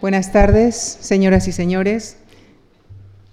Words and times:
Buenas 0.00 0.32
tardes, 0.32 0.76
señoras 0.76 1.46
y 1.46 1.52
señores. 1.52 2.16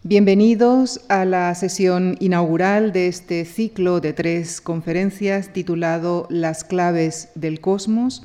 Bienvenidos 0.03 0.99
a 1.07 1.23
la 1.23 1.55
sesión 1.55 2.17
inaugural 2.19 2.91
de 2.91 3.07
este 3.07 3.45
ciclo 3.45 4.01
de 4.01 4.11
tres 4.11 4.59
conferencias 4.59 5.53
titulado 5.53 6.27
Las 6.29 6.65
claves 6.65 7.29
del 7.35 7.61
cosmos, 7.61 8.23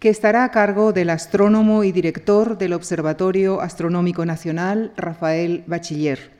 que 0.00 0.08
estará 0.08 0.42
a 0.42 0.50
cargo 0.50 0.92
del 0.92 1.08
astrónomo 1.08 1.84
y 1.84 1.92
director 1.92 2.58
del 2.58 2.72
Observatorio 2.72 3.60
Astronómico 3.60 4.26
Nacional, 4.26 4.92
Rafael 4.96 5.62
Bachiller, 5.68 6.32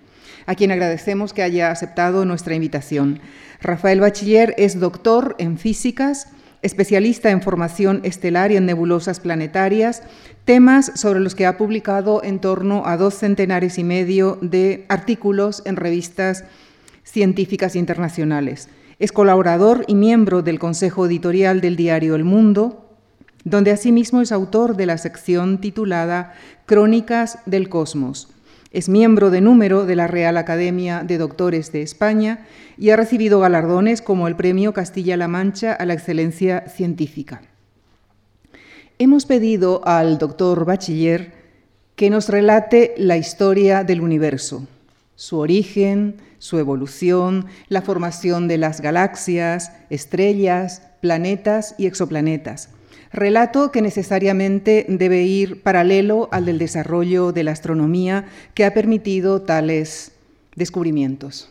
a 0.47 0.57
quien 0.57 0.73
agradecemos 0.73 1.33
que 1.33 1.45
haya 1.45 1.71
aceptado 1.71 2.25
nuestra 2.25 2.57
invitación. 2.57 3.21
Rafael 3.63 4.01
Bachiller 4.01 4.57
es 4.59 4.81
doctor 4.81 5.37
en 5.39 5.57
físicas, 5.57 6.27
especialista 6.65 7.31
en 7.31 7.43
formación 7.43 8.01
estelar 8.05 8.51
y 8.51 8.57
en 8.57 8.65
nebulosas 8.67 9.21
planetarias, 9.21 10.03
temas 10.47 10.93
sobre 10.95 11.21
los 11.21 11.35
que 11.35 11.45
ha 11.47 11.59
publicado 11.59 12.25
en 12.25 12.41
torno 12.41 12.87
a 12.87 12.97
dos 12.97 13.15
centenares 13.15 13.79
y 13.79 13.85
medio 13.85 14.39
de 14.41 14.87
artículos 14.89 15.63
en 15.67 15.77
revistas 15.77 16.45
científicas 17.05 17.77
internacionales. 17.77 18.71
Es 18.99 19.13
colaborador 19.13 19.85
y 19.89 19.95
miembro 19.95 20.41
del 20.41 20.59
Consejo 20.59 21.07
Editorial 21.07 21.61
del 21.61 21.77
diario 21.77 22.15
El 22.15 22.25
Mundo, 22.25 22.97
donde 23.45 23.71
asimismo 23.71 24.23
es 24.23 24.33
autor 24.33 24.75
de 24.75 24.87
la 24.87 24.97
sección 24.97 25.61
titulada 25.61 26.33
Crónicas 26.65 27.41
del 27.45 27.69
Cosmos. 27.69 28.34
Es 28.75 28.89
miembro 28.89 29.31
de 29.31 29.41
número 29.41 29.87
de 29.87 29.95
la 29.95 30.09
Real 30.09 30.37
Academia 30.37 31.05
de 31.05 31.17
Doctores 31.17 31.71
de 31.71 31.83
España 31.83 32.45
y 32.77 32.91
ha 32.91 32.97
recibido 32.97 33.39
galardones 33.39 34.03
como 34.03 34.27
el 34.27 34.35
Premio 34.35 34.73
Castilla-La 34.73 35.29
Mancha 35.29 35.73
a 35.73 35.87
la 35.87 35.95
Excelencia 35.95 36.67
Científica. 36.67 37.43
Hemos 38.99 39.27
pedido 39.27 39.87
al 39.87 40.19
doctor 40.19 40.65
Bachiller 40.65 41.35
que 41.95 42.11
nos 42.11 42.29
relate 42.29 42.97
la 42.99 43.17
historia 43.17 43.85
del 43.85 44.01
universo, 44.01 44.67
su 45.15 45.39
origen, 45.39 46.17
su 46.39 46.59
evolución, 46.59 47.47
la 47.69 47.81
formación 47.81 48.49
de 48.49 48.59
las 48.59 48.81
galaxias, 48.81 49.71
estrellas, 49.89 50.83
planetas 51.01 51.77
y 51.79 51.87
exoplanetas 51.87 52.71
relato 53.15 53.71
que 53.71 53.83
necesariamente 53.83 54.87
debe 54.89 55.23
ir 55.23 55.63
paralelo 55.63 56.29
al 56.33 56.45
del 56.47 56.59
desarrollo 56.59 57.33
de 57.33 57.45
la 57.45 57.53
astronomía 57.53 58.27
que 58.55 58.65
ha 58.65 58.75
permitido 58.75 59.43
tales 59.43 60.13
descubrimientos. 60.57 61.51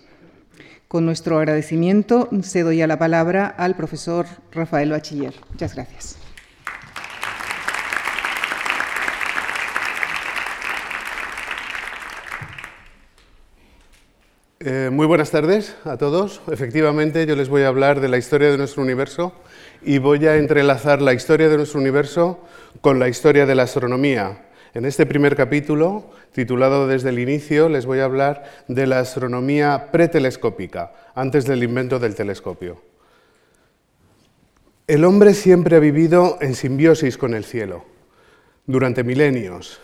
Con 0.87 1.05
nuestro 1.05 1.39
agradecimiento 1.39 2.29
cedo 2.43 2.71
ya 2.71 2.85
la 2.87 2.99
palabra 2.99 3.47
al 3.47 3.75
profesor 3.75 4.27
Rafael 4.51 4.91
Bachiller. 4.91 5.33
Muchas 5.51 5.73
gracias. 5.73 6.17
Eh, 14.65 14.89
muy 14.89 15.05
buenas 15.07 15.29
tardes 15.29 15.75
a 15.83 15.97
todos. 15.97 16.41
Efectivamente, 16.49 17.25
yo 17.25 17.35
les 17.35 17.49
voy 17.49 17.63
a 17.63 17.67
hablar 17.67 17.99
de 17.99 18.07
la 18.07 18.17
historia 18.17 18.49
de 18.49 18.57
nuestro 18.57 18.81
universo 18.81 19.33
y 19.85 19.97
voy 19.97 20.25
a 20.27 20.37
entrelazar 20.37 21.01
la 21.01 21.13
historia 21.13 21.49
de 21.49 21.57
nuestro 21.57 21.79
universo 21.79 22.39
con 22.81 22.99
la 22.99 23.09
historia 23.09 23.45
de 23.45 23.55
la 23.55 23.63
astronomía. 23.63 24.45
En 24.73 24.85
este 24.85 25.05
primer 25.05 25.35
capítulo, 25.35 26.09
titulado 26.31 26.87
Desde 26.87 27.09
el 27.09 27.19
inicio, 27.19 27.69
les 27.69 27.85
voy 27.85 27.99
a 27.99 28.05
hablar 28.05 28.43
de 28.67 28.87
la 28.87 28.99
astronomía 28.99 29.89
pretelescópica, 29.91 30.93
antes 31.13 31.45
del 31.45 31.63
invento 31.63 31.99
del 31.99 32.15
telescopio. 32.15 32.81
El 34.87 35.05
hombre 35.05 35.33
siempre 35.33 35.75
ha 35.75 35.79
vivido 35.79 36.37
en 36.41 36.55
simbiosis 36.55 37.17
con 37.17 37.33
el 37.33 37.45
cielo, 37.45 37.85
durante 38.65 39.03
milenios, 39.03 39.79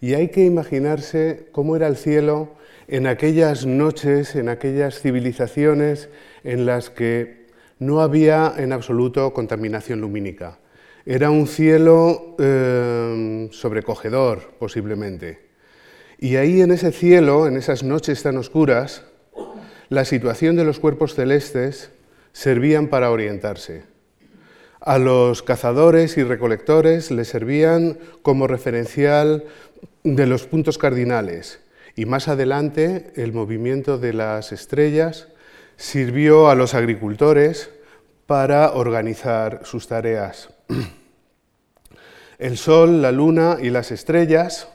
y 0.00 0.14
hay 0.14 0.28
que 0.28 0.44
imaginarse 0.44 1.48
cómo 1.52 1.76
era 1.76 1.86
el 1.86 1.96
cielo 1.96 2.54
en 2.88 3.06
aquellas 3.06 3.66
noches, 3.66 4.34
en 4.34 4.48
aquellas 4.48 5.00
civilizaciones 5.00 6.08
en 6.42 6.66
las 6.66 6.90
que 6.90 7.41
no 7.82 8.00
había 8.00 8.54
en 8.56 8.72
absoluto 8.72 9.32
contaminación 9.32 10.00
lumínica. 10.00 10.58
Era 11.04 11.30
un 11.30 11.48
cielo 11.48 12.36
eh, 12.38 13.48
sobrecogedor, 13.50 14.54
posiblemente. 14.58 15.50
Y 16.18 16.36
ahí 16.36 16.62
en 16.62 16.70
ese 16.70 16.92
cielo, 16.92 17.48
en 17.48 17.56
esas 17.56 17.82
noches 17.82 18.22
tan 18.22 18.36
oscuras, 18.36 19.04
la 19.88 20.04
situación 20.04 20.54
de 20.54 20.64
los 20.64 20.78
cuerpos 20.78 21.14
celestes 21.14 21.90
servían 22.32 22.86
para 22.86 23.10
orientarse. 23.10 23.82
A 24.80 24.98
los 24.98 25.42
cazadores 25.42 26.16
y 26.18 26.22
recolectores 26.22 27.10
les 27.10 27.28
servían 27.28 27.98
como 28.22 28.46
referencial 28.46 29.44
de 30.04 30.26
los 30.26 30.46
puntos 30.46 30.78
cardinales 30.78 31.60
y 31.96 32.06
más 32.06 32.28
adelante 32.28 33.12
el 33.16 33.32
movimiento 33.32 33.98
de 33.98 34.12
las 34.12 34.52
estrellas 34.52 35.28
sirvió 35.82 36.48
a 36.48 36.54
los 36.54 36.74
agricultores 36.74 37.68
para 38.26 38.70
organizar 38.70 39.62
sus 39.64 39.88
tareas. 39.88 40.48
El 42.38 42.56
Sol, 42.56 43.02
la 43.02 43.10
Luna 43.10 43.56
y 43.60 43.70
las 43.70 43.90
estrellas 43.90 44.68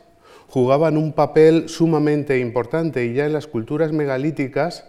jugaban 0.50 0.98
un 0.98 1.14
papel 1.14 1.70
sumamente 1.70 2.40
importante 2.40 3.06
y 3.06 3.14
ya 3.14 3.26
en 3.26 3.32
las 3.32 3.48
culturas 3.48 3.94
megalíticas, 3.94 4.84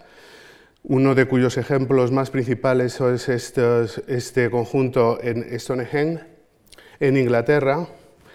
uno 0.83 1.15
de 1.15 1.23
cuyos 1.23 1.55
ejemplos 1.57 2.11
más 2.11 2.31
principales 2.31 2.99
es 2.99 3.29
este, 3.29 4.49
conjunto 4.49 5.19
en 5.23 5.57
Stonehenge, 5.57 6.25
en 6.99 7.15
Inglaterra, 7.15 7.87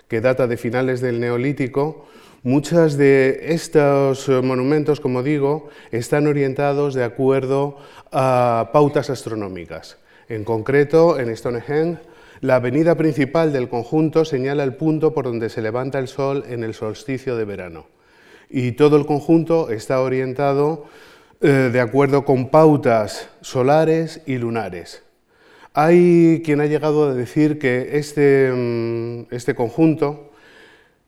que 0.08 0.22
data 0.22 0.46
de 0.46 0.56
finales 0.56 1.02
del 1.02 1.20
Neolítico, 1.20 2.08
Muchos 2.46 2.98
de 2.98 3.54
estos 3.54 4.28
monumentos, 4.28 5.00
como 5.00 5.22
digo, 5.22 5.70
están 5.90 6.26
orientados 6.26 6.92
de 6.92 7.02
acuerdo 7.02 7.78
a 8.12 8.68
pautas 8.70 9.08
astronómicas. 9.08 9.96
En 10.28 10.44
concreto, 10.44 11.18
en 11.18 11.34
Stonehenge, 11.34 12.02
la 12.42 12.56
avenida 12.56 12.96
principal 12.96 13.50
del 13.50 13.70
conjunto 13.70 14.26
señala 14.26 14.62
el 14.62 14.74
punto 14.74 15.14
por 15.14 15.24
donde 15.24 15.48
se 15.48 15.62
levanta 15.62 15.98
el 15.98 16.06
sol 16.06 16.44
en 16.46 16.64
el 16.64 16.74
solsticio 16.74 17.34
de 17.38 17.46
verano. 17.46 17.86
Y 18.50 18.72
todo 18.72 18.98
el 18.98 19.06
conjunto 19.06 19.70
está 19.70 20.02
orientado 20.02 20.84
eh, 21.40 21.70
de 21.72 21.80
acuerdo 21.80 22.26
con 22.26 22.50
pautas 22.50 23.30
solares 23.40 24.20
y 24.26 24.36
lunares. 24.36 25.02
Hay 25.72 26.42
quien 26.44 26.60
ha 26.60 26.66
llegado 26.66 27.08
a 27.08 27.14
decir 27.14 27.58
que 27.58 27.96
este, 27.96 28.52
mm, 28.54 29.34
este 29.34 29.54
conjunto 29.54 30.33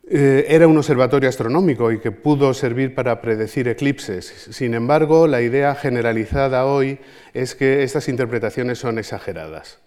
eh, 0.08 0.46
era 0.50 0.68
un 0.68 0.78
observatorio 0.78 1.28
astronómico 1.28 1.90
y 1.90 1.98
que 1.98 2.12
pudo 2.12 2.54
servir 2.54 2.94
para 2.94 3.20
predecir 3.20 3.66
eclipses. 3.66 4.26
Sin 4.52 4.74
embargo, 4.74 5.26
la 5.26 5.42
idea 5.42 5.74
generalizada 5.74 6.64
hoy 6.64 7.00
es 7.34 7.56
que 7.56 7.82
estas 7.82 8.08
interpretaciones 8.08 8.78
son 8.78 9.00
exageradas. 9.00 9.80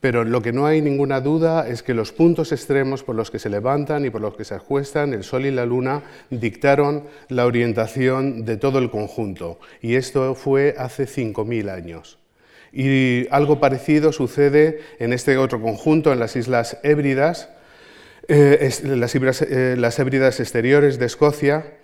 Pero 0.00 0.22
lo 0.22 0.42
que 0.42 0.52
no 0.52 0.66
hay 0.66 0.80
ninguna 0.80 1.20
duda 1.20 1.68
es 1.68 1.82
que 1.82 1.92
los 1.92 2.12
puntos 2.12 2.52
extremos 2.52 3.02
por 3.02 3.16
los 3.16 3.32
que 3.32 3.40
se 3.40 3.50
levantan 3.50 4.04
y 4.04 4.10
por 4.10 4.20
los 4.20 4.36
que 4.36 4.44
se 4.44 4.54
acuestan 4.54 5.12
el 5.12 5.24
Sol 5.24 5.44
y 5.44 5.50
la 5.50 5.66
Luna 5.66 6.04
dictaron 6.30 7.08
la 7.28 7.44
orientación 7.44 8.44
de 8.44 8.58
todo 8.58 8.78
el 8.78 8.90
conjunto. 8.90 9.58
Y 9.82 9.96
esto 9.96 10.36
fue 10.36 10.76
hace 10.78 11.06
5.000 11.06 11.68
años. 11.68 12.20
Y 12.72 13.26
algo 13.32 13.58
parecido 13.58 14.12
sucede 14.12 14.82
en 15.00 15.12
este 15.12 15.36
otro 15.36 15.60
conjunto, 15.60 16.12
en 16.12 16.20
las 16.20 16.36
Islas 16.36 16.78
Hébridas, 16.84 17.48
eh, 18.28 18.70
las, 18.84 19.14
eh, 19.14 19.74
las 19.78 19.98
hébridas 19.98 20.38
exteriores 20.38 20.98
de 20.98 21.06
Escocia. 21.06 21.78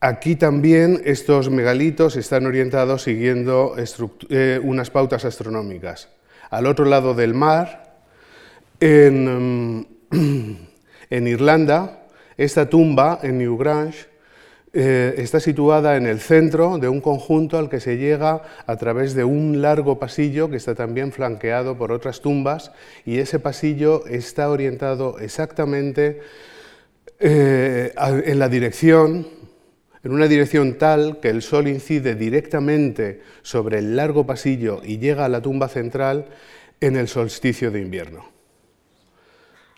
Aquí 0.00 0.36
también 0.36 1.02
estos 1.04 1.50
megalitos 1.50 2.16
están 2.16 2.46
orientados 2.46 3.02
siguiendo 3.02 3.74
eh, 4.28 4.60
unas 4.62 4.90
pautas 4.90 5.24
astronómicas. 5.24 6.08
Al 6.50 6.66
otro 6.66 6.84
lado 6.84 7.14
del 7.14 7.34
mar, 7.34 8.02
en, 8.78 9.86
en 11.10 11.26
Irlanda, 11.26 12.06
esta 12.36 12.70
tumba 12.70 13.18
en 13.22 13.38
Newgrange 13.38 14.11
eh, 14.74 15.16
está 15.18 15.38
situada 15.38 15.98
en 15.98 16.06
el 16.06 16.18
centro 16.18 16.78
de 16.78 16.88
un 16.88 17.02
conjunto 17.02 17.58
al 17.58 17.68
que 17.68 17.78
se 17.78 17.98
llega 17.98 18.42
a 18.66 18.76
través 18.76 19.14
de 19.14 19.22
un 19.22 19.60
largo 19.60 19.98
pasillo 19.98 20.48
que 20.48 20.56
está 20.56 20.74
también 20.74 21.12
flanqueado 21.12 21.76
por 21.76 21.92
otras 21.92 22.22
tumbas 22.22 22.72
y 23.04 23.18
ese 23.18 23.38
pasillo 23.38 24.06
está 24.06 24.48
orientado 24.48 25.18
exactamente 25.18 26.20
eh, 27.20 27.92
en 27.98 28.38
la 28.38 28.48
dirección, 28.48 29.28
en 30.02 30.12
una 30.12 30.26
dirección 30.26 30.78
tal 30.78 31.20
que 31.20 31.28
el 31.28 31.42
sol 31.42 31.68
incide 31.68 32.14
directamente 32.14 33.20
sobre 33.42 33.78
el 33.78 33.94
largo 33.94 34.24
pasillo 34.24 34.80
y 34.82 34.96
llega 34.96 35.26
a 35.26 35.28
la 35.28 35.42
tumba 35.42 35.68
central 35.68 36.28
en 36.80 36.96
el 36.96 37.08
solsticio 37.08 37.70
de 37.70 37.82
invierno. 37.82 38.24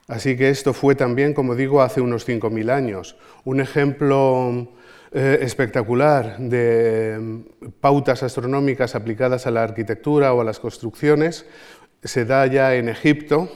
Así 0.06 0.36
que 0.36 0.50
esto 0.50 0.72
fue 0.72 0.94
también, 0.94 1.34
como 1.34 1.56
digo, 1.56 1.82
hace 1.82 2.00
unos 2.00 2.28
5.000 2.28 2.70
años. 2.70 3.16
Un 3.44 3.60
ejemplo 3.60 4.68
eh, 5.16 5.38
espectacular 5.42 6.38
de 6.38 7.16
mm, 7.20 7.68
pautas 7.80 8.24
astronómicas 8.24 8.96
aplicadas 8.96 9.46
a 9.46 9.52
la 9.52 9.62
arquitectura 9.62 10.34
o 10.34 10.40
a 10.40 10.44
las 10.44 10.58
construcciones 10.58 11.46
se 12.02 12.24
da 12.24 12.44
ya 12.48 12.74
en 12.74 12.88
Egipto, 12.88 13.48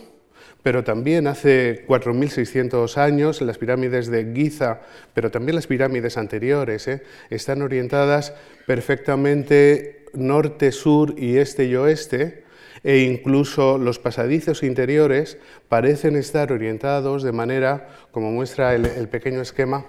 pero 0.62 0.84
también 0.84 1.26
hace 1.26 1.84
4.600 1.88 2.96
años 2.96 3.42
las 3.42 3.58
pirámides 3.58 4.06
de 4.06 4.32
Giza, 4.32 4.82
pero 5.14 5.32
también 5.32 5.56
las 5.56 5.66
pirámides 5.66 6.16
anteriores, 6.16 6.86
¿eh? 6.86 7.02
están 7.28 7.62
orientadas 7.62 8.34
perfectamente 8.64 10.04
norte, 10.14 10.70
sur 10.70 11.16
y 11.18 11.38
este 11.38 11.64
y 11.64 11.74
oeste, 11.74 12.44
e 12.84 12.98
incluso 12.98 13.78
los 13.78 13.98
pasadizos 13.98 14.62
interiores 14.62 15.38
parecen 15.68 16.14
estar 16.14 16.52
orientados 16.52 17.24
de 17.24 17.32
manera, 17.32 17.88
como 18.12 18.30
muestra 18.30 18.76
el 18.76 19.08
pequeño 19.08 19.40
esquema, 19.40 19.84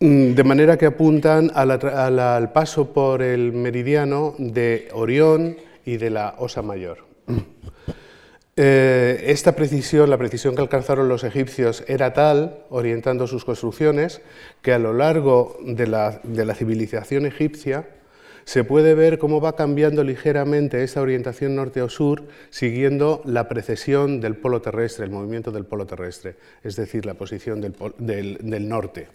de 0.00 0.44
manera 0.44 0.76
que 0.76 0.86
apuntan 0.86 1.50
al 1.54 2.52
paso 2.52 2.92
por 2.92 3.20
el 3.20 3.52
meridiano 3.52 4.34
de 4.38 4.88
Orión 4.92 5.56
y 5.84 5.96
de 5.96 6.10
la 6.10 6.34
Osa 6.38 6.62
Mayor. 6.62 6.98
Eh, 8.60 9.30
esta 9.30 9.54
precisión, 9.54 10.10
la 10.10 10.18
precisión 10.18 10.56
que 10.56 10.62
alcanzaron 10.62 11.08
los 11.08 11.22
egipcios, 11.22 11.84
era 11.86 12.12
tal, 12.12 12.64
orientando 12.70 13.28
sus 13.28 13.44
construcciones, 13.44 14.20
que 14.62 14.72
a 14.72 14.80
lo 14.80 14.92
largo 14.92 15.56
de 15.64 15.86
la, 15.86 16.20
de 16.24 16.44
la 16.44 16.56
civilización 16.56 17.24
egipcia 17.24 17.86
se 18.42 18.64
puede 18.64 18.94
ver 18.94 19.20
cómo 19.20 19.40
va 19.40 19.54
cambiando 19.54 20.02
ligeramente 20.02 20.82
esta 20.82 21.00
orientación 21.00 21.54
norte 21.54 21.82
o 21.82 21.88
sur, 21.88 22.24
siguiendo 22.50 23.22
la 23.24 23.46
precesión 23.46 24.20
del 24.20 24.34
polo 24.34 24.60
terrestre, 24.60 25.04
el 25.04 25.12
movimiento 25.12 25.52
del 25.52 25.64
polo 25.64 25.86
terrestre, 25.86 26.34
es 26.64 26.74
decir, 26.74 27.06
la 27.06 27.14
posición 27.14 27.60
del 27.60 28.68
norte. 28.68 29.06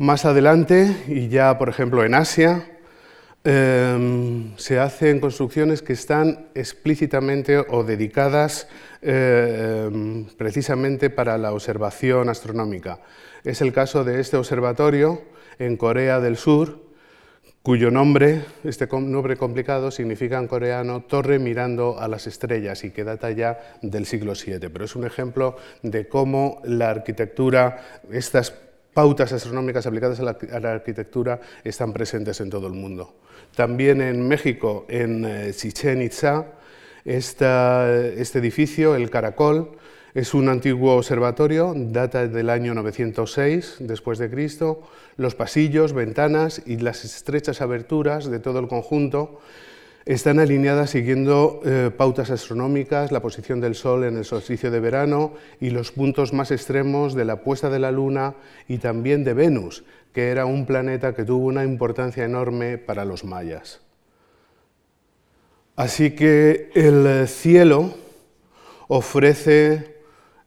Más 0.00 0.24
adelante, 0.24 0.96
y 1.08 1.28
ya 1.28 1.58
por 1.58 1.68
ejemplo 1.68 2.02
en 2.06 2.14
Asia, 2.14 2.64
em, 3.44 4.56
se 4.56 4.78
hacen 4.78 5.20
construcciones 5.20 5.82
que 5.82 5.92
están 5.92 6.46
explícitamente 6.54 7.58
o 7.58 7.84
dedicadas 7.84 8.66
em, 9.02 10.24
precisamente 10.38 11.10
para 11.10 11.36
la 11.36 11.52
observación 11.52 12.30
astronómica. 12.30 13.00
Es 13.44 13.60
el 13.60 13.74
caso 13.74 14.02
de 14.02 14.20
este 14.20 14.38
observatorio 14.38 15.20
en 15.58 15.76
Corea 15.76 16.18
del 16.18 16.38
Sur, 16.38 16.80
cuyo 17.62 17.90
nombre, 17.90 18.46
este 18.64 18.86
nombre 18.86 19.36
complicado, 19.36 19.90
significa 19.90 20.38
en 20.38 20.48
coreano 20.48 21.02
torre 21.02 21.38
mirando 21.38 22.00
a 22.00 22.08
las 22.08 22.26
estrellas 22.26 22.84
y 22.84 22.90
que 22.90 23.04
data 23.04 23.30
ya 23.32 23.76
del 23.82 24.06
siglo 24.06 24.32
VII. 24.32 24.70
Pero 24.70 24.86
es 24.86 24.96
un 24.96 25.04
ejemplo 25.04 25.58
de 25.82 26.08
cómo 26.08 26.62
la 26.64 26.88
arquitectura, 26.88 28.00
estas 28.10 28.54
pautas 28.94 29.32
astronómicas 29.32 29.86
aplicadas 29.86 30.20
a 30.20 30.60
la, 30.60 30.72
arquitectura 30.72 31.40
están 31.64 31.92
presentes 31.92 32.40
en 32.40 32.50
todo 32.50 32.66
el 32.66 32.74
mundo. 32.74 33.14
También 33.54 34.00
en 34.00 34.26
México, 34.26 34.86
en 34.88 35.24
eh, 35.24 35.52
Chichen 35.54 36.02
Itza, 36.02 36.46
este 37.04 38.38
edificio, 38.38 38.94
el 38.94 39.10
Caracol, 39.10 39.72
es 40.12 40.34
un 40.34 40.48
antiguo 40.48 40.96
observatorio, 40.96 41.72
data 41.76 42.26
del 42.26 42.50
año 42.50 42.74
906 42.74 43.76
después 43.78 44.18
de 44.18 44.28
Cristo. 44.28 44.82
Los 45.16 45.36
pasillos, 45.36 45.92
ventanas 45.92 46.62
y 46.66 46.78
las 46.78 47.04
estrechas 47.04 47.60
aberturas 47.60 48.28
de 48.28 48.40
todo 48.40 48.58
el 48.58 48.66
conjunto 48.66 49.40
están 50.14 50.40
alineadas 50.40 50.90
siguiendo 50.90 51.60
eh, 51.64 51.92
pautas 51.96 52.30
astronómicas, 52.30 53.12
la 53.12 53.22
posición 53.22 53.60
del 53.60 53.76
Sol 53.76 54.02
en 54.02 54.16
el 54.16 54.24
solsticio 54.24 54.68
de 54.72 54.80
verano 54.80 55.34
y 55.60 55.70
los 55.70 55.92
puntos 55.92 56.32
más 56.32 56.50
extremos 56.50 57.14
de 57.14 57.24
la 57.24 57.44
puesta 57.44 57.70
de 57.70 57.78
la 57.78 57.92
Luna 57.92 58.34
y 58.66 58.78
también 58.78 59.22
de 59.22 59.34
Venus, 59.34 59.84
que 60.12 60.30
era 60.30 60.46
un 60.46 60.66
planeta 60.66 61.14
que 61.14 61.24
tuvo 61.24 61.46
una 61.46 61.62
importancia 61.62 62.24
enorme 62.24 62.76
para 62.76 63.04
los 63.04 63.22
mayas. 63.22 63.82
Así 65.76 66.10
que 66.10 66.72
el 66.74 67.28
cielo 67.28 67.94
ofrece 68.88 69.94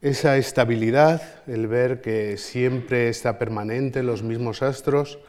esa 0.02 0.36
estabilidad, 0.36 1.22
el 1.48 1.68
ver 1.68 2.02
que 2.02 2.36
siempre 2.36 3.08
está 3.08 3.40
permanente 3.40 4.04
los 4.04 4.24
mismos 4.24 4.62
astros, 4.62 5.20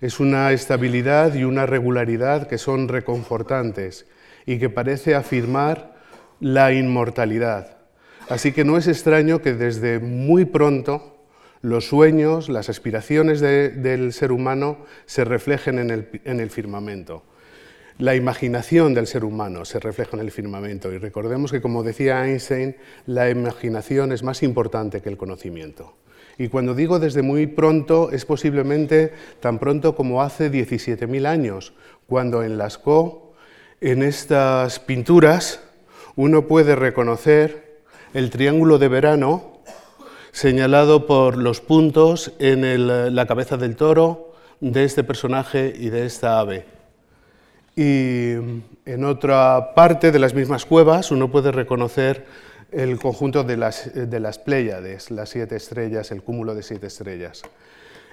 es 0.00 0.20
una 0.20 0.52
estabilidad 0.52 1.34
y 1.34 1.44
una 1.44 1.66
regularidad 1.66 2.46
que 2.48 2.58
son 2.58 2.88
reconfortantes 2.88 4.06
y 4.46 4.58
que 4.58 4.70
parece 4.70 5.14
afirmar 5.14 5.94
la 6.40 6.72
inmortalidad. 6.72 7.76
Así 8.28 8.52
que 8.52 8.64
no 8.64 8.76
es 8.76 8.88
extraño 8.88 9.42
que 9.42 9.52
desde 9.52 9.98
muy 9.98 10.44
pronto 10.44 11.18
los 11.62 11.88
sueños, 11.88 12.48
las 12.48 12.70
aspiraciones 12.70 13.40
del 13.40 14.12
ser 14.12 14.32
humano 14.32 14.78
se 15.04 15.24
reflejen 15.24 15.78
en 15.78 15.90
el, 15.90 16.20
en 16.24 16.40
el 16.40 16.48
firmamento. 16.48 17.22
La 17.98 18.14
imaginación 18.14 18.94
del 18.94 19.06
ser 19.06 19.24
humano 19.24 19.66
se 19.66 19.78
refleja 19.78 20.16
en 20.16 20.22
el 20.22 20.30
firmamento 20.30 20.90
y 20.90 20.96
recordemos 20.96 21.52
que, 21.52 21.60
como 21.60 21.82
decía 21.82 22.24
Einstein, 22.24 22.76
la 23.04 23.28
imaginación 23.28 24.12
es 24.12 24.22
más 24.22 24.42
importante 24.42 25.02
que 25.02 25.10
el 25.10 25.18
conocimiento. 25.18 25.96
Y 26.40 26.48
cuando 26.48 26.74
digo 26.74 26.98
desde 26.98 27.20
muy 27.20 27.46
pronto, 27.46 28.10
es 28.12 28.24
posiblemente 28.24 29.12
tan 29.40 29.58
pronto 29.58 29.94
como 29.94 30.22
hace 30.22 30.50
17.000 30.50 31.26
años, 31.26 31.74
cuando 32.06 32.42
en 32.42 32.56
Lascaux, 32.56 33.36
en 33.82 34.02
estas 34.02 34.80
pinturas, 34.80 35.60
uno 36.16 36.46
puede 36.46 36.76
reconocer 36.76 37.82
el 38.14 38.30
triángulo 38.30 38.78
de 38.78 38.88
verano 38.88 39.60
señalado 40.32 41.06
por 41.06 41.36
los 41.36 41.60
puntos 41.60 42.32
en 42.38 43.14
la 43.14 43.26
cabeza 43.26 43.58
del 43.58 43.76
toro 43.76 44.32
de 44.60 44.84
este 44.84 45.04
personaje 45.04 45.74
y 45.76 45.90
de 45.90 46.06
esta 46.06 46.40
ave. 46.40 46.64
Y 47.76 48.32
en 48.86 49.04
otra 49.04 49.74
parte 49.74 50.10
de 50.10 50.18
las 50.18 50.32
mismas 50.32 50.64
cuevas 50.64 51.10
uno 51.10 51.30
puede 51.30 51.52
reconocer 51.52 52.24
el 52.72 52.98
conjunto 52.98 53.44
de 53.44 53.56
las, 53.56 53.92
de 53.94 54.32
Pléyades, 54.44 55.10
las 55.10 55.28
siete 55.30 55.56
estrellas, 55.56 56.10
el 56.10 56.22
cúmulo 56.22 56.54
de 56.54 56.62
siete 56.62 56.86
estrellas. 56.86 57.42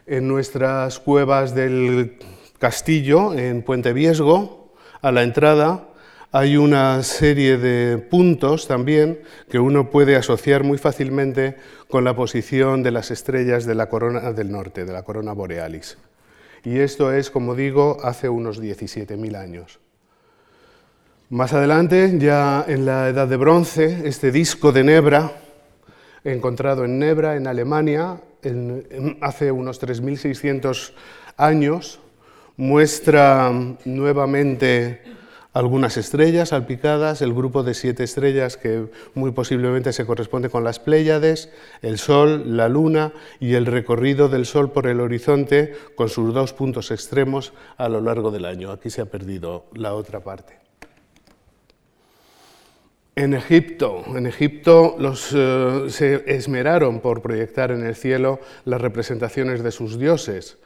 En 0.06 0.27
nuestras 0.27 1.00
cuevas 1.00 1.54
del 1.54 2.18
castillo, 2.59 3.33
en 3.33 3.62
Puente 3.62 3.94
Viesgo, 3.94 4.74
a 5.01 5.12
la 5.12 5.24
entrada, 5.24 5.88
hay 6.31 6.57
una 6.57 7.04
serie 7.04 7.57
de 7.57 7.98
puntos 7.98 8.68
también 8.68 9.19
que 9.50 9.59
uno 9.59 9.89
puede 9.89 10.15
asociar 10.15 10.63
muy 10.63 10.77
fácilmente 10.77 11.56
con 11.88 12.03
la 12.03 12.15
posición 12.15 12.83
de 12.83 12.92
las 12.92 13.12
estrellas 13.12 13.65
de 13.65 13.75
la 13.75 13.89
corona 13.89 14.33
del 14.33 14.51
norte, 14.51 14.86
de 14.86 14.94
la 14.94 15.03
corona 15.03 15.33
borealis. 15.33 15.98
Y 16.63 16.80
esto 16.80 17.13
es, 17.13 17.30
como 17.30 17.56
digo, 17.56 17.98
hace 18.03 18.27
unos 18.27 18.62
17.000 18.62 19.38
años. 19.38 19.80
Más 21.29 21.51
adelante, 21.51 22.13
ya 22.19 22.63
en 22.69 22.85
la 22.85 23.09
Edad 23.09 23.27
de 23.27 23.35
Bronce, 23.35 24.07
este 24.07 24.31
disco 24.31 24.71
de 24.71 24.85
Nebra, 24.85 25.33
encontrado 26.24 26.85
en 26.85 27.00
Nebra, 27.00 27.35
en 27.35 27.47
Alemania, 27.47 28.21
hace 29.19 29.51
unos 29.51 29.81
3.600 29.81 30.93
años, 31.36 32.00
muestra 32.55 33.51
nuevamente 33.84 35.01
algunas 35.51 35.98
estrellas 35.98 36.50
salpicadas, 36.50 37.22
el 37.22 37.34
grupo 37.34 37.62
de 37.62 37.74
siete 37.74 38.05
estrellas 38.05 38.55
que 38.55 38.89
muy 39.13 39.31
posiblemente 39.31 39.91
se 39.91 40.05
corresponde 40.05 40.50
con 40.50 40.63
las 40.63 40.79
Pléyades, 40.79 41.51
el 41.81 41.98
Sol, 41.98 42.55
la 42.55 42.69
Luna 42.69 43.12
y 43.41 43.55
el 43.55 43.65
recorrido 43.65 44.29
del 44.29 44.46
Sol 44.46 44.72
por 44.72 44.88
el 44.88 45.01
horizonte 45.01 45.74
con 45.96 46.07
sus 46.07 46.34
dos 46.34 46.53
puntos 46.53 46.89
extremos 46.89 47.51
a 47.75 47.89
lo 47.89 48.00
largo 48.00 48.31
del 48.31 48.46
año. 48.46 48.72
Aquí 48.72 48.89
se 48.89 49.01
ha 49.01 49.07
perdido 49.07 49.65
la 49.74 49.93
otra 49.93 50.22
parte. 50.22 50.66
En 53.17 53.33
Egipto, 53.33 54.03
en 54.15 54.27
Egipto 54.27 54.95
los, 55.00 55.33
eh, 55.36 55.86
se 55.89 56.24
esmeraron 56.27 57.00
por 57.00 57.24
proyectar 57.24 57.71
en 57.71 57.83
el 57.83 57.95
cielo 57.95 58.39
las 58.63 58.79
representaciones 58.79 59.63
de 59.63 59.71
sus 59.71 59.97
dioses, 59.97 60.59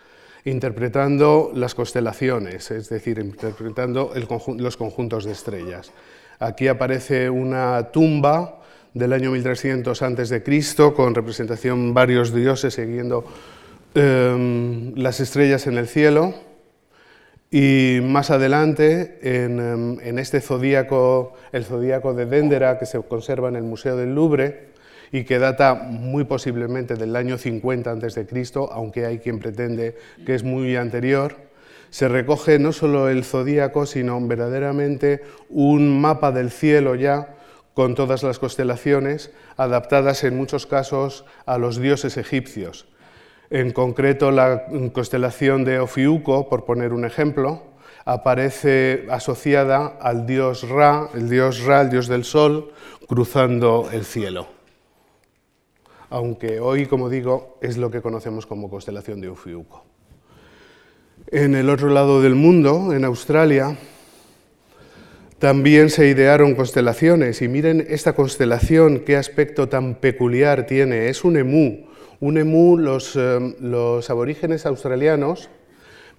interpretando 0.44 1.54
las 1.56 1.76
constelaciones, 1.76 2.70
es 2.70 2.90
decir, 2.90 3.20
interpretando 3.20 4.12
los 4.58 4.76
conjuntos 4.76 5.24
de 5.24 5.32
estrellas. 5.32 5.94
Aquí 6.40 6.68
aparece 6.68 7.30
una 7.30 7.90
tumba 7.94 8.60
del 8.94 9.14
año 9.14 9.32
1300 9.32 10.02
a.C. 10.02 10.44
con 10.94 11.16
representación 11.16 11.94
varios 11.94 12.34
dioses 12.34 12.74
siguiendo 12.74 13.24
em, 13.96 14.94
las 14.98 15.22
estrellas 15.22 15.68
en 15.68 15.78
el 15.78 15.88
cielo. 15.88 16.51
Y 17.54 18.00
más 18.02 18.32
adelante, 18.32 19.20
em, 19.22 20.00
en, 20.00 20.20
este 20.20 20.40
zodíaco, 20.40 21.34
el 21.52 21.66
zodíaco 21.66 22.14
de 22.14 22.26
Dendera, 22.26 22.80
que 22.80 22.86
se 22.86 22.98
conserva 23.02 23.50
en 23.50 23.58
el 23.58 23.64
Museo 23.64 23.98
del 23.98 24.16
Louvre 24.16 24.70
y 25.12 25.26
que 25.26 25.38
data 25.38 25.76
muy 25.76 26.24
posiblemente 26.24 26.96
del 26.96 27.14
año 27.14 27.38
50 27.38 27.92
a.C., 27.92 28.26
aunque 28.72 29.06
hay 29.06 29.20
quien 29.20 29.40
pretende 29.40 29.98
que 30.26 30.34
es 30.34 30.44
muy 30.44 30.78
anterior, 30.78 31.36
se 31.90 32.08
recoge 32.08 32.58
no 32.58 32.72
solo 32.72 33.10
el 33.10 33.26
zodíaco, 33.26 33.86
sino 33.86 34.26
verdaderamente 34.26 35.22
un 35.50 36.00
mapa 36.00 36.32
del 36.32 36.52
cielo 36.52 36.96
ya 36.96 37.36
con 37.74 37.96
todas 37.96 38.24
las 38.24 38.40
constelaciones, 38.40 39.30
adaptadas 39.58 40.24
en 40.24 40.38
muchos 40.38 40.66
casos 40.68 41.26
a 41.46 41.58
los 41.58 41.82
dioses 41.82 42.16
egipcios 42.16 42.88
en 43.52 43.72
concreto 43.72 44.32
la 44.32 44.66
constelación 44.94 45.66
de 45.66 45.80
Ofiuco, 45.80 46.48
por 46.48 46.64
poner 46.64 46.94
un 46.94 47.04
ejemplo, 47.04 47.64
aparece 48.06 49.06
asociada 49.10 49.98
al 50.00 50.26
dios 50.26 50.68
Ra, 50.70 51.10
el 51.14 51.30
dios 51.30 51.62
Ra, 51.64 51.82
el 51.82 51.90
dios 51.90 52.08
del 52.08 52.24
sol, 52.24 52.72
cruzando 53.08 53.90
el 53.92 54.06
cielo. 54.06 54.48
Aunque 56.10 56.62
hoy, 56.62 56.86
como 56.86 57.10
digo, 57.10 57.58
es 57.62 57.78
lo 57.78 57.92
que 57.92 58.02
conocemos 58.02 58.46
como 58.46 58.70
constelación 58.70 59.20
de 59.20 59.30
Ufiuco. 59.30 59.84
En 61.28 61.54
el 61.54 61.70
otro 61.70 61.90
lado 61.90 62.22
del 62.22 62.36
mundo, 62.36 62.94
en 62.94 63.04
Australia, 63.04 63.78
también 65.40 65.90
se 65.90 66.08
idearon 66.08 66.56
constelaciones 66.56 67.42
y 67.42 67.50
miren 67.50 67.86
esta 67.90 68.14
constelación, 68.14 69.02
qué 69.02 69.18
aspecto 69.18 69.68
tan 69.68 69.96
peculiar 69.96 70.66
tiene. 70.66 71.10
Es 71.10 71.26
un 71.26 71.36
emú. 71.36 71.91
Un 72.22 72.38
emú, 72.38 72.78
los, 72.78 73.16
eh, 73.16 73.56
los 73.60 74.12
aborígenes 74.12 74.68
australianos 74.68 75.50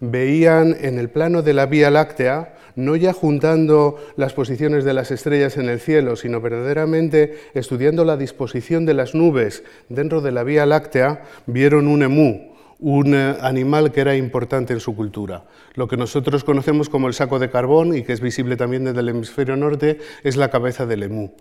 veían 0.01 0.77
en 0.81 0.99
el 0.99 1.09
plano 1.09 1.43
de 1.43 1.55
la 1.55 1.67
Vía 1.67 1.93
Láctea, 1.93 2.57
no 2.75 2.97
ya 2.97 3.13
juntando 3.13 3.99
las 4.17 4.33
posiciones 4.33 4.85
de 4.85 4.95
las 4.95 5.13
estrellas 5.13 5.57
en 5.59 5.69
el 5.69 5.79
cielo, 5.79 6.17
sino 6.17 6.41
verdaderamente 6.41 7.39
estudiando 7.55 8.05
la 8.05 8.17
disposición 8.17 8.85
de 8.85 8.95
las 8.95 9.15
nubes 9.15 9.63
dentro 9.89 10.21
de 10.21 10.33
la 10.33 10.43
Vía 10.43 10.67
Láctea, 10.67 11.23
vieron 11.47 11.87
un 11.87 12.03
emú, 12.03 12.53
un 12.81 13.15
eh, 13.15 13.37
animal 13.41 13.93
que 13.93 14.01
era 14.01 14.17
importante 14.17 14.73
en 14.73 14.81
su 14.81 14.97
cultura. 14.97 15.45
Lo 15.75 15.87
que 15.87 15.97
nosotros 15.97 16.43
conocemos 16.43 16.89
como 16.89 17.07
el 17.07 17.15
saco 17.15 17.39
de 17.39 17.49
carbón 17.49 17.97
y 17.97 18.03
que 18.03 18.13
es 18.13 18.21
visible 18.21 18.57
también 18.57 18.83
desde 18.83 18.99
el 18.99 19.09
hemisferio 19.09 19.57
norte 19.57 20.01
es 20.25 20.37
la 20.37 20.51
cabeza 20.51 20.85
del 20.85 21.05
emú. 21.05 21.33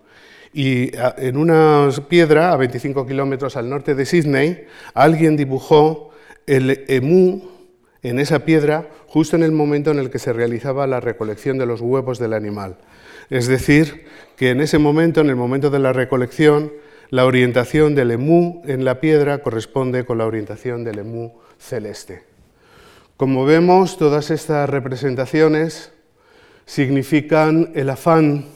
Y 0.52 0.90
en 1.16 1.36
una 1.36 1.88
piedra 2.08 2.52
a 2.52 2.56
25 2.56 3.06
kilómetros 3.06 3.56
al 3.56 3.70
norte 3.70 3.94
de 3.94 4.04
Sydney, 4.04 4.66
alguien 4.92 5.36
dibujó 5.36 6.10
el 6.46 6.84
emú 6.88 7.48
en 8.02 8.18
esa 8.18 8.40
piedra 8.40 8.88
justo 9.06 9.36
en 9.36 9.42
el 9.42 9.52
momento 9.52 9.90
en 9.90 9.98
el 9.98 10.10
que 10.10 10.18
se 10.18 10.32
realizaba 10.32 10.86
la 10.86 11.00
recolección 11.00 11.58
de 11.58 11.66
los 11.66 11.80
huevos 11.80 12.18
del 12.18 12.34
animal. 12.34 12.76
Es 13.30 13.46
decir, 13.46 14.04
que 14.36 14.50
en 14.50 14.60
ese 14.60 14.78
momento, 14.78 15.20
en 15.20 15.30
el 15.30 15.36
momento 15.36 15.70
de 15.70 15.78
la 15.78 15.92
recolección, 15.92 16.72
la 17.10 17.24
orientación 17.24 17.94
del 17.94 18.10
emú 18.10 18.62
en 18.66 18.84
la 18.84 19.00
piedra 19.00 19.38
corresponde 19.38 20.04
con 20.04 20.18
la 20.18 20.26
orientación 20.26 20.84
del 20.84 20.98
emú 20.98 21.34
celeste. 21.58 22.24
Como 23.16 23.44
vemos, 23.44 23.98
todas 23.98 24.30
estas 24.30 24.68
representaciones 24.68 25.92
significan 26.66 27.70
el 27.74 27.90
afán 27.90 28.46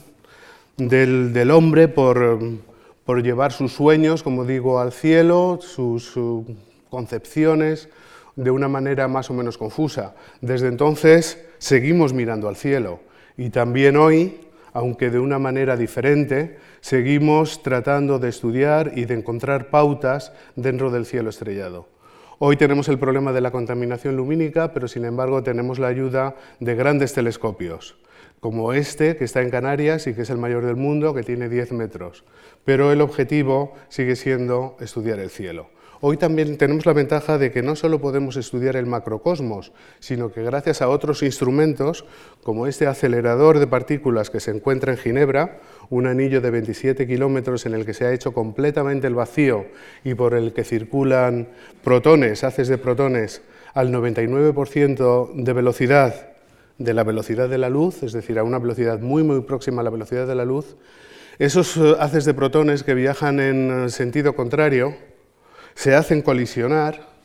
del, 0.77 1.51
hombre 1.51 1.87
por, 1.87 2.39
por, 3.05 3.23
llevar 3.23 3.51
sus 3.51 3.73
sueños, 3.73 4.23
como 4.23 4.45
digo, 4.45 4.79
al 4.79 4.91
cielo, 4.91 5.59
sus 5.61 6.13
concepciones, 6.89 7.89
de 8.35 8.51
una 8.51 8.67
manera 8.67 9.07
más 9.07 9.29
o 9.29 9.33
menos 9.33 9.57
confusa. 9.57 10.15
Desde 10.41 10.67
entonces 10.67 11.43
seguimos 11.57 12.13
mirando 12.13 12.47
al 12.47 12.55
cielo 12.55 12.99
y 13.35 13.49
también 13.49 13.97
hoy, 13.97 14.39
aunque 14.73 15.09
de 15.09 15.19
una 15.19 15.39
manera 15.39 15.75
diferente, 15.75 16.57
seguimos 16.81 17.63
tratando 17.63 18.19
de 18.19 18.29
estudiar 18.29 18.91
y 18.95 19.05
de 19.05 19.15
encontrar 19.15 19.69
pautas 19.69 20.31
dentro 20.55 20.91
del 20.91 21.05
cielo 21.05 21.31
estrellado. 21.31 21.87
Hoy 22.39 22.55
tenemos 22.55 22.87
el 22.87 22.99
problema 22.99 23.33
de 23.33 23.41
la 23.41 23.49
contaminación 23.49 24.15
lumínica, 24.15 24.71
pero 24.71 24.87
sin 24.87 25.05
embargo 25.05 25.41
tenemos 25.41 25.79
la 25.79 25.87
ayuda 25.87 26.35
de 26.59 26.75
grandes 26.75 27.13
telescopios, 27.13 27.97
como 28.39 28.73
este 28.73 29.17
que 29.17 29.25
está 29.25 29.41
en 29.41 29.49
Canarias 29.49 30.07
y 30.07 30.13
que 30.13 30.21
es 30.21 30.29
el 30.29 30.37
mayor 30.37 30.65
del 30.65 30.75
mundo, 30.75 31.13
que 31.13 31.23
tiene 31.23 31.49
10 31.49 31.71
metros. 31.73 32.23
Pero 32.65 32.91
el 32.91 33.01
objetivo 33.01 33.73
sigue 33.89 34.15
siendo 34.15 34.77
estudiar 34.79 35.19
el 35.19 35.29
cielo. 35.29 35.69
Hoy 35.99 36.17
también 36.17 36.57
tenemos 36.57 36.85
la 36.85 36.93
ventaja 36.93 37.39
de 37.39 37.51
que 37.51 37.63
no 37.63 37.75
solo 37.75 37.99
podemos 37.99 38.37
estudiar 38.37 38.75
el 38.75 38.85
macrocosmos, 38.85 39.71
sino 39.99 40.31
que 40.31 40.43
gracias 40.43 40.83
a 40.83 40.89
otros 40.89 41.23
instrumentos, 41.23 42.05
como 42.43 42.67
este 42.67 42.85
acelerador 42.85 43.57
de 43.57 43.65
partículas 43.65 44.29
que 44.29 44.39
se 44.39 44.51
encuentra 44.51 44.91
en 44.91 44.99
Ginebra, 44.99 45.59
un 45.89 46.05
anillo 46.05 46.39
de 46.39 46.51
27 46.51 47.07
kilómetros 47.07 47.65
en 47.65 47.73
el 47.73 47.83
que 47.83 47.95
se 47.95 48.05
ha 48.05 48.13
hecho 48.13 48.31
completamente 48.31 49.07
el 49.07 49.15
vacío 49.15 49.65
y 50.03 50.13
por 50.13 50.35
el 50.35 50.53
que 50.53 50.63
circulan 50.63 51.47
protones, 51.83 52.43
haces 52.43 52.67
de 52.67 52.77
protones, 52.77 53.41
al 53.73 53.91
99% 53.91 55.33
de 55.33 55.53
velocidad 55.53 56.36
de 56.77 56.93
la 56.93 57.03
velocidad 57.03 57.49
de 57.49 57.57
la 57.57 57.69
luz, 57.69 58.03
es 58.03 58.13
decir, 58.13 58.37
a 58.39 58.43
una 58.43 58.59
velocidad 58.59 58.99
muy 58.99 59.23
muy 59.23 59.41
próxima 59.41 59.81
a 59.81 59.83
la 59.83 59.89
velocidad 59.89 60.27
de 60.27 60.35
la 60.35 60.45
luz, 60.45 60.75
esos 61.39 61.77
eh, 61.77 61.95
haces 61.99 62.25
de 62.25 62.33
protones 62.33 62.83
que 62.83 62.93
viajan 62.93 63.39
en 63.39 63.85
eh, 63.85 63.89
sentido 63.89 64.35
contrario, 64.35 64.95
se 65.75 65.95
hacen 65.95 66.21
colisionar 66.21 67.17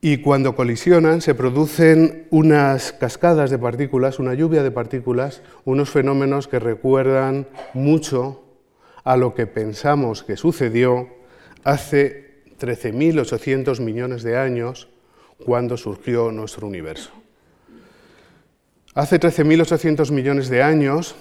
y 0.00 0.18
cuando 0.18 0.54
colisionan 0.54 1.20
se 1.20 1.34
producen 1.34 2.28
unas 2.30 2.92
cascadas 2.92 3.50
de 3.50 3.58
partículas, 3.58 4.20
una 4.20 4.34
lluvia 4.34 4.62
de 4.62 4.70
partículas, 4.70 5.42
unos 5.64 5.90
fenómenos 5.90 6.46
que 6.46 6.60
recuerdan 6.60 7.48
mucho 7.74 8.44
a 9.02 9.16
lo 9.16 9.34
que 9.34 9.48
pensamos 9.48 10.22
que 10.22 10.36
sucedió 10.36 11.08
hace 11.64 12.44
13.800 12.60 13.80
millones 13.80 14.22
de 14.22 14.36
años 14.36 14.88
cuando 15.44 15.76
surgió 15.76 16.30
nuestro 16.30 16.68
universo. 16.68 17.10
Hace 18.96 19.20
13.800 19.20 20.10
millones 20.10 20.48
de 20.48 20.62
años, 20.62 21.14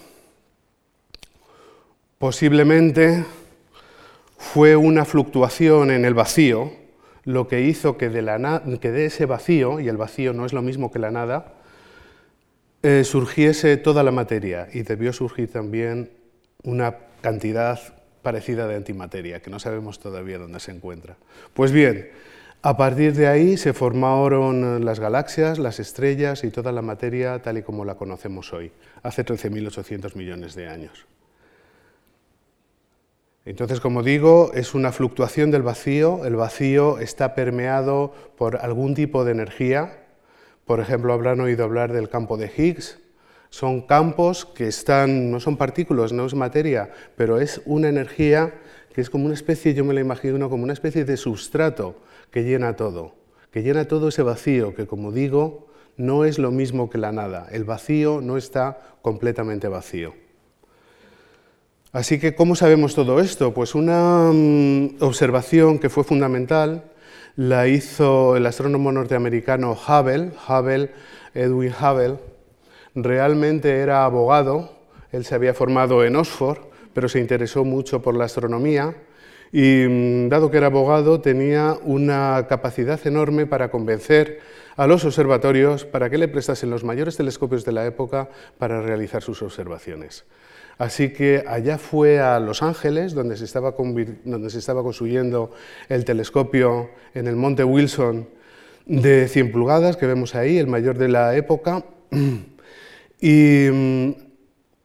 posiblemente 2.17 3.25
fue 4.37 4.77
una 4.77 5.03
fluctuación 5.03 5.91
en 5.91 6.05
el 6.05 6.13
vacío 6.13 6.71
lo 7.25 7.49
que 7.49 7.63
hizo 7.63 7.97
que 7.97 8.07
de, 8.07 9.05
ese 9.05 9.25
vacío, 9.25 9.81
y 9.81 9.89
el 9.89 9.97
vacío 9.97 10.31
no 10.31 10.45
es 10.45 10.53
lo 10.53 10.61
mismo 10.61 10.89
que 10.89 10.99
la 10.99 11.11
nada, 11.11 11.55
eh, 12.81 13.03
surgiese 13.03 13.75
toda 13.75 14.03
la 14.03 14.11
materia 14.11 14.69
y 14.71 14.83
debió 14.83 15.11
surgir 15.11 15.51
también 15.51 16.11
una 16.63 16.95
cantidad 17.19 17.77
parecida 18.21 18.69
de 18.69 18.77
antimateria, 18.77 19.41
que 19.41 19.49
no 19.49 19.59
sabemos 19.59 19.99
todavía 19.99 20.37
dónde 20.37 20.61
se 20.61 20.71
encuentra. 20.71 21.17
Pues 21.53 21.73
bien, 21.73 22.09
a 22.65 22.75
partir 22.75 23.13
de 23.13 23.27
ahí 23.27 23.57
se 23.57 23.73
formaron 23.73 24.83
las 24.83 24.99
galaxias, 24.99 25.59
las 25.59 25.79
estrellas 25.79 26.43
y 26.43 26.49
toda 26.49 26.71
la 26.71 26.81
materia 26.81 27.37
tal 27.37 27.59
y 27.59 27.61
como 27.61 27.85
la 27.85 27.93
conocemos 27.93 28.51
hoy, 28.53 28.71
hace 29.03 29.23
13.800 29.23 30.15
millones 30.15 30.55
de 30.55 30.67
años. 30.67 31.05
Entonces, 33.45 33.79
como 33.79 34.01
digo, 34.01 34.49
es 34.55 34.73
una 34.73 34.91
fluctuación 34.91 35.51
del 35.51 35.61
vacío. 35.61 36.25
El 36.25 36.37
vacío 36.37 36.97
está 36.97 37.35
permeado 37.35 38.15
por 38.35 38.55
algún 38.55 38.95
tipo 38.95 39.25
de 39.25 39.33
energía. 39.33 40.03
Por 40.65 40.79
ejemplo, 40.79 41.13
habrán 41.13 41.41
oído 41.41 41.65
hablar 41.65 41.93
del 41.93 42.09
campo 42.09 42.35
de 42.35 42.51
Higgs. 42.57 42.97
Son 43.51 43.81
campos 43.81 44.43
que 44.43 44.67
están, 44.67 45.29
no 45.29 45.39
son 45.39 45.55
partículas, 45.57 46.13
no 46.13 46.25
es 46.25 46.33
materia, 46.33 46.89
pero 47.15 47.39
es 47.39 47.61
una 47.65 47.89
energía 47.89 48.55
que 48.95 49.01
es 49.01 49.09
como 49.09 49.25
una 49.25 49.33
especie, 49.33 49.73
yo 49.73 49.83
me 49.83 49.93
la 49.93 49.99
imagino 49.99 50.49
como 50.49 50.63
una 50.63 50.71
especie 50.71 51.03
de 51.03 51.17
sustrato 51.17 51.97
que 52.31 52.45
llena 52.45 52.77
todo, 52.77 53.13
que 53.51 53.61
llena 53.61 53.89
todo 53.89 54.07
ese 54.07 54.23
vacío, 54.23 54.73
que 54.73 54.87
como 54.87 55.11
digo, 55.11 55.67
no 55.97 56.23
es 56.23 56.39
lo 56.39 56.49
mismo 56.49 56.89
que 56.89 56.97
la 56.97 57.11
nada. 57.11 57.45
El 57.51 57.65
vacío 57.65 58.21
no 58.21 58.37
está 58.37 58.95
completamente 59.01 59.67
vacío. 59.67 60.13
Así 61.91 62.19
que, 62.19 62.35
¿cómo 62.35 62.55
sabemos 62.55 62.95
todo 62.95 63.19
esto? 63.19 63.53
Pues 63.53 63.75
una 63.75 64.31
mm, 64.33 64.95
observación 65.01 65.77
que 65.77 65.89
fue 65.89 66.05
fundamental 66.05 66.85
la 67.35 67.67
hizo 67.67 68.37
el 68.37 68.45
astrónomo 68.45 68.93
norteamericano 68.93 69.73
Hubble, 69.73 70.31
Hubble, 70.47 70.91
Edwin 71.33 71.73
Hubble. 71.73 72.15
Realmente 72.95 73.77
era 73.79 74.05
abogado, 74.05 74.71
él 75.11 75.25
se 75.25 75.35
había 75.35 75.53
formado 75.53 76.05
en 76.05 76.15
Oxford, 76.15 76.59
pero 76.95 77.09
se 77.09 77.19
interesó 77.19 77.63
mucho 77.63 78.01
por 78.01 78.15
la 78.15 78.23
astronomía 78.23 78.95
y, 79.51 79.85
mm, 79.87 80.29
dado 80.29 80.49
que 80.49 80.57
era 80.57 80.67
abogado, 80.67 81.21
tenía 81.21 81.77
una 81.83 82.47
capacidad 82.49 82.99
enorme 83.05 83.45
para 83.45 83.69
convencer 83.69 84.39
a 84.77 84.87
los 84.87 85.05
observatorios 85.05 85.85
para 85.85 86.09
que 86.09 86.17
le 86.17 86.29
prestasen 86.29 86.69
los 86.69 86.83
mayores 86.83 87.17
telescopios 87.17 87.65
de 87.65 87.73
la 87.73 87.85
época 87.85 88.29
para 88.57 88.81
realizar 88.81 89.21
sus 89.21 89.41
observaciones. 89.41 90.25
Así 90.77 91.09
que 91.09 91.43
allá 91.47 91.77
fue 91.77 92.19
a 92.19 92.39
Los 92.39 92.63
Ángeles, 92.63 93.13
donde 93.13 93.37
se, 93.37 93.45
estaba 93.45 93.75
construyendo 93.75 95.51
el 95.89 96.05
telescopio 96.05 96.89
en 97.13 97.27
el 97.27 97.35
Monte 97.35 97.63
Wilson 97.63 98.27
de 98.85 99.27
100 99.27 99.51
pulgadas, 99.51 99.95
que 99.95 100.05
vemos 100.05 100.35
ahí, 100.35 100.57
el 100.57 100.67
mayor 100.67 100.97
de 100.97 101.09
la 101.09 101.35
época. 101.35 101.83
Y 103.17 103.69
mm, 103.71 104.24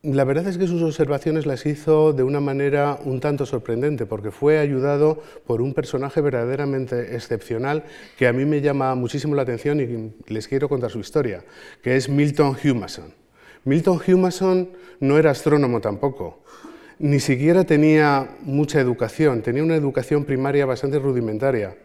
la 0.02 0.24
verdad 0.24 0.46
es 0.46 0.56
que 0.56 0.66
sus 0.66 0.82
observaciones 0.82 1.44
las 1.44 1.66
hizo 1.66 2.14
de 2.14 2.22
una 2.22 2.40
manera 2.40 2.98
un 3.04 3.20
tanto 3.20 3.44
sorprendente, 3.44 4.06
porque 4.06 4.30
fue 4.30 4.58
ayudado 4.58 5.22
por 5.46 5.60
un 5.60 5.74
personaje 5.74 6.22
verdaderamente 6.22 7.14
excepcional 7.14 7.84
que 8.16 8.26
a 8.26 8.32
mí 8.32 8.46
me 8.46 8.62
llama 8.62 8.94
muchísimo 8.94 9.34
la 9.34 9.42
atención 9.42 9.78
y 9.78 10.32
les 10.32 10.48
quiero 10.48 10.70
contar 10.70 10.90
su 10.90 11.00
historia, 11.00 11.44
que 11.82 11.96
es 11.96 12.08
Milton 12.08 12.56
Humason. 12.64 13.12
Milton 13.64 14.00
Humason 14.06 14.70
no 15.00 15.18
era 15.18 15.32
astrónomo 15.32 15.82
tampoco, 15.82 16.42
ni 16.98 17.20
siquiera 17.20 17.64
tenía 17.64 18.36
mucha 18.40 18.80
educación, 18.80 19.42
tenía 19.42 19.62
una 19.62 19.76
educación 19.76 20.24
primaria 20.24 20.64
bastante 20.64 20.98
rudimentaria. 20.98 21.76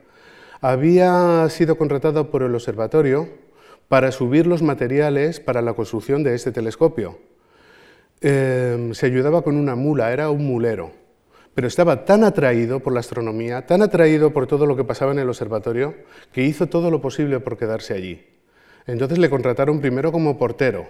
Había 0.61 1.49
sido 1.49 1.77
contratado 1.77 2.31
por 2.31 2.43
el 2.43 2.55
observatorio 2.55 3.27
para 3.89 4.13
subir 4.13 4.47
los 4.47 4.61
materiales 4.61 5.41
para 5.41 5.61
la 5.61 5.73
construcción 5.73 6.23
de 6.23 6.33
este 6.33 6.53
telescopio. 6.53 7.17
Em, 8.21 8.93
se 8.93 9.05
ayudaba 9.07 9.41
con 9.41 9.57
una 9.57 9.75
mula, 9.75 10.11
era 10.13 10.29
un 10.29 10.45
mulero, 10.45 10.91
pero 11.53 11.67
estaba 11.67 12.05
tan 12.05 12.23
atraído 12.23 12.79
por 12.79 12.93
la 12.93 13.01
astronomía, 13.01 13.65
tan 13.65 13.81
atraído 13.81 14.31
por 14.31 14.47
todo 14.47 14.65
lo 14.65 14.75
que 14.75 14.83
pasaba 14.83 15.11
en 15.11 15.19
el 15.19 15.29
observatorio, 15.29 15.95
que 16.31 16.43
hizo 16.43 16.67
todo 16.67 16.89
lo 16.91 17.01
posible 17.01 17.39
por 17.39 17.57
quedarse 17.57 17.93
allí. 17.93 18.25
Entonces 18.87 19.17
le 19.17 19.29
contrataron 19.29 19.81
primero 19.81 20.11
como 20.11 20.37
portero, 20.37 20.87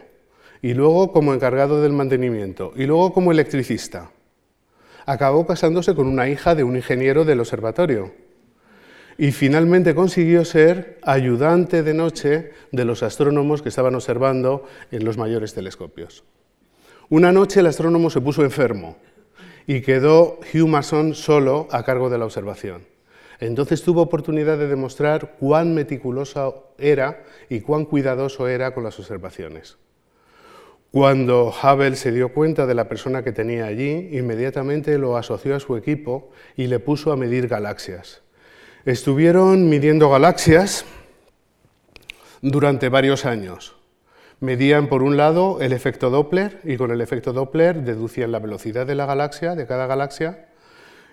y 0.61 0.73
luego 0.73 1.11
como 1.11 1.33
encargado 1.33 1.81
del 1.81 1.93
mantenimiento, 1.93 2.73
y 2.75 2.85
luego 2.85 3.13
como 3.13 3.31
electricista. 3.31 4.11
Acabó 5.05 5.45
casándose 5.45 5.95
con 5.95 6.07
una 6.07 6.29
hija 6.29 6.55
de 6.55 6.63
un 6.63 6.75
ingeniero 6.75 7.25
del 7.25 7.39
observatorio, 7.39 8.13
y 9.17 9.31
finalmente 9.31 9.95
consiguió 9.95 10.43
ser 10.45 10.99
ayudante 11.03 11.83
de 11.83 11.93
noche 11.93 12.51
de 12.71 12.85
los 12.85 13.01
astrónomos 13.01 13.61
que 13.61 13.69
estaban 13.69 13.95
observando 13.95 14.65
en 14.91 15.05
los 15.05 15.17
mayores 15.17 15.53
telescopios. 15.53 16.23
Una 17.09 17.31
noche 17.31 17.59
el 17.59 17.67
astrónomo 17.67 18.09
se 18.09 18.19
puso 18.19 18.43
enfermo 18.43 18.97
y 19.67 19.81
quedó 19.81 20.39
Hugh 20.53 20.67
Mason 20.67 21.13
solo 21.13 21.67
a 21.71 21.83
cargo 21.83 22.09
de 22.09 22.17
la 22.17 22.25
observación. 22.25 22.83
Entonces 23.39 23.83
tuvo 23.83 24.01
oportunidad 24.01 24.57
de 24.57 24.67
demostrar 24.67 25.35
cuán 25.39 25.75
meticuloso 25.75 26.73
era 26.79 27.23
y 27.49 27.61
cuán 27.61 27.85
cuidadoso 27.85 28.47
era 28.47 28.73
con 28.73 28.83
las 28.83 28.97
observaciones. 28.99 29.77
Cuando 30.89 31.53
Hubble 31.61 31.95
se 31.95 32.11
dio 32.11 32.29
cuenta 32.29 32.65
de 32.65 32.73
la 32.73 32.87
persona 32.87 33.23
que 33.23 33.33
tenía 33.33 33.65
allí, 33.65 34.09
inmediatamente 34.13 34.97
lo 34.97 35.17
asoció 35.17 35.55
a 35.55 35.59
su 35.59 35.75
equipo 35.75 36.31
y 36.55 36.67
le 36.67 36.79
puso 36.79 37.11
a 37.11 37.17
medir 37.17 37.47
galaxias. 37.47 38.21
Estuvieron 38.85 39.67
midiendo 39.69 40.09
galaxias 40.09 40.85
durante 42.41 42.89
varios 42.89 43.25
años. 43.25 43.75
Medían 44.39 44.87
por 44.87 45.01
un 45.01 45.17
lado 45.17 45.61
el 45.61 45.73
efecto 45.73 46.09
Doppler 46.09 46.59
y 46.63 46.77
con 46.77 46.91
el 46.91 47.01
efecto 47.01 47.33
Doppler 47.33 47.83
deducían 47.83 48.31
la 48.31 48.39
velocidad 48.39 48.85
de 48.85 48.95
la 48.95 49.05
galaxia, 49.05 49.55
de 49.55 49.65
cada 49.65 49.87
galaxia, 49.87 50.47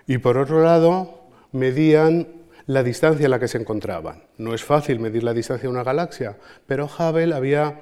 y 0.06 0.18
por 0.18 0.38
otro 0.38 0.62
lado 0.62 1.28
medían 1.52 2.28
la 2.66 2.82
distancia 2.82 3.24
en 3.24 3.30
la 3.30 3.38
que 3.38 3.48
se 3.48 3.58
encontraban. 3.58 4.24
No 4.38 4.54
es 4.54 4.64
fácil 4.64 4.98
medir 4.98 5.22
la 5.22 5.34
distancia 5.34 5.68
de 5.68 5.72
una 5.72 5.84
galaxia, 5.84 6.36
pero 6.66 6.86
Hubble 6.86 7.34
había, 7.34 7.80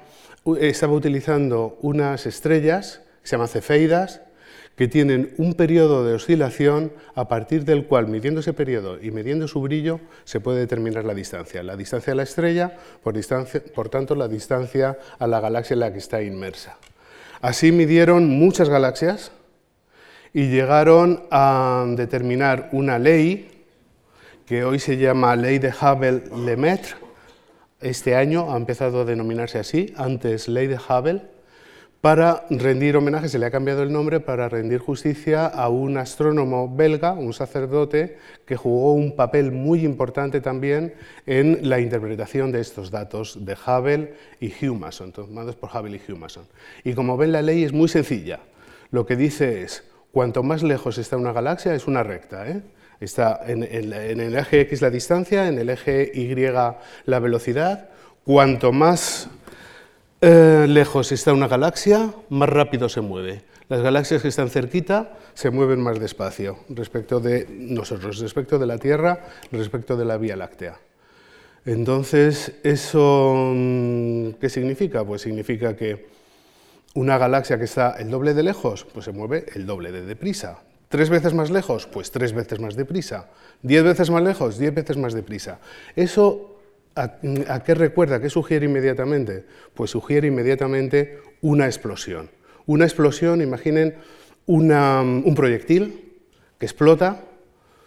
estaba 0.59 0.93
utilizando 0.93 1.77
unas 1.81 2.25
estrellas 2.25 3.01
que 3.21 3.27
se 3.27 3.35
llaman 3.35 3.47
cefeidas, 3.47 4.21
que 4.81 4.87
tienen 4.87 5.35
un 5.37 5.53
periodo 5.53 6.03
de 6.03 6.15
oscilación 6.15 6.91
a 7.13 7.27
partir 7.27 7.65
del 7.65 7.85
cual, 7.85 8.07
midiendo 8.07 8.39
ese 8.39 8.51
periodo 8.51 8.97
y 8.99 9.11
midiendo 9.11 9.47
su 9.47 9.61
brillo, 9.61 9.99
se 10.23 10.39
puede 10.39 10.57
determinar 10.57 11.05
la 11.05 11.13
distancia. 11.13 11.61
La 11.61 11.77
distancia 11.77 12.13
a 12.13 12.15
la 12.15 12.23
estrella, 12.23 12.77
por, 13.03 13.13
por 13.75 13.89
tanto, 13.89 14.15
la 14.15 14.27
distancia 14.27 14.97
a 15.19 15.27
la 15.27 15.39
galaxia 15.39 15.75
en 15.75 15.81
la 15.81 15.93
que 15.93 15.99
está 15.99 16.23
inmersa. 16.23 16.79
Así 17.41 17.71
midieron 17.71 18.27
muchas 18.27 18.69
galaxias 18.69 19.31
y 20.33 20.49
llegaron 20.49 21.25
a 21.29 21.85
determinar 21.89 22.69
una 22.71 22.97
ley 22.97 23.51
que 24.47 24.63
hoy 24.63 24.79
se 24.79 24.97
llama 24.97 25.35
Ley 25.35 25.59
de 25.59 25.71
Hubble-Lemaitre. 25.71 26.95
Este 27.81 28.15
año 28.15 28.51
ha 28.51 28.57
empezado 28.57 29.01
a 29.01 29.05
denominarse 29.05 29.59
así, 29.59 29.93
antes 29.95 30.47
Ley 30.47 30.65
de 30.65 30.77
Hubble, 30.77 31.21
para 32.01 32.45
rendir 32.49 32.97
homenaje, 32.97 33.29
se 33.29 33.37
le 33.37 33.45
ha 33.45 33.51
cambiado 33.51 33.83
el 33.83 33.93
nombre 33.93 34.19
para 34.19 34.49
rendir 34.49 34.79
justicia 34.79 35.45
a 35.45 35.69
un 35.69 35.97
astrónomo 35.97 36.67
belga, 36.75 37.13
un 37.13 37.31
sacerdote, 37.31 38.17
que 38.47 38.57
jugó 38.57 38.93
un 38.93 39.15
papel 39.15 39.51
muy 39.51 39.85
importante 39.85 40.41
también 40.41 40.95
en 41.27 41.69
la 41.69 41.79
interpretación 41.79 42.51
de 42.51 42.59
estos 42.59 42.89
datos 42.89 43.45
de 43.45 43.53
Hubble 43.53 44.15
y 44.39 44.47
Hugh 44.47 44.79
Mason, 44.79 45.11
tomados 45.11 45.55
por 45.55 45.69
Hubble 45.69 45.95
y 45.95 46.11
Hugh 46.11 46.17
Mason. 46.17 46.45
Y 46.83 46.93
como 46.93 47.17
ven, 47.17 47.33
la 47.33 47.43
ley 47.43 47.63
es 47.63 47.71
muy 47.71 47.87
sencilla. 47.87 48.39
Lo 48.89 49.05
que 49.05 49.15
dice 49.15 49.61
es, 49.61 49.83
cuanto 50.11 50.41
más 50.41 50.63
lejos 50.63 50.97
está 50.97 51.17
una 51.17 51.33
galaxia, 51.33 51.75
es 51.75 51.85
una 51.85 52.01
recta. 52.01 52.49
¿eh? 52.49 52.63
Está 52.99 53.41
en, 53.45 53.61
en 53.61 54.19
el 54.19 54.35
eje 54.35 54.61
X 54.61 54.81
la 54.81 54.89
distancia, 54.89 55.47
en 55.47 55.59
el 55.59 55.69
eje 55.69 56.11
Y 56.15 56.33
la 57.05 57.19
velocidad. 57.19 57.89
Cuanto 58.23 58.71
más 58.71 59.29
eh, 60.21 60.65
lejos 60.67 61.11
está 61.11 61.33
una 61.33 61.47
galaxia, 61.47 62.13
más 62.29 62.49
rápido 62.49 62.89
se 62.89 63.01
mueve. 63.01 63.43
Las 63.69 63.81
galaxias 63.81 64.21
que 64.21 64.27
están 64.27 64.49
cerquita 64.49 65.17
se 65.33 65.49
mueven 65.49 65.81
más 65.81 65.99
despacio 65.99 66.59
respecto 66.69 67.19
de 67.19 67.47
nosotros, 67.49 68.19
respecto 68.19 68.59
de 68.59 68.65
la 68.67 68.77
Tierra, 68.77 69.27
respecto 69.51 69.97
de 69.97 70.05
la 70.05 70.17
Vía 70.17 70.35
Láctea. 70.35 70.77
Entonces, 71.65 72.53
¿eso 72.63 73.33
mm, 73.55 74.31
qué 74.39 74.49
significa? 74.49 75.05
Pues 75.05 75.21
significa 75.21 75.75
que 75.75 76.07
una 76.93 77.17
galaxia 77.17 77.57
que 77.57 77.65
está 77.65 77.91
el 77.97 78.09
doble 78.09 78.33
de 78.33 78.43
lejos, 78.43 78.85
pues 78.85 79.05
se 79.05 79.11
mueve 79.11 79.45
el 79.55 79.65
doble 79.65 79.91
de 79.91 80.01
deprisa. 80.01 80.59
¿Tres 80.89 81.09
veces 81.09 81.33
más 81.33 81.49
lejos? 81.49 81.87
Pues 81.87 82.11
tres 82.11 82.33
veces 82.33 82.59
más 82.59 82.75
deprisa. 82.75 83.29
¿Diez 83.61 83.83
veces 83.83 84.09
más 84.09 84.21
lejos? 84.21 84.57
Diez 84.57 84.73
veces 84.73 84.97
más 84.97 85.13
deprisa. 85.13 85.59
Eso 85.95 86.60
¿A, 86.95 87.63
qué 87.63 87.73
recuerda? 87.73 88.19
¿Qué 88.19 88.29
sugiere 88.29 88.65
inmediatamente? 88.65 89.45
Pues 89.73 89.91
sugiere 89.91 90.27
inmediatamente 90.27 91.19
una 91.41 91.65
explosión. 91.65 92.29
Una 92.65 92.85
explosión, 92.85 93.41
imaginen 93.41 93.95
un 94.45 95.33
proyectil 95.35 96.19
que 96.57 96.65
explota, 96.65 97.21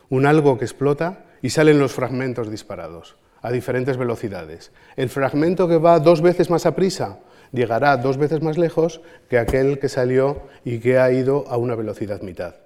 un 0.08 0.26
algo 0.26 0.58
que 0.58 0.64
explota 0.64 1.26
y 1.42 1.50
salen 1.50 1.78
los 1.78 1.92
fragmentos 1.92 2.50
disparados 2.50 3.16
a 3.42 3.52
diferentes 3.52 3.98
velocidades. 3.98 4.72
El 4.96 5.10
fragmento 5.10 5.68
que 5.68 5.76
va 5.76 6.00
dos 6.00 6.22
veces 6.22 6.48
más 6.48 6.64
a 6.64 6.74
prisa 6.74 7.18
llegará 7.52 7.96
dos 7.98 8.16
veces 8.16 8.42
más 8.42 8.56
lejos 8.56 9.02
que 9.28 9.38
aquel 9.38 9.78
que 9.78 9.90
salió 9.90 10.42
y 10.64 10.78
que 10.78 10.98
ha 10.98 11.12
ido 11.12 11.46
a 11.48 11.58
una 11.58 11.74
velocidad 11.74 12.22
mitad 12.22 12.63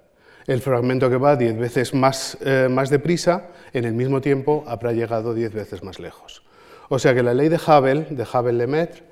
el 0.49 0.61
fragmento 0.61 1.11
que 1.11 1.17
va 1.17 1.35
10 1.35 1.59
veces 1.59 1.93
más, 1.93 2.35
eh, 2.41 2.67
más 2.71 2.89
deprisa, 2.89 3.49
en 3.71 3.85
el 3.85 3.93
mismo 3.93 4.19
tiempo 4.19 4.63
habrá 4.65 4.91
llegado 4.93 5.35
10 5.35 5.53
veces 5.53 5.83
más 5.83 5.99
lejos. 5.99 6.41
O 6.89 6.97
sea 6.97 7.13
que 7.13 7.21
la 7.21 7.35
ley 7.35 7.49
de 7.49 7.57
Hubble, 7.57 8.07
de 8.09 8.23
Hubble-Lemaitre, 8.23 9.03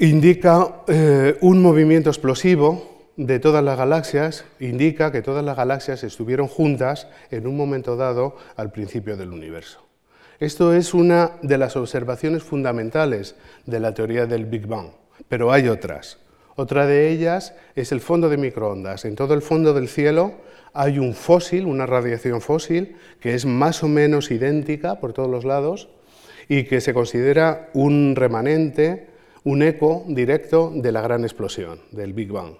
indica 0.00 0.82
eh, 0.88 1.38
un 1.42 1.62
movimiento 1.62 2.10
explosivo 2.10 3.06
de 3.16 3.38
todas 3.38 3.62
las 3.62 3.78
galaxias, 3.78 4.44
indica 4.58 5.12
que 5.12 5.22
todas 5.22 5.44
las 5.44 5.56
galaxias 5.56 6.02
estuvieron 6.02 6.48
juntas 6.48 7.06
en 7.30 7.46
un 7.46 7.56
momento 7.56 7.94
dado 7.94 8.36
al 8.56 8.72
principio 8.72 9.16
del 9.16 9.30
universo. 9.30 9.86
Esto 10.40 10.74
es 10.74 10.92
una 10.92 11.38
de 11.40 11.56
las 11.56 11.76
observaciones 11.76 12.42
fundamentales 12.42 13.36
de 13.64 13.78
la 13.78 13.94
teoría 13.94 14.26
del 14.26 14.46
Big 14.46 14.66
Bang, 14.66 14.88
pero 15.28 15.52
hay 15.52 15.68
otras. 15.68 16.18
Otra 16.60 16.86
de 16.86 17.08
ellas 17.08 17.54
es 17.74 17.90
el 17.90 18.02
fondo 18.02 18.28
de 18.28 18.36
microondas. 18.36 19.06
En 19.06 19.14
todo 19.14 19.32
el 19.32 19.40
fondo 19.40 19.72
del 19.72 19.88
cielo 19.88 20.34
hay 20.74 20.98
un 20.98 21.14
fósil, 21.14 21.64
una 21.64 21.86
radiación 21.86 22.42
fósil, 22.42 22.96
que 23.18 23.32
es 23.32 23.46
más 23.46 23.82
o 23.82 23.88
menos 23.88 24.30
idéntica 24.30 25.00
por 25.00 25.14
todos 25.14 25.30
los 25.30 25.46
lados 25.46 25.88
y 26.50 26.64
que 26.64 26.82
se 26.82 26.92
considera 26.92 27.70
un 27.72 28.14
remanente, 28.14 29.06
un 29.42 29.62
eco 29.62 30.04
directo 30.06 30.70
de 30.74 30.92
la 30.92 31.00
gran 31.00 31.22
explosión, 31.22 31.80
del 31.92 32.12
Big 32.12 32.30
Bang. 32.30 32.56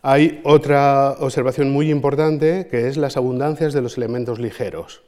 Hay 0.00 0.40
otra 0.44 1.16
observación 1.18 1.72
muy 1.72 1.90
importante 1.90 2.68
que 2.70 2.86
es 2.86 2.96
las 2.96 3.16
abundancias 3.16 3.72
de 3.72 3.82
los 3.82 3.96
elementos 3.96 4.38
ligeros. 4.38 5.02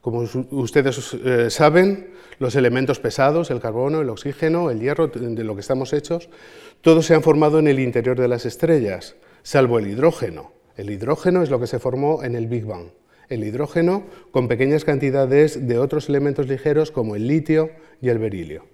Como 0.00 0.24
ustedes 0.50 1.14
eh, 1.14 1.50
saben, 1.50 2.10
los 2.38 2.54
elementos 2.54 3.00
pesados, 3.00 3.50
el 3.50 3.60
carbono, 3.60 4.00
el 4.00 4.10
oxígeno, 4.10 4.70
el 4.70 4.80
hierro, 4.80 5.08
de 5.08 5.44
lo 5.44 5.54
que 5.54 5.60
estamos 5.60 5.92
hechos, 5.92 6.28
todos 6.80 7.06
se 7.06 7.14
han 7.14 7.22
formado 7.22 7.58
en 7.58 7.66
el 7.66 7.80
interior 7.80 8.18
de 8.18 8.28
las 8.28 8.46
estrellas, 8.46 9.16
salvo 9.42 9.78
el 9.78 9.88
hidrógeno. 9.88 10.52
El 10.76 10.90
hidrógeno 10.90 11.42
es 11.42 11.50
lo 11.50 11.58
que 11.58 11.66
se 11.66 11.80
formó 11.80 12.22
en 12.22 12.36
el 12.36 12.46
Big 12.46 12.64
Bang. 12.64 12.90
El 13.28 13.42
hidrógeno 13.44 14.04
con 14.30 14.46
pequeñas 14.46 14.84
cantidades 14.84 15.66
de 15.66 15.78
otros 15.78 16.08
elementos 16.08 16.46
ligeros 16.46 16.92
como 16.92 17.16
el 17.16 17.26
litio 17.26 17.70
y 18.00 18.08
el 18.08 18.18
berilio. 18.18 18.64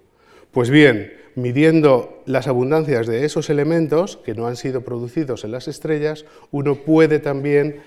Pues 0.51 0.69
bien, 0.69 1.11
midiendo 1.33 2.21
las 2.25 2.47
abundancias 2.47 3.07
de 3.07 3.25
esos 3.25 3.49
elementos 3.49 4.17
que 4.17 4.35
no 4.35 4.47
han 4.47 4.55
sido 4.55 4.81
producidos 4.81 5.43
en 5.43 5.51
las 5.51 5.67
estrellas, 5.67 6.25
uno 6.51 6.75
puede 6.75 7.19
también 7.19 7.81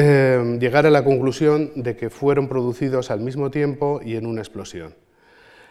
eh, 0.00 0.58
llegar 0.60 0.86
a 0.86 0.90
la 0.90 1.02
conclusión 1.02 1.72
de 1.74 1.96
que 1.96 2.08
fueron 2.08 2.46
producidos 2.46 3.10
al 3.10 3.18
mismo 3.18 3.50
tiempo 3.50 4.00
y 4.00 4.14
en 4.14 4.26
una 4.26 4.40
explosión. 4.40 4.94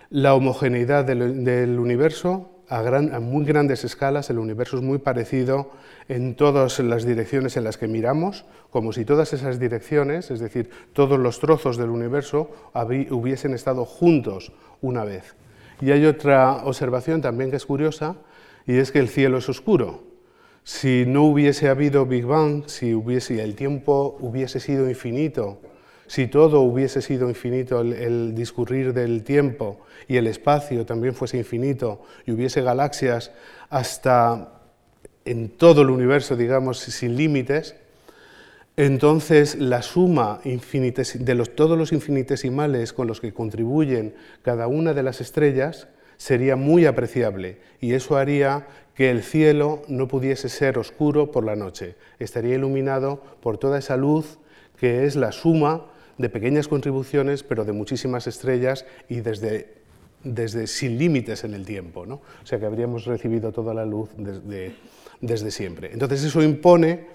La 0.09 0.33
homogeneidad 0.33 1.05
del 1.05 1.79
universo 1.79 2.49
a, 2.67 3.19
muy 3.21 3.45
grandes 3.45 3.85
escalas 3.85 4.29
el 4.29 4.39
universo 4.39 4.75
es 4.75 4.83
muy 4.83 4.97
parecido 4.97 5.71
en 6.09 6.35
todas 6.35 6.77
las 6.79 7.05
direcciones 7.05 7.55
en 7.55 7.63
las 7.63 7.77
que 7.77 7.87
miramos, 7.87 8.43
como 8.69 8.91
si 8.91 9.05
todas 9.05 9.31
esas 9.31 9.59
direcciones, 9.59 10.29
es 10.29 10.41
decir, 10.41 10.71
todos 10.91 11.17
los 11.17 11.39
trozos 11.39 11.77
del 11.77 11.89
universo, 11.89 12.51
hubiesen 12.73 13.53
estado 13.53 13.85
juntos 13.85 14.51
una 14.81 15.05
vez. 15.05 15.35
Y 15.79 15.91
hay 15.91 16.05
otra 16.05 16.65
observación 16.65 17.21
también 17.21 17.49
que 17.49 17.55
es 17.55 17.65
curiosa, 17.65 18.17
y 18.65 18.75
es 18.77 18.91
que 18.91 18.99
el 18.99 19.07
cielo 19.07 19.37
es 19.37 19.47
oscuro. 19.47 20.06
Si 20.67 21.05
no 21.05 21.23
hubiese 21.23 21.69
habido 21.69 22.05
Big 22.05 22.25
Bang, 22.25 22.63
si 22.65 22.93
hubiese, 22.93 23.41
el 23.41 23.55
tiempo 23.55 24.17
hubiese 24.19 24.59
sido 24.59 24.89
infinito, 24.89 25.61
si 26.07 26.27
todo 26.27 26.59
hubiese 26.59 27.01
sido 27.01 27.29
infinito, 27.29 27.79
el, 27.79 28.35
discurrir 28.35 28.93
del 28.93 29.23
tiempo 29.23 29.79
y 30.09 30.17
el 30.17 30.27
espacio 30.27 30.85
también 30.85 31.15
fuese 31.15 31.37
infinito 31.37 32.01
y 32.25 32.33
hubiese 32.33 32.61
galaxias 32.63 33.31
hasta 33.69 34.59
en 35.23 35.47
todo 35.51 35.83
el 35.83 35.89
universo, 35.89 36.35
digamos, 36.35 36.79
sin 36.79 37.15
límites, 37.15 37.77
entonces 38.75 39.55
la 39.55 39.81
suma 39.81 40.41
de 40.43 41.45
todos 41.55 41.77
los 41.77 41.93
infinitesimales 41.93 42.91
con 42.91 43.07
los 43.07 43.21
que 43.21 43.33
contribuyen 43.33 44.15
cada 44.41 44.67
una 44.67 44.93
de 44.93 45.03
las 45.03 45.21
estrellas 45.21 45.87
sería 46.17 46.55
muy 46.55 46.85
apreciable 46.85 47.59
y 47.79 47.93
eso 47.93 48.17
haría 48.17 48.67
que 48.97 49.11
el 49.11 49.21
cielo 49.21 49.83
no 49.87 50.07
pudiese 50.07 50.49
ser 50.49 50.79
oscuro 50.79 51.31
por 51.31 51.45
la 51.45 51.55
noche, 51.55 51.95
estaría 52.17 52.55
iluminado 52.55 53.21
por 53.41 53.59
toda 53.59 53.77
esa 53.77 53.95
luz 53.95 54.39
que 54.79 55.05
es 55.05 55.15
la 55.15 55.31
suma 55.31 55.85
de 56.17 56.29
pequeñas 56.29 56.67
contribuciones, 56.67 57.43
pero 57.43 57.63
de 57.63 57.73
muchísimas 57.73 58.25
estrellas 58.25 58.87
y 59.07 59.21
desde, 59.21 59.75
desde 60.23 60.65
sin 60.65 60.97
límites 60.97 61.43
en 61.43 61.53
el 61.53 61.63
tiempo. 61.63 62.07
¿no? 62.07 62.15
O 62.15 62.45
sea 62.45 62.59
que 62.59 62.65
habríamos 62.65 63.05
recibido 63.05 63.51
toda 63.51 63.75
la 63.75 63.85
luz 63.85 64.09
desde, 64.17 64.73
desde 65.21 65.51
siempre. 65.51 65.91
Entonces 65.93 66.23
eso 66.23 66.41
impone 66.41 67.05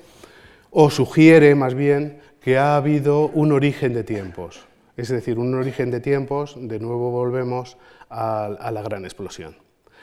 o 0.70 0.88
sugiere 0.88 1.56
más 1.56 1.74
bien 1.74 2.20
que 2.40 2.58
ha 2.58 2.76
habido 2.76 3.26
un 3.26 3.50
origen 3.50 3.92
de 3.92 4.04
tiempos. 4.04 4.66
Es 4.96 5.08
decir, 5.08 5.36
un 5.36 5.52
origen 5.56 5.90
de 5.90 5.98
tiempos, 5.98 6.54
de 6.56 6.78
nuevo 6.78 7.10
volvemos 7.10 7.76
a, 8.08 8.70
la 8.72 8.82
gran 8.82 9.04
explosión. 9.04 9.56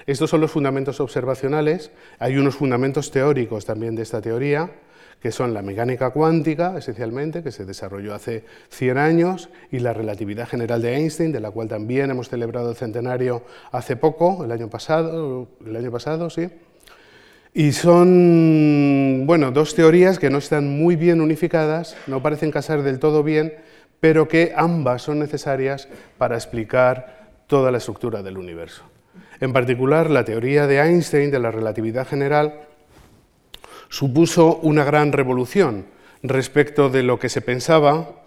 Estos 0.10 0.32
son 0.32 0.41
los 0.41 0.50
fundamentos 0.50 1.00
observacionales. 1.02 1.91
Hay 2.17 2.36
unos 2.38 2.56
fundamentos 2.56 3.12
teóricos 3.12 3.65
también 3.65 3.95
de 3.95 4.02
esta 4.02 4.22
teoría, 4.22 4.72
que 5.22 5.32
son 5.32 5.54
la 5.54 5.62
mecánica 5.62 6.10
cuántica, 6.10 6.76
esencialmente, 6.76 7.43
que 7.43 7.52
se 7.52 7.63
desarrolló 7.63 8.15
hace 8.15 8.43
100 8.69 8.98
años, 8.98 9.50
y 9.72 9.78
la 9.78 9.93
relatividad 9.93 10.48
general 10.48 10.82
de 10.82 10.95
Einstein, 10.95 11.32
de 11.32 11.39
la 11.39 11.52
cual 11.52 11.67
también 11.67 12.10
hemos 12.10 12.28
celebrado 12.28 12.72
el 12.72 12.76
centenario 12.76 13.43
hace 13.72 13.98
poco, 13.98 14.43
el 14.43 14.52
año 14.52 14.67
pasado, 14.67 15.48
el 15.63 15.76
año 15.76 15.91
pasado, 15.91 16.32
sí. 16.32 16.50
Y 17.54 17.72
son, 17.74 19.26
bueno, 19.28 19.52
dos 19.52 19.76
teorías 19.76 20.17
que 20.17 20.32
no 20.32 20.39
están 20.39 20.67
muy 20.67 20.95
bien 20.95 21.22
unificadas, 21.22 21.95
no 22.08 22.24
parecen 22.24 22.50
casar 22.50 22.82
del 22.82 22.98
todo 22.98 23.22
bien, 23.22 23.54
pero 24.00 24.28
que 24.28 24.54
ambas 24.56 25.04
son 25.04 25.19
necesarias 25.19 25.88
para 26.17 26.34
explicar 26.34 27.30
toda 27.45 27.69
la 27.69 27.78
estructura 27.78 28.24
del 28.24 28.39
universo. 28.39 28.86
En 29.41 29.54
particular, 29.54 30.10
la 30.10 30.25
teoría 30.25 30.67
de 30.67 30.80
Einstein 30.80 31.32
de 31.32 31.39
la 31.39 31.52
relatividad 31.52 32.08
general 32.08 32.67
supuso 33.88 34.58
una 34.58 34.84
gran 34.84 35.12
revolución 35.13 35.86
respecto 36.23 36.89
de 36.89 37.04
lo 37.04 37.19
que 37.19 37.30
se 37.30 37.41
pensaba 37.41 38.23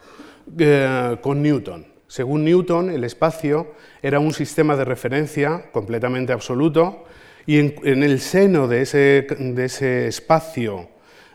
eh, 0.59 1.17
con 1.21 1.43
Newton. 1.43 1.87
Según 2.07 2.45
Newton, 2.45 2.91
el 2.91 3.05
espacio 3.05 3.75
era 4.03 4.21
un 4.21 4.33
sistema 4.33 4.77
de 4.77 4.85
referencia 4.85 5.71
completamente 5.73 6.33
absoluto 6.33 7.05
y 7.47 7.59
en, 7.59 8.03
el 8.03 8.21
seno 8.21 8.69
de 8.69 8.83
ese, 8.83 9.27
de 9.39 9.65
ese 9.65 10.09
espacio, 10.09 10.89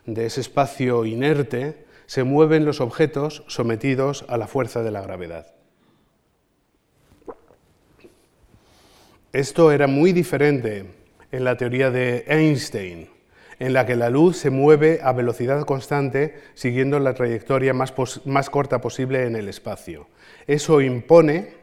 de 0.06 0.26
ese 0.26 0.42
espacio 0.42 1.06
inerte, 1.06 1.86
se 2.06 2.24
mueven 2.24 2.66
los 2.66 2.80
objetos 2.80 3.44
sometidos 3.48 4.26
a 4.30 4.38
la 4.38 4.48
fuerza 4.48 4.84
de 4.84 4.92
la 4.92 5.02
gravedad. 5.02 5.57
Esto 9.38 9.72
era 9.72 9.86
muy 9.86 10.14
diferente 10.14 10.86
en 11.32 11.44
la 11.44 11.58
teoría 11.58 11.92
de 11.92 12.26
Einstein, 12.28 13.08
en 13.60 13.72
la 13.72 13.86
que 13.86 13.96
la 13.96 14.10
luz 14.10 14.36
se 14.38 14.50
mueve 14.50 15.00
a 15.04 15.12
velocidad 15.12 15.64
constante 15.64 16.34
siguiendo 16.56 16.98
la 16.98 17.14
trayectoria 17.14 17.72
más, 17.72 18.50
corta 18.50 18.82
posible 18.82 19.28
en 19.28 19.36
el 19.36 19.48
espacio. 19.48 20.08
Eso 20.48 20.82
impone 20.82 21.54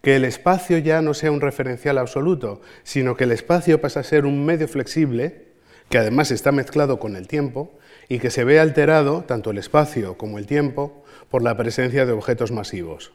que 0.00 0.16
el 0.16 0.24
espacio 0.24 0.78
ya 0.78 1.02
no 1.02 1.12
sea 1.12 1.30
un 1.30 1.42
referencial 1.42 1.98
absoluto, 1.98 2.62
sino 2.82 3.14
que 3.14 3.24
el 3.24 3.32
espacio 3.32 3.78
pasa 3.78 4.00
a 4.00 4.04
ser 4.04 4.24
un 4.24 4.46
medio 4.46 4.66
flexible, 4.66 5.48
que 5.90 5.98
además 5.98 6.30
está 6.30 6.50
mezclado 6.50 6.98
con 6.98 7.16
el 7.16 7.28
tiempo, 7.28 7.78
y 8.08 8.20
que 8.20 8.30
se 8.30 8.44
ve 8.44 8.58
alterado, 8.58 9.24
tanto 9.24 9.50
el 9.50 9.58
espacio 9.58 10.16
como 10.16 10.38
el 10.38 10.46
tiempo, 10.46 11.04
por 11.28 11.42
la 11.42 11.58
presencia 11.58 12.06
de 12.06 12.12
objetos 12.12 12.52
masivos. 12.52 13.12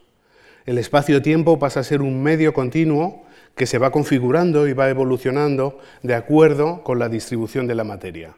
El 0.67 0.77
espacio-tiempo 0.77 1.57
pasa 1.57 1.79
a 1.79 1.83
ser 1.83 2.03
un 2.03 2.21
medio 2.21 2.53
continuo 2.53 3.25
que 3.58 3.65
se 3.65 3.80
va 3.80 3.91
configurando 3.91 4.67
y 4.67 4.74
va 4.74 4.89
evolucionando 4.89 5.80
de 6.04 6.13
acuerdo 6.13 6.84
con 6.84 7.00
la 7.00 7.10
distribución 7.10 7.67
de 7.67 7.76
la 7.76 7.84
materia. 7.84 8.38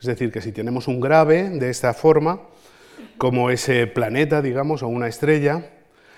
Es 0.00 0.06
decir, 0.06 0.32
que 0.32 0.40
si 0.40 0.52
tenemos 0.52 0.88
un 0.88 1.00
grave 1.00 1.50
de 1.50 1.68
esta 1.68 1.92
forma, 1.92 2.40
como 3.18 3.50
ese 3.50 3.86
planeta, 3.86 4.40
digamos, 4.40 4.82
o 4.82 4.88
una 4.88 5.08
estrella, 5.08 5.72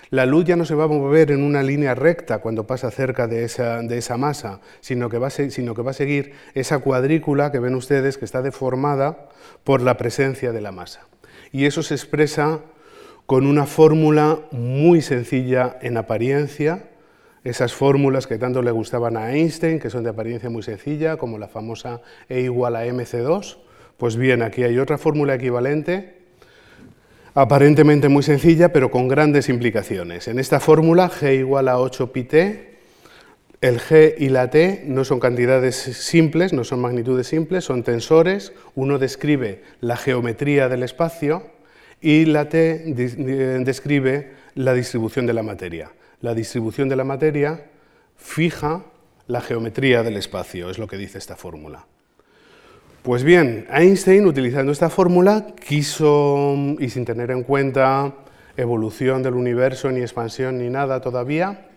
la 0.09 0.27
luz 0.27 0.45
ya 0.45 0.55
no 0.55 0.63
se 0.63 0.75
va 0.75 0.83
a 0.83 0.87
mover 0.87 1.31
en 1.31 1.43
una 1.43 1.63
línea 1.63 1.95
recta 1.95 2.37
cuando 2.37 2.67
pasa 2.67 2.91
cerca 2.91 3.27
de 3.27 3.43
esa, 3.43 3.81
de 3.81 3.97
esa 3.97 4.15
masa, 4.15 4.61
sino 4.79 5.09
que, 5.09 5.17
va 5.17 5.27
a, 5.27 5.31
sino 5.31 5.73
que 5.73 5.81
va 5.81 5.91
a 5.91 5.95
seguir 5.95 6.33
esa 6.53 6.79
cuadrícula 6.79 7.51
que 7.51 7.59
ven 7.59 7.73
ustedes 7.73 8.19
que 8.19 8.25
está 8.25 8.43
deformada 8.43 9.29
por 9.63 9.81
la 9.81 9.97
presencia 9.97 10.51
de 10.51 10.61
la 10.61 10.71
masa. 10.71 11.07
Y 11.51 11.65
eso 11.65 11.81
se 11.81 11.95
expresa 11.95 12.61
con 13.25 13.47
una 13.47 13.65
fórmula 13.65 14.39
muy 14.51 15.01
sencilla 15.01 15.77
en 15.81 15.97
apariencia, 15.97 16.89
esas 17.43 17.73
fórmulas 17.73 18.25
que 18.25 18.37
tanto 18.37 18.61
le 18.61 18.71
gustaban 18.71 19.17
a 19.17 19.33
Einstein, 19.33 19.79
que 19.79 19.89
son 19.89 20.03
de 20.03 20.09
apariencia 20.09 20.49
muy 20.49 20.63
sencilla, 20.63 21.17
como 21.17 21.37
la 21.37 21.47
famosa 21.47 22.01
E 22.29 22.41
igual 22.41 22.75
a 22.75 22.85
mc2. 22.85 23.57
Pues 23.97 24.15
bien, 24.15 24.41
aquí 24.41 24.63
hay 24.63 24.79
otra 24.79 24.97
fórmula 24.97 25.35
equivalente, 25.35 26.17
aparentemente 27.33 28.09
muy 28.09 28.23
sencilla, 28.23 28.71
pero 28.71 28.89
con 28.91 29.07
grandes 29.07 29.49
implicaciones. 29.49 30.27
En 30.27 30.39
esta 30.39 30.59
fórmula, 30.59 31.09
G 31.09 31.39
igual 31.39 31.67
a 31.67 31.77
8πt, 31.77 32.69
el 33.61 33.79
G 33.79 34.15
y 34.17 34.29
la 34.29 34.49
T 34.49 34.83
no 34.85 35.05
son 35.05 35.19
cantidades 35.19 35.75
simples, 35.75 36.51
no 36.51 36.63
son 36.63 36.81
magnitudes 36.81 37.27
simples, 37.27 37.63
son 37.63 37.83
tensores. 37.83 38.51
Uno 38.75 38.99
describe 38.99 39.63
la 39.79 39.95
geometría 39.95 40.67
del 40.67 40.83
espacio 40.83 41.43
y 42.01 42.25
la 42.25 42.49
T 42.49 42.83
describe 43.63 44.31
la 44.55 44.73
distribución 44.73 45.25
de 45.25 45.33
la 45.33 45.43
materia 45.43 45.91
la 46.23 46.33
distribución 46.33 46.87
de 46.87 46.95
la 46.95 47.03
materia 47.03 47.65
fija 48.15 48.81
la 49.27 49.41
geometría 49.41 50.03
del 50.03 50.15
espacio, 50.15 50.69
es 50.69 50.79
lo 50.79 50.87
que 50.87 50.97
dice 50.97 51.17
esta 51.17 51.35
fórmula. 51.35 51.85
Pues 53.03 53.25
bien, 53.25 53.67
Einstein, 53.69 54.25
utilizando 54.25 54.71
esta 54.71 54.89
fórmula, 54.89 55.47
quiso, 55.67 56.55
y 56.79 56.89
sin 56.89 57.03
tener 57.03 57.29
en 57.29 57.43
cuenta 57.43 58.13
evolución 58.55 59.21
del 59.21 59.33
universo, 59.33 59.91
ni 59.91 59.99
expansión, 59.99 60.59
ni 60.59 60.69
nada 60.69 61.01
todavía, 61.01 61.67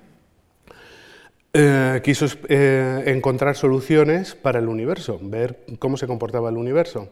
eh, 1.53 2.01
quiso 2.05 2.27
eh, 2.49 3.03
encontrar 3.07 3.57
soluciones 3.57 4.37
para 4.37 4.61
el 4.61 4.69
universo, 4.69 5.19
ver 5.21 5.65
cómo 5.81 5.97
se 5.97 6.07
comportaba 6.07 6.51
el 6.51 6.57
universo. 6.57 7.09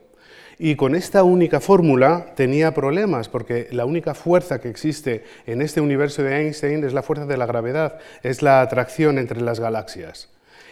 Y 0.58 0.76
con 0.76 0.94
esta 0.94 1.22
única 1.24 1.60
fórmula 1.60 2.34
tenía 2.36 2.74
problemas, 2.74 3.28
porque 3.28 3.68
la 3.72 3.84
única 3.84 4.14
fuerza 4.14 4.60
que 4.60 4.68
existe 4.68 5.24
en 5.46 5.62
este 5.62 5.80
universo 5.80 6.22
de 6.22 6.36
Einstein 6.36 6.84
es 6.84 6.92
la 6.92 7.02
fuerza 7.02 7.26
de 7.26 7.36
la 7.36 7.46
gravedad, 7.46 7.98
es 8.22 8.42
la 8.42 8.60
atracción 8.60 9.18
entre 9.18 9.40
las 9.40 9.60
galaxias. 9.60 10.28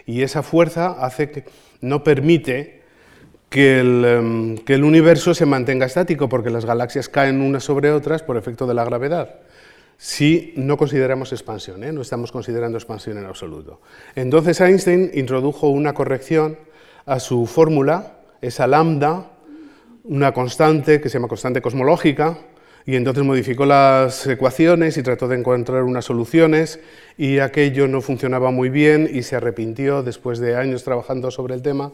Y 0.06 0.22
esa 0.22 0.42
fuerza 0.42 0.96
hace 1.04 1.30
que 1.30 1.44
no 1.80 2.04
permite 2.04 2.82
que 3.48 3.80
el, 3.80 4.04
em, 4.04 4.58
que 4.58 4.74
el 4.74 4.84
universo 4.84 5.34
se 5.34 5.46
mantenga 5.46 5.86
estático, 5.86 6.28
porque 6.28 6.50
las 6.50 6.64
galaxias 6.64 7.08
caen 7.08 7.40
unas 7.40 7.64
sobre 7.64 7.90
otras 7.90 8.22
por 8.22 8.36
efecto 8.36 8.66
de 8.66 8.74
la 8.74 8.84
gravedad 8.84 9.40
si 10.02 10.52
no 10.56 10.76
consideramos 10.76 11.30
expansión, 11.30 11.84
¿eh? 11.84 11.92
no 11.92 12.02
estamos 12.02 12.32
considerando 12.32 12.76
expansión 12.76 13.18
en 13.18 13.24
absoluto. 13.24 13.80
Entonces 14.16 14.60
Einstein 14.60 15.12
introdujo 15.14 15.68
una 15.68 15.94
corrección 15.94 16.58
a 17.06 17.20
su 17.20 17.46
fórmula, 17.46 18.16
esa 18.40 18.66
lambda, 18.66 19.30
una 20.04 20.32
constante 20.32 21.00
que 21.00 21.08
se 21.08 21.18
llama 21.18 21.28
constante 21.28 21.62
cosmológica, 21.62 22.38
y 22.84 22.96
entonces 22.96 23.22
modificó 23.24 23.64
las 23.64 24.26
ecuaciones 24.26 24.96
y 24.96 25.02
trató 25.02 25.28
de 25.28 25.38
encontrar 25.38 25.84
unas 25.84 26.04
soluciones 26.04 26.80
y 27.16 27.38
aquello 27.38 27.86
no 27.86 28.00
funcionaba 28.00 28.50
muy 28.50 28.70
bien 28.70 29.08
y 29.12 29.22
se 29.22 29.36
arrepintió 29.36 30.02
después 30.02 30.38
de 30.40 30.56
años 30.56 30.82
trabajando 30.82 31.30
sobre 31.30 31.54
el 31.54 31.62
tema 31.62 31.92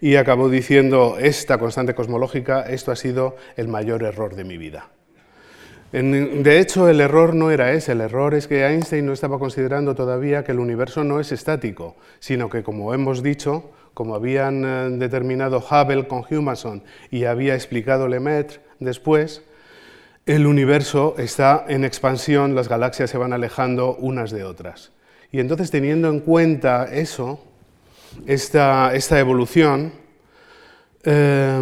y 0.00 0.16
acabó 0.16 0.48
diciendo, 0.48 1.18
esta 1.20 1.58
constante 1.58 1.94
cosmológica, 1.94 2.62
esto 2.62 2.90
ha 2.90 2.96
sido 2.96 3.36
el 3.56 3.68
mayor 3.68 4.02
error 4.02 4.34
de 4.34 4.44
mi 4.44 4.56
vida. 4.56 4.88
de 5.92 6.58
hecho, 6.58 6.88
el 6.88 7.00
error 7.00 7.34
no 7.34 7.50
era 7.50 7.72
ese, 7.72 7.92
el 7.92 8.00
error 8.00 8.32
es 8.32 8.46
que 8.46 8.64
Einstein 8.64 9.04
no 9.04 9.12
estaba 9.12 9.38
considerando 9.38 9.94
todavía 9.94 10.42
que 10.42 10.52
el 10.52 10.60
universo 10.60 11.04
no 11.04 11.20
es 11.20 11.32
estático, 11.32 11.96
sino 12.18 12.48
que, 12.48 12.62
como 12.62 12.94
hemos 12.94 13.22
dicho, 13.22 13.72
como 14.00 14.14
habían 14.14 14.64
eh, 14.64 14.96
determinado 14.96 15.58
Hubble 15.58 16.08
con 16.08 16.24
Humason 16.24 16.82
y 17.10 17.24
había 17.24 17.54
explicado 17.54 18.08
Lemaitre 18.08 18.60
después, 18.78 19.42
el 20.24 20.46
universo 20.46 21.16
está 21.18 21.66
en 21.68 21.84
expansión, 21.84 22.54
las 22.54 22.66
galaxias 22.66 23.10
se 23.10 23.18
van 23.18 23.34
alejando 23.34 23.96
unas 23.96 24.30
de 24.30 24.44
otras. 24.44 24.90
Y 25.30 25.38
entonces, 25.38 25.70
teniendo 25.70 26.08
en 26.08 26.20
cuenta 26.20 26.88
eso, 26.90 27.44
esta, 28.24 28.94
esta 28.94 29.20
evolución, 29.20 29.92
Eh, 31.04 31.60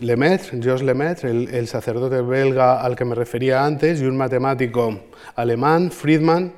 Lemaitre, 0.00 0.60
Georges 0.62 0.82
Lemaitre, 0.82 1.30
el, 1.30 1.66
sacerdote 1.66 2.20
belga 2.20 2.82
al 2.82 2.94
que 2.94 3.06
me 3.06 3.14
refería 3.14 3.64
antes, 3.64 4.02
y 4.02 4.04
un 4.04 4.18
matemático 4.18 5.00
alemán, 5.34 5.90
Friedman, 5.90 6.52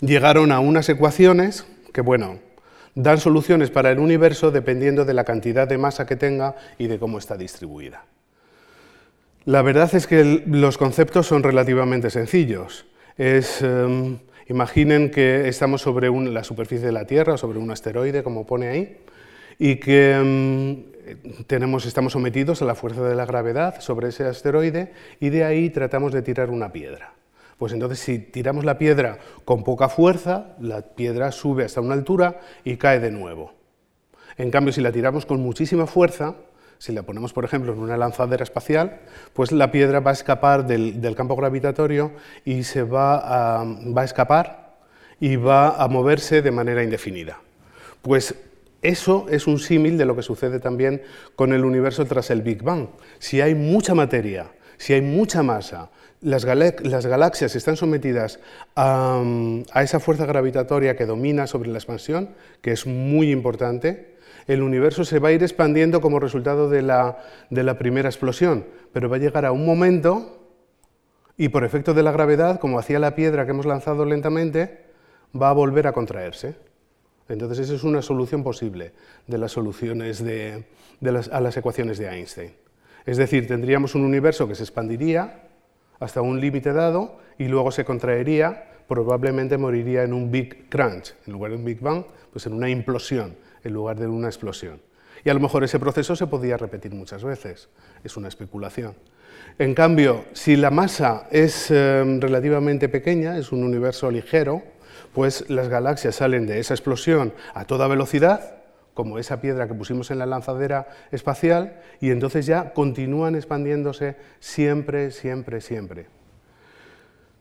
llegaron 0.00 0.50
a 0.50 0.60
unas 0.60 0.88
ecuaciones 0.88 1.66
que, 1.92 2.02
bueno, 2.02 2.38
dan 2.96 3.18
soluciones 3.18 3.70
para 3.70 3.92
el 3.92 4.00
universo 4.00 4.50
dependiendo 4.50 5.04
de 5.04 5.14
la 5.14 5.22
cantidad 5.22 5.68
de 5.68 5.78
masa 5.78 6.06
que 6.06 6.16
tenga 6.16 6.56
y 6.78 6.88
de 6.88 6.98
cómo 6.98 7.18
está 7.18 7.36
distribuida. 7.36 8.04
La 9.44 9.62
verdad 9.62 9.94
es 9.94 10.08
que 10.08 10.42
los 10.46 10.76
conceptos 10.76 11.26
son 11.26 11.44
relativamente 11.44 12.10
sencillos. 12.10 12.86
Em, 13.18 14.18
imaginen 14.48 15.10
que 15.10 15.46
estamos 15.46 15.82
sobre 15.82 16.10
la 16.10 16.42
superficie 16.42 16.86
de 16.86 16.92
la 16.92 17.06
Tierra, 17.06 17.36
sobre 17.36 17.58
un 17.58 17.70
asteroide, 17.70 18.24
como 18.24 18.46
pone 18.46 18.68
ahí, 18.68 18.96
y 19.58 19.76
que 19.76 20.12
em, 20.12 20.84
tenemos, 21.46 21.86
estamos 21.86 22.14
sometidos 22.14 22.62
a 22.62 22.64
la 22.64 22.74
fuerza 22.74 23.06
de 23.06 23.14
la 23.14 23.26
gravedad 23.26 23.80
sobre 23.80 24.08
ese 24.08 24.24
asteroide 24.24 24.92
y 25.20 25.28
de 25.28 25.44
ahí 25.44 25.70
tratamos 25.70 26.12
de 26.12 26.22
tirar 26.22 26.50
una 26.50 26.72
piedra. 26.72 27.12
Pues 27.58 27.72
entonces 27.72 27.98
si 27.98 28.18
tiramos 28.18 28.64
la 28.64 28.78
piedra 28.78 29.18
con 29.44 29.64
poca 29.64 29.88
fuerza, 29.88 30.56
la 30.60 30.82
piedra 30.82 31.32
sube 31.32 31.64
hasta 31.64 31.80
una 31.80 31.94
altura 31.94 32.40
y 32.64 32.76
cae 32.76 33.00
de 33.00 33.10
nuevo. 33.10 33.54
En 34.36 34.50
cambio, 34.50 34.72
si 34.72 34.82
la 34.82 34.92
tiramos 34.92 35.24
con 35.24 35.40
muchísima 35.40 35.86
fuerza, 35.86 36.34
si 36.78 36.92
la 36.92 37.02
ponemos, 37.02 37.32
por 37.32 37.44
ejemplo, 37.44 37.72
en 37.72 37.78
una 37.78 37.96
lanzadera 37.96 38.42
espacial, 38.42 39.00
pues 39.32 39.52
la 39.52 39.70
piedra 39.70 40.00
va 40.00 40.10
a 40.10 40.14
escapar 40.14 40.66
del, 40.66 41.14
campo 41.16 41.36
gravitatorio 41.36 42.12
y 42.44 42.64
se 42.64 42.82
va 42.82 43.62
a, 43.62 44.04
escapar 44.04 44.76
y 45.18 45.36
va 45.36 45.82
a 45.82 45.88
moverse 45.88 46.42
de 46.42 46.50
manera 46.50 46.82
indefinida. 46.82 47.40
Pues 48.02 48.34
eso 48.82 49.26
es 49.30 49.46
un 49.46 49.58
símil 49.58 49.96
de 49.96 50.04
lo 50.04 50.14
que 50.14 50.22
sucede 50.22 50.60
también 50.60 51.02
con 51.34 51.54
el 51.54 51.64
universo 51.64 52.04
tras 52.04 52.30
el 52.30 52.42
Big 52.42 52.62
Bang. 52.62 52.88
Si 53.18 53.40
hay 53.40 53.54
mucha 53.54 53.94
materia, 53.94 54.52
si 54.76 54.92
hay 54.92 55.00
mucha 55.00 55.42
masa, 55.42 55.90
las, 56.26 56.44
galaxias 56.44 57.54
están 57.54 57.76
sometidas 57.76 58.40
a, 58.74 59.22
esa 59.76 60.00
fuerza 60.00 60.26
gravitatoria 60.26 60.96
que 60.96 61.06
domina 61.06 61.46
sobre 61.46 61.70
la 61.70 61.78
expansión, 61.78 62.30
que 62.60 62.72
es 62.72 62.84
muy 62.84 63.30
importante, 63.30 64.16
el 64.48 64.62
universo 64.62 65.04
se 65.04 65.20
va 65.20 65.28
a 65.28 65.32
ir 65.32 65.42
expandiendo 65.44 66.00
como 66.00 66.18
resultado 66.18 66.68
de 66.68 66.82
la, 66.82 67.78
primera 67.78 68.08
explosión, 68.08 68.66
pero 68.92 69.08
va 69.08 69.16
a 69.16 69.20
llegar 69.20 69.46
a 69.46 69.52
un 69.52 69.64
momento 69.64 70.48
y 71.36 71.48
por 71.50 71.62
efecto 71.64 71.94
de 71.94 72.02
la 72.02 72.10
gravedad, 72.10 72.58
como 72.58 72.80
hacía 72.80 72.98
la 72.98 73.14
piedra 73.14 73.44
que 73.44 73.52
hemos 73.52 73.66
lanzado 73.66 74.04
lentamente, 74.04 74.84
va 75.40 75.50
a 75.50 75.52
volver 75.52 75.86
a 75.86 75.92
contraerse. 75.92 76.56
Entonces 77.28 77.60
esa 77.60 77.74
es 77.74 77.84
una 77.84 78.02
solución 78.02 78.42
posible 78.42 78.92
de 79.28 79.38
las 79.38 79.52
soluciones 79.52 80.24
a 81.30 81.40
las 81.40 81.56
ecuaciones 81.56 81.98
de 81.98 82.08
Einstein. 82.08 82.52
Es 83.04 83.16
decir, 83.16 83.46
tendríamos 83.46 83.94
un 83.94 84.02
universo 84.02 84.48
que 84.48 84.56
se 84.56 84.64
expandiría 84.64 85.45
hasta 86.00 86.20
un 86.20 86.40
límite 86.40 86.72
dado 86.72 87.18
y 87.38 87.48
luego 87.48 87.70
se 87.70 87.84
contraería, 87.84 88.64
probablemente 88.88 89.58
moriría 89.58 90.02
en 90.02 90.12
un 90.12 90.30
Big 90.30 90.68
Crunch, 90.68 91.14
en 91.26 91.32
lugar 91.32 91.50
de 91.50 91.56
un 91.56 91.64
Big 91.64 91.80
Bang, 91.80 92.04
pues 92.32 92.46
en 92.46 92.52
una 92.52 92.68
implosión 92.68 93.36
en 93.66 93.72
lugar 93.72 93.98
de 93.98 94.06
una 94.06 94.28
explosión. 94.28 94.80
Y 95.24 95.30
a 95.30 95.34
lo 95.34 95.40
mejor 95.40 95.64
ese 95.64 95.80
proceso 95.80 96.14
se 96.14 96.26
podía 96.26 96.56
repetir 96.56 96.94
muchas 96.94 97.24
veces, 97.24 97.68
es 98.04 98.16
una 98.16 98.28
especulación. 98.28 98.94
En 99.58 99.74
cambio, 99.74 100.24
si 100.32 100.56
la 100.56 100.70
masa 100.70 101.26
es 101.30 101.70
em, 101.70 102.20
relativamente 102.20 102.88
pequeña, 102.88 103.36
es 103.36 103.52
un 103.52 103.64
universo 103.64 104.10
ligero, 104.10 104.62
pues 105.12 105.48
las 105.50 105.68
galaxias 105.68 106.16
salen 106.16 106.46
de 106.46 106.60
esa 106.60 106.74
explosión 106.74 107.32
a 107.54 107.64
toda 107.64 107.88
velocidad, 107.88 108.55
como 108.96 109.18
esa 109.18 109.42
piedra 109.42 109.68
que 109.68 109.74
pusimos 109.74 110.10
en 110.10 110.18
la 110.18 110.26
lanzadera 110.26 110.88
espacial, 111.12 111.80
y 112.00 112.10
entonces 112.10 112.46
ya 112.46 112.72
continúan 112.72 113.34
expandiéndose 113.34 114.16
siempre, 114.40 115.10
siempre, 115.10 115.60
siempre. 115.60 116.06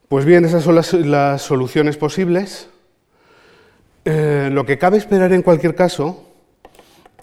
Pues 0.09 0.25
bien, 0.25 0.43
esas 0.43 0.63
son 0.63 0.75
las 0.75 1.41
soluciones 1.41 1.95
posibles. 1.95 2.69
Eh, 4.03 4.49
lo 4.51 4.65
que 4.65 4.77
cabe 4.77 4.97
esperar 4.97 5.31
en 5.31 5.43
cualquier 5.43 5.75
caso 5.75 6.29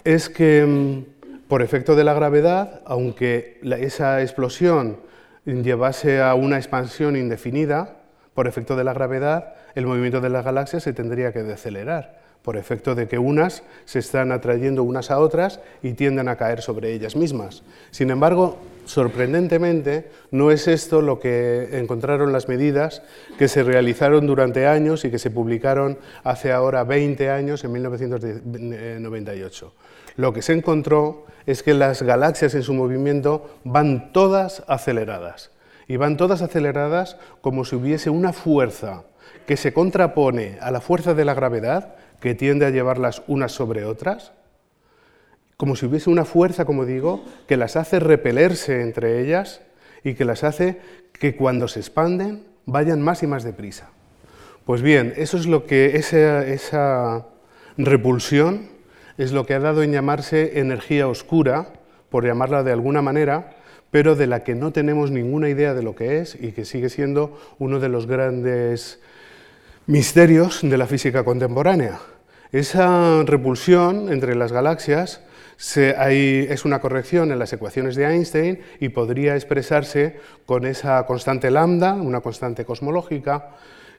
es 0.03 0.29
que, 0.29 0.65
mm, 0.65 1.47
por 1.47 1.61
efecto 1.61 1.95
de 1.95 2.03
la 2.03 2.15
gravedad, 2.15 2.81
aunque 2.85 3.59
esa 3.61 4.23
explosión 4.23 4.97
llevase 5.45 6.21
a 6.21 6.33
una 6.33 6.57
expansión 6.57 7.15
indefinida, 7.15 7.97
por 8.33 8.47
efecto 8.47 8.75
de 8.75 8.83
la 8.83 8.93
gravedad, 8.93 9.53
el 9.75 9.85
movimiento 9.85 10.21
de 10.21 10.29
las 10.29 10.43
galaxias 10.43 10.81
se 10.81 10.93
tendría 10.93 11.31
que 11.31 11.43
decelerar 11.43 12.22
por 12.43 12.57
efecto 12.57 12.93
de 12.93 13.07
que 13.07 13.17
unas 13.17 13.63
se 13.85 13.97
están 13.99 14.31
atrayendo 14.31 14.83
unas 14.83 15.09
a 15.09 15.19
otras 15.19 15.61
y 15.81 15.93
tienden 15.93 16.27
a 16.27 16.35
caer 16.35 16.61
sobre 16.61 16.93
ellas 16.93 17.15
mismas. 17.15 17.63
Sin 17.89 18.11
embargo, 18.11 18.59
sorprendentemente, 18.85 20.11
no 20.29 20.51
es 20.51 20.67
esto 20.67 21.01
lo 21.01 21.19
que 21.19 21.79
encontraron 21.79 22.33
las 22.33 22.49
medidas 22.49 23.01
que 23.37 23.47
se 23.47 23.63
realizaron 23.63 24.27
durante 24.27 24.67
años 24.67 25.05
y 25.05 25.09
que 25.09 25.19
se 25.19 25.31
publicaron 25.31 25.97
hace 26.23 26.51
ahora 26.51 26.83
20 26.83 27.29
años, 27.29 27.63
en 27.63 27.71
1998. 27.71 29.73
Lo 30.17 30.33
que 30.33 30.41
se 30.41 30.53
encontró 30.53 31.25
es 31.45 31.63
que 31.63 31.73
las 31.73 32.03
galaxias 32.03 32.53
en 32.55 32.63
su 32.63 32.73
movimiento 32.73 33.57
van 33.63 34.11
todas 34.11 34.63
aceleradas. 34.67 35.51
Y 35.87 35.97
van 35.97 36.17
todas 36.17 36.41
aceleradas 36.41 37.17
como 37.41 37.65
si 37.65 37.75
hubiese 37.75 38.09
una 38.09 38.33
fuerza 38.33 39.03
que 39.45 39.57
se 39.57 39.73
contrapone 39.73 40.57
a 40.61 40.71
la 40.71 40.81
fuerza 40.81 41.13
de 41.13 41.25
la 41.25 41.33
gravedad 41.33 41.95
que 42.23 42.35
tiende 42.35 42.65
a 42.65 42.69
llevarlas 42.69 43.21
unas 43.27 43.51
sobre 43.51 43.83
otras, 43.83 44.31
como 45.57 45.75
si 45.75 45.87
hubiese 45.87 46.09
una 46.09 46.23
fuerza, 46.23 46.63
como 46.63 46.85
digo, 46.85 47.25
que 47.49 47.57
las 47.57 47.75
hace 47.75 47.99
repelerse 47.99 48.79
entre 48.79 49.19
ellas 49.19 49.59
y 50.05 50.13
que 50.13 50.23
las 50.23 50.45
hace 50.45 50.79
que 51.11 51.35
cuando 51.35 51.67
se 51.67 51.81
expanden 51.81 52.45
vayan 52.65 53.01
más 53.01 53.23
y 53.23 53.27
más 53.27 53.43
deprisa. 53.43 53.89
Pues 54.63 54.81
bien, 54.81 55.13
eso 55.17 55.35
es 55.35 55.47
lo 55.47 55.65
que 55.65 55.97
esa, 55.97 56.47
esa 56.47 57.27
repulsión 57.75 58.69
es 59.17 59.33
lo 59.33 59.45
que 59.45 59.55
ha 59.55 59.59
dado 59.59 59.83
en 59.83 59.91
llamarse 59.91 60.61
energía 60.61 61.09
oscura, 61.09 61.73
por 62.09 62.25
llamarla 62.25 62.63
de 62.63 62.71
alguna 62.71 63.01
manera, 63.01 63.57
pero 63.91 64.15
de 64.15 64.27
la 64.27 64.45
que 64.45 64.55
no 64.55 64.71
tenemos 64.71 65.11
ninguna 65.11 65.49
idea 65.49 65.73
de 65.73 65.83
lo 65.83 65.93
que 65.93 66.19
es 66.19 66.37
y 66.39 66.53
que 66.53 66.63
sigue 66.63 66.87
siendo 66.87 67.37
uno 67.59 67.81
de 67.81 67.89
los 67.89 68.07
grandes 68.07 69.01
misterios 69.87 70.61
de 70.61 70.77
la 70.77 70.87
física 70.87 71.25
contemporánea. 71.25 71.99
Esa 72.53 73.23
repulsión 73.23 74.13
entre 74.13 74.35
las 74.35 74.51
galaxias 74.51 75.21
es 75.57 76.65
una 76.65 76.81
corrección 76.81 77.31
en 77.31 77.39
las 77.39 77.51
ecuaciones 77.51 77.95
de 77.95 78.05
Einstein 78.05 78.59
y 78.79 78.89
podría 78.89 79.33
expresarse 79.33 80.17
con 80.45 80.67
esa 80.67 81.03
constante 81.07 81.49
lambda, 81.49 81.93
una 81.93 82.21
constante 82.21 82.63
cosmológica, 82.63 83.55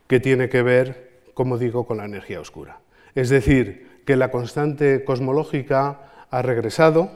que 0.07 0.21
tiene 0.21 0.49
que 0.49 0.63
ver, 0.63 1.23
como 1.35 1.59
digo, 1.59 1.85
con 1.85 1.97
la 1.97 2.05
energía 2.05 2.39
oscura. 2.39 2.79
Es 3.17 3.29
decir, 3.29 4.03
que 4.07 4.15
la 4.15 4.31
constante 4.31 5.03
cosmológica 5.03 6.27
ha 6.31 6.43
regresado, 6.43 7.11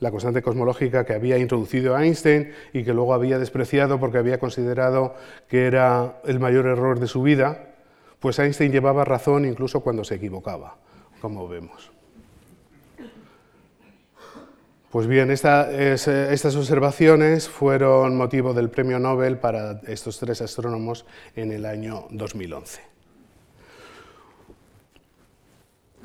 la 0.00 0.10
constante 0.10 0.42
cosmológica 0.42 1.04
que 1.04 1.12
había 1.12 1.38
introducido 1.38 1.96
Einstein 1.96 2.50
y 2.72 2.82
que 2.82 2.94
luego 2.94 3.14
había 3.14 3.38
despreciado 3.38 4.00
porque 4.00 4.18
había 4.18 4.40
considerado 4.40 5.14
que 5.46 5.66
era 5.66 6.16
el 6.24 6.40
mayor 6.40 6.66
error 6.66 6.98
de 6.98 7.06
su 7.06 7.22
vida, 7.22 7.73
pues 8.24 8.38
Einstein 8.38 8.72
llevaba 8.72 9.04
razón 9.04 9.44
incluso 9.44 9.80
cuando 9.80 10.02
se 10.02 10.14
equivocaba, 10.14 10.78
como 11.20 11.46
vemos. 11.46 11.92
Pues 14.90 15.06
bien, 15.06 15.30
estas 15.30 16.56
observaciones 16.56 17.50
fueron 17.50 18.16
motivo 18.16 18.54
del 18.54 18.70
premio 18.70 18.98
Nobel 18.98 19.36
para 19.36 19.82
estos 19.86 20.18
tres 20.18 20.40
astrónomos 20.40 21.04
en 21.36 21.52
el 21.52 21.66
año 21.66 22.06
2011. 22.12 22.80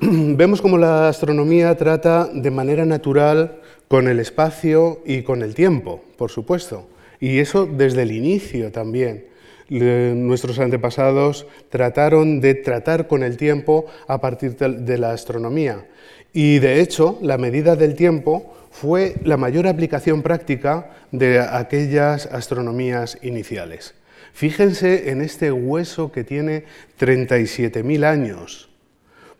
Vemos 0.00 0.60
cómo 0.60 0.76
la 0.76 1.08
astronomía 1.08 1.74
trata 1.74 2.26
de 2.26 2.50
manera 2.50 2.84
natural 2.84 3.62
con 3.88 4.08
el 4.08 4.20
espacio 4.20 5.00
y 5.06 5.22
con 5.22 5.40
el 5.40 5.54
tiempo, 5.54 6.04
por 6.18 6.30
supuesto, 6.30 6.86
y 7.18 7.38
eso 7.38 7.64
desde 7.64 8.02
el 8.02 8.12
inicio 8.12 8.70
también 8.70 9.29
nuestros 9.78 10.58
antepasados 10.58 11.46
trataron 11.68 12.40
de 12.40 12.54
tratar 12.54 13.06
con 13.06 13.22
el 13.22 13.36
tiempo 13.36 13.86
a 14.08 14.20
partir 14.20 14.56
de 14.56 14.98
la 14.98 15.12
astronomía. 15.12 15.86
Y 16.32 16.58
de 16.58 16.80
hecho, 16.80 17.18
la 17.22 17.38
medida 17.38 17.76
del 17.76 17.94
tiempo 17.94 18.54
fue 18.70 19.16
la 19.24 19.36
mayor 19.36 19.66
aplicación 19.66 20.22
práctica 20.22 20.90
de 21.12 21.40
aquellas 21.40 22.26
astronomías 22.26 23.18
iniciales. 23.22 23.94
Fíjense 24.32 25.10
en 25.10 25.22
este 25.22 25.50
hueso 25.50 26.12
que 26.12 26.24
tiene 26.24 26.64
37.000 26.98 28.04
años. 28.04 28.70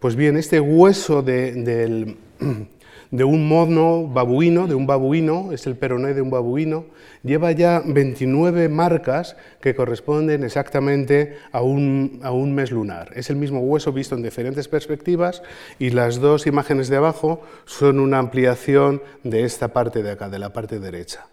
Pues 0.00 0.16
bien, 0.16 0.36
este 0.36 0.60
hueso 0.60 1.22
del, 1.22 2.16
de 3.10 3.24
un 3.24 3.48
mono 3.48 4.06
babuino, 4.06 4.66
de 4.66 4.74
un 4.74 4.86
babuino, 4.86 5.52
es 5.52 5.66
el 5.66 5.76
peroné 5.76 6.14
de 6.14 6.22
un 6.22 6.30
babuino, 6.30 6.86
lleva 7.22 7.50
ya 7.52 7.82
29 7.84 8.68
marcas 8.68 9.36
que 9.60 9.74
corresponden 9.74 10.44
exactamente 10.44 11.36
a 11.50 11.62
un, 11.62 12.20
a 12.22 12.30
un 12.30 12.54
mes 12.54 12.70
lunar. 12.70 13.10
Es 13.14 13.30
el 13.30 13.36
mismo 13.36 13.60
hueso 13.60 13.92
visto 13.92 14.14
en 14.14 14.22
diferentes 14.22 14.68
perspectivas 14.68 15.42
y 15.78 15.90
las 15.90 16.20
dos 16.20 16.46
imágenes 16.46 16.88
de 16.88 16.96
abajo 16.96 17.42
son 17.64 17.98
una 17.98 18.18
ampliación 18.18 19.02
de 19.24 19.44
esta 19.44 19.68
parte 19.68 20.02
de 20.02 20.12
acá, 20.12 20.28
de 20.28 20.38
la 20.38 20.52
parte 20.52 20.78
derecha. 20.78 21.26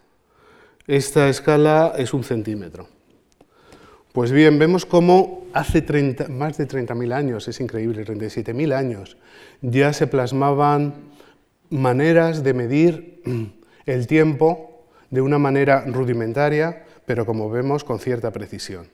Esta 0.87 1.29
escala 1.29 1.93
es 1.97 2.13
un 2.13 2.23
centímetro. 2.23 2.87
Pues 4.13 4.31
bien, 4.31 4.57
vemos 4.57 4.85
cómo 4.85 5.45
hace 5.53 5.81
más 6.29 6.57
de 6.57 6.67
30.000 6.67 7.13
años, 7.13 7.47
es 7.47 7.59
increíble, 7.59 8.03
37.000 8.03 8.73
años, 8.73 9.17
ya 9.61 9.93
se 9.93 10.07
plasmaban 10.07 11.06
maneras 11.69 12.43
de 12.43 12.53
medir 12.53 13.21
el 13.85 14.07
tiempo 14.07 14.85
de 15.09 15.21
una 15.21 15.37
manera 15.37 15.83
rudimentaria, 15.87 16.83
pero 17.05 17.25
como 17.25 17.49
vemos 17.49 17.83
con 17.83 17.99
cierta 17.99 18.31
precisión. 18.31 18.87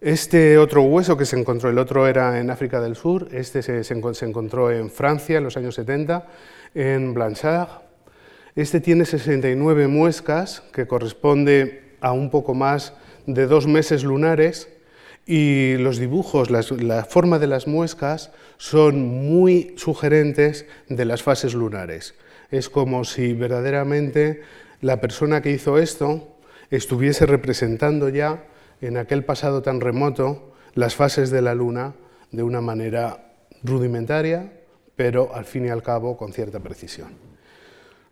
Este 0.00 0.58
otro 0.58 0.82
hueso 0.82 1.16
que 1.16 1.24
se 1.24 1.38
encontró, 1.38 1.70
el 1.70 1.78
otro 1.78 2.06
era 2.06 2.38
en 2.38 2.50
África 2.50 2.80
del 2.80 2.96
Sur, 2.96 3.28
este 3.32 3.62
se, 3.62 3.84
se 3.84 3.94
encontró 3.94 4.70
en 4.70 4.90
Francia 4.90 5.38
en 5.38 5.44
los 5.44 5.56
años 5.56 5.76
70, 5.76 6.26
en 6.74 7.14
Blanchard. 7.14 7.68
Este 8.54 8.80
tiene 8.80 9.06
69 9.06 9.88
muescas, 9.88 10.62
que 10.72 10.86
corresponde 10.86 11.96
a 12.00 12.12
un 12.12 12.30
poco 12.30 12.54
más 12.54 12.92
de 13.26 13.46
dos 13.46 13.66
meses 13.66 14.04
lunares 14.04 14.68
y 15.26 15.76
los 15.78 15.98
dibujos, 15.98 16.50
la 16.50 17.04
forma 17.04 17.38
de 17.38 17.46
las 17.46 17.66
muescas 17.66 18.30
son 18.56 19.00
muy 19.00 19.74
sugerentes 19.76 20.66
de 20.88 21.04
las 21.04 21.22
fases 21.22 21.54
lunares. 21.54 22.14
Es 22.50 22.68
como 22.68 23.04
si 23.04 23.32
verdaderamente 23.32 24.42
la 24.80 25.00
persona 25.00 25.42
que 25.42 25.50
hizo 25.50 25.78
esto 25.78 26.36
estuviese 26.70 27.26
representando 27.26 28.08
ya 28.08 28.44
en 28.80 28.96
aquel 28.96 29.24
pasado 29.24 29.62
tan 29.62 29.80
remoto 29.80 30.52
las 30.74 30.94
fases 30.94 31.30
de 31.30 31.42
la 31.42 31.54
luna 31.54 31.94
de 32.30 32.42
una 32.42 32.60
manera 32.60 33.32
rudimentaria, 33.62 34.52
pero 34.96 35.34
al 35.34 35.44
fin 35.44 35.66
y 35.66 35.70
al 35.70 35.82
cabo 35.82 36.16
con 36.16 36.32
cierta 36.32 36.60
precisión. 36.60 37.34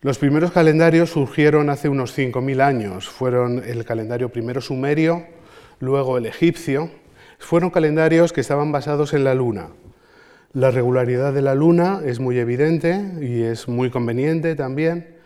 Los 0.00 0.18
primeros 0.18 0.50
calendarios 0.50 1.10
surgieron 1.10 1.70
hace 1.70 1.88
unos 1.88 2.16
5.000 2.16 2.60
años. 2.60 3.08
Fueron 3.08 3.62
el 3.64 3.84
calendario 3.84 4.30
primero 4.30 4.60
sumerio, 4.60 5.24
luego 5.78 6.18
el 6.18 6.26
egipcio. 6.26 6.90
Fueron 7.38 7.70
calendarios 7.70 8.32
que 8.32 8.40
estaban 8.40 8.72
basados 8.72 9.14
en 9.14 9.22
la 9.22 9.34
luna. 9.34 9.68
La 10.54 10.70
regularidad 10.70 11.32
de 11.32 11.40
la 11.40 11.54
luna 11.54 12.02
es 12.04 12.20
muy 12.20 12.38
evidente 12.38 13.02
y 13.22 13.42
es 13.42 13.68
muy 13.68 13.88
conveniente 13.88 14.54
también. 14.54 15.16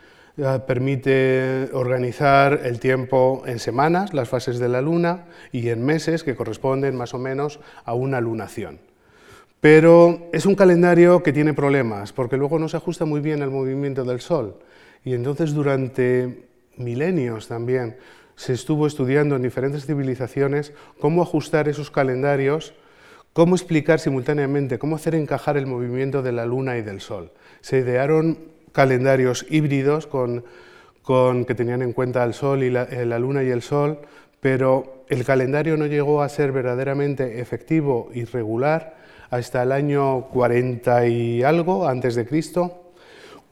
Permite 0.68 1.68
organizar 1.72 2.60
el 2.62 2.78
tiempo 2.78 3.42
en 3.44 3.58
semanas, 3.58 4.14
las 4.14 4.28
fases 4.28 4.60
de 4.60 4.68
la 4.68 4.80
luna, 4.82 5.24
y 5.50 5.70
en 5.70 5.84
meses 5.84 6.22
que 6.22 6.36
corresponden 6.36 6.94
más 6.94 7.12
o 7.12 7.18
menos 7.18 7.58
a 7.84 7.94
una 7.94 8.20
lunación. 8.20 8.78
Pero 9.60 10.28
es 10.32 10.46
un 10.46 10.54
calendario 10.54 11.24
que 11.24 11.32
tiene 11.32 11.54
problemas, 11.54 12.12
porque 12.12 12.36
luego 12.36 12.60
no 12.60 12.68
se 12.68 12.76
ajusta 12.76 13.04
muy 13.04 13.20
bien 13.20 13.42
al 13.42 13.50
movimiento 13.50 14.04
del 14.04 14.20
Sol. 14.20 14.60
Y 15.04 15.14
entonces 15.14 15.54
durante 15.54 16.44
milenios 16.76 17.48
también 17.48 17.96
se 18.36 18.52
estuvo 18.52 18.86
estudiando 18.86 19.34
en 19.34 19.42
diferentes 19.42 19.86
civilizaciones 19.86 20.72
cómo 21.00 21.22
ajustar 21.22 21.68
esos 21.68 21.90
calendarios, 21.90 22.74
cómo 23.36 23.54
explicar 23.54 24.00
simultáneamente, 24.00 24.78
cómo 24.78 24.96
hacer 24.96 25.14
encajar 25.14 25.58
el 25.58 25.66
movimiento 25.66 26.22
de 26.22 26.32
la 26.32 26.46
Luna 26.46 26.78
y 26.78 26.82
del 26.82 27.02
Sol. 27.02 27.32
Se 27.60 27.80
idearon 27.80 28.38
calendarios 28.72 29.44
híbridos 29.50 30.06
con, 30.06 30.42
que 31.44 31.54
tenían 31.54 31.82
en 31.82 31.92
cuenta 31.92 32.24
el 32.24 32.32
Sol 32.32 32.62
y 32.62 32.70
la, 32.70 32.84
eh, 32.84 33.04
la 33.04 33.18
Luna 33.18 33.42
y 33.42 33.50
el 33.50 33.60
Sol, 33.60 33.98
pero 34.40 35.04
el 35.10 35.22
calendario 35.26 35.76
no 35.76 35.84
llegó 35.84 36.22
a 36.22 36.30
ser 36.30 36.50
verdaderamente 36.50 37.38
efectivo 37.38 38.08
y 38.14 38.24
regular 38.24 38.96
hasta 39.28 39.64
el 39.64 39.72
año 39.72 40.28
40 40.28 41.06
y 41.06 41.42
algo 41.42 41.86
antes 41.86 42.14
de 42.14 42.24
Cristo, 42.24 42.94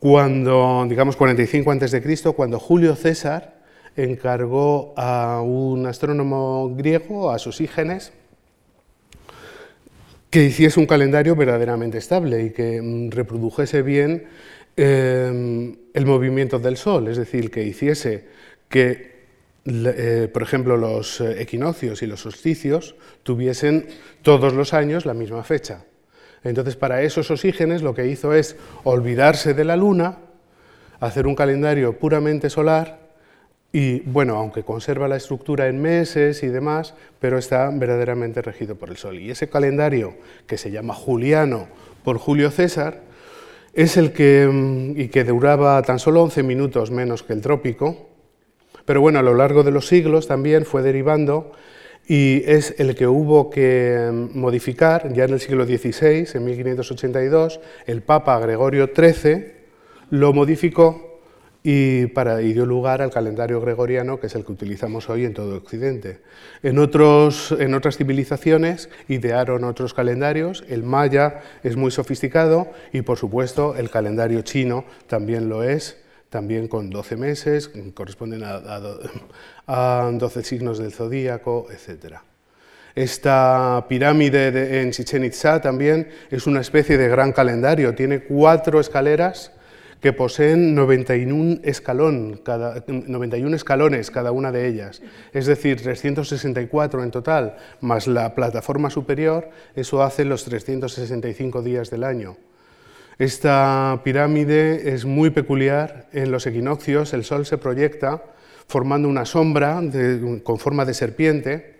cuando, 0.00 0.86
digamos 0.88 1.14
45 1.14 1.70
antes 1.70 1.90
de 1.90 2.02
Cristo, 2.02 2.32
cuando 2.32 2.58
Julio 2.58 2.96
César 2.96 3.56
encargó 3.96 4.94
a 4.96 5.42
un 5.42 5.84
astrónomo 5.84 6.74
griego, 6.74 7.30
a 7.30 7.38
Sosígenes, 7.38 8.14
que 10.34 10.42
hiciese 10.42 10.80
un 10.80 10.86
calendario 10.86 11.36
verdaderamente 11.36 11.98
estable 11.98 12.42
y 12.42 12.50
que 12.50 12.82
mm, 12.82 13.12
reprodujese 13.12 13.82
bien 13.82 14.24
em, 14.76 15.76
el 15.94 16.06
movimiento 16.06 16.58
del 16.58 16.76
Sol, 16.76 17.06
es 17.06 17.18
decir, 17.18 17.52
que 17.52 17.62
hiciese 17.62 18.26
que 18.68 19.14
eh, 19.64 20.28
por 20.32 20.42
ejemplo, 20.42 20.76
los 20.76 21.20
eh, 21.20 21.40
equinoccios 21.40 22.02
y 22.02 22.08
los 22.08 22.22
solsticios 22.22 22.96
tuviesen 23.22 23.86
todos 24.22 24.54
los 24.54 24.74
años 24.74 25.06
la 25.06 25.14
misma 25.14 25.44
fecha. 25.44 25.84
Entonces, 26.42 26.74
para 26.74 27.02
esos 27.02 27.30
oxígenes 27.30 27.82
lo 27.82 27.94
que 27.94 28.08
hizo 28.08 28.34
es 28.34 28.56
olvidarse 28.82 29.54
de 29.54 29.64
la 29.64 29.76
Luna, 29.76 30.18
hacer 30.98 31.28
un 31.28 31.36
calendario 31.36 31.96
puramente 31.96 32.50
solar 32.50 33.03
y, 33.74 34.02
bueno, 34.02 34.36
aunque 34.36 34.62
conserva 34.62 35.08
la 35.08 35.16
estructura 35.16 35.66
en 35.66 35.82
meses 35.82 36.44
y 36.44 36.46
demás, 36.46 36.94
pero 37.18 37.38
está 37.38 37.68
verdaderamente 37.70 38.40
regido 38.40 38.76
por 38.76 38.88
el 38.88 38.96
Sol. 38.96 39.18
Y 39.18 39.32
ese 39.32 39.48
calendario, 39.48 40.14
que 40.46 40.56
se 40.56 40.70
llama 40.70 40.94
Juliano 40.94 41.66
por 42.04 42.18
Julio 42.18 42.52
César, 42.52 43.00
es 43.72 43.96
el 43.96 44.12
que, 44.12 44.48
mm, 44.48 45.00
y 45.00 45.08
que 45.08 45.24
duraba 45.24 45.82
tan 45.82 45.98
solo 45.98 46.22
11 46.22 46.44
minutos 46.44 46.92
menos 46.92 47.24
que 47.24 47.32
el 47.32 47.40
trópico, 47.40 48.10
pero 48.84 49.00
bueno, 49.00 49.18
a 49.18 49.22
lo 49.22 49.34
largo 49.34 49.64
de 49.64 49.72
los 49.72 49.88
siglos 49.88 50.28
también 50.28 50.64
fue 50.64 50.82
derivando 50.82 51.50
y 52.06 52.44
es 52.46 52.76
el 52.78 52.94
que 52.94 53.08
hubo 53.08 53.50
que 53.50 54.08
mm, 54.08 54.38
modificar 54.38 55.12
ya 55.12 55.24
en 55.24 55.32
el 55.32 55.40
siglo 55.40 55.66
XVI, 55.66 56.28
en 56.32 56.44
1582, 56.44 57.58
el 57.86 58.02
Papa 58.02 58.38
Gregorio 58.38 58.90
XIII 58.94 59.52
lo 60.10 60.32
modificó 60.32 61.13
y, 61.66 62.08
para, 62.08 62.36
dio 62.36 62.66
lugar 62.66 63.00
al 63.00 63.10
calendario 63.10 63.58
gregoriano, 63.58 64.20
que 64.20 64.26
es 64.26 64.34
el 64.34 64.44
que 64.44 64.52
utilizamos 64.52 65.08
hoy 65.08 65.24
en 65.24 65.32
todo 65.32 65.56
Occidente. 65.56 66.20
En, 66.62 66.78
otros, 66.78 67.56
en 67.58 67.72
otras 67.72 67.96
civilizaciones 67.96 68.90
idearon 69.08 69.64
otros 69.64 69.94
calendarios, 69.94 70.62
el 70.68 70.82
maya 70.82 71.40
es 71.62 71.76
muy 71.76 71.90
sofisticado 71.90 72.70
y, 72.92 73.00
por 73.00 73.16
supuesto, 73.16 73.76
el 73.76 73.88
calendario 73.88 74.42
chino 74.42 74.84
también 75.06 75.48
lo 75.48 75.62
es, 75.62 75.96
también 76.28 76.68
con 76.68 76.90
12 76.90 77.16
meses, 77.16 77.70
corresponden 77.94 78.42
a, 78.44 80.10
12 80.12 80.42
signos 80.42 80.78
del 80.78 80.92
zodíaco, 80.92 81.68
etc. 81.70 82.16
Esta 82.94 83.86
pirámide 83.88 84.82
en 84.82 84.90
Chichen 84.90 85.24
Itza 85.24 85.62
también 85.62 86.10
es 86.30 86.46
una 86.46 86.60
especie 86.60 86.98
de 86.98 87.08
gran 87.08 87.32
calendario, 87.32 87.94
tiene 87.94 88.20
cuatro 88.20 88.80
escaleras 88.80 89.50
que 90.04 90.12
poseen 90.12 90.74
91, 90.74 91.60
escalón, 91.62 92.38
cada, 92.44 92.84
91 92.86 93.56
escalones 93.56 94.10
cada 94.10 94.32
una 94.32 94.52
de 94.52 94.68
ellas, 94.68 95.00
es 95.32 95.46
decir, 95.46 95.80
364 95.80 97.02
en 97.02 97.10
total, 97.10 97.56
más 97.80 98.06
la 98.06 98.34
plataforma 98.34 98.90
superior, 98.90 99.48
eso 99.74 100.02
hace 100.02 100.26
los 100.26 100.44
365 100.44 101.62
días 101.62 101.88
del 101.88 102.04
año. 102.04 102.36
Esta 103.18 104.02
pirámide 104.04 104.92
es 104.92 105.06
muy 105.06 105.30
peculiar. 105.30 106.10
En 106.12 106.30
los 106.30 106.46
equinoccios 106.46 107.14
el 107.14 107.24
Sol 107.24 107.46
se 107.46 107.56
proyecta 107.56 108.24
formando 108.66 109.08
una 109.08 109.24
sombra 109.24 109.80
con 110.42 110.58
forma 110.58 110.84
de 110.84 110.92
serpiente. 110.92 111.73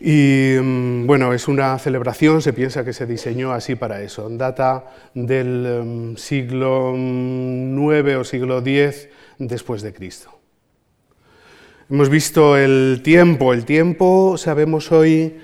Y 0.00 0.56
mm, 0.60 1.06
bueno, 1.06 1.32
es 1.32 1.48
una 1.48 1.78
celebración, 1.78 2.40
se 2.40 2.52
piensa 2.52 2.84
que 2.84 2.92
se 2.92 3.06
diseñó 3.06 3.52
así 3.52 3.74
para 3.74 4.02
eso. 4.02 4.28
Data 4.30 4.84
del 5.14 5.82
mm, 5.84 6.16
siglo 6.16 6.94
IX 6.94 8.16
o 8.16 8.24
siglo 8.24 8.58
X 8.58 9.08
después 9.38 9.82
de 9.82 9.92
Cristo. 9.92 10.38
Hemos 11.90 12.10
visto 12.10 12.56
el 12.56 13.00
tiempo. 13.02 13.52
El 13.54 13.64
tiempo, 13.64 14.36
sabemos 14.36 14.92
hoy, 14.92 15.38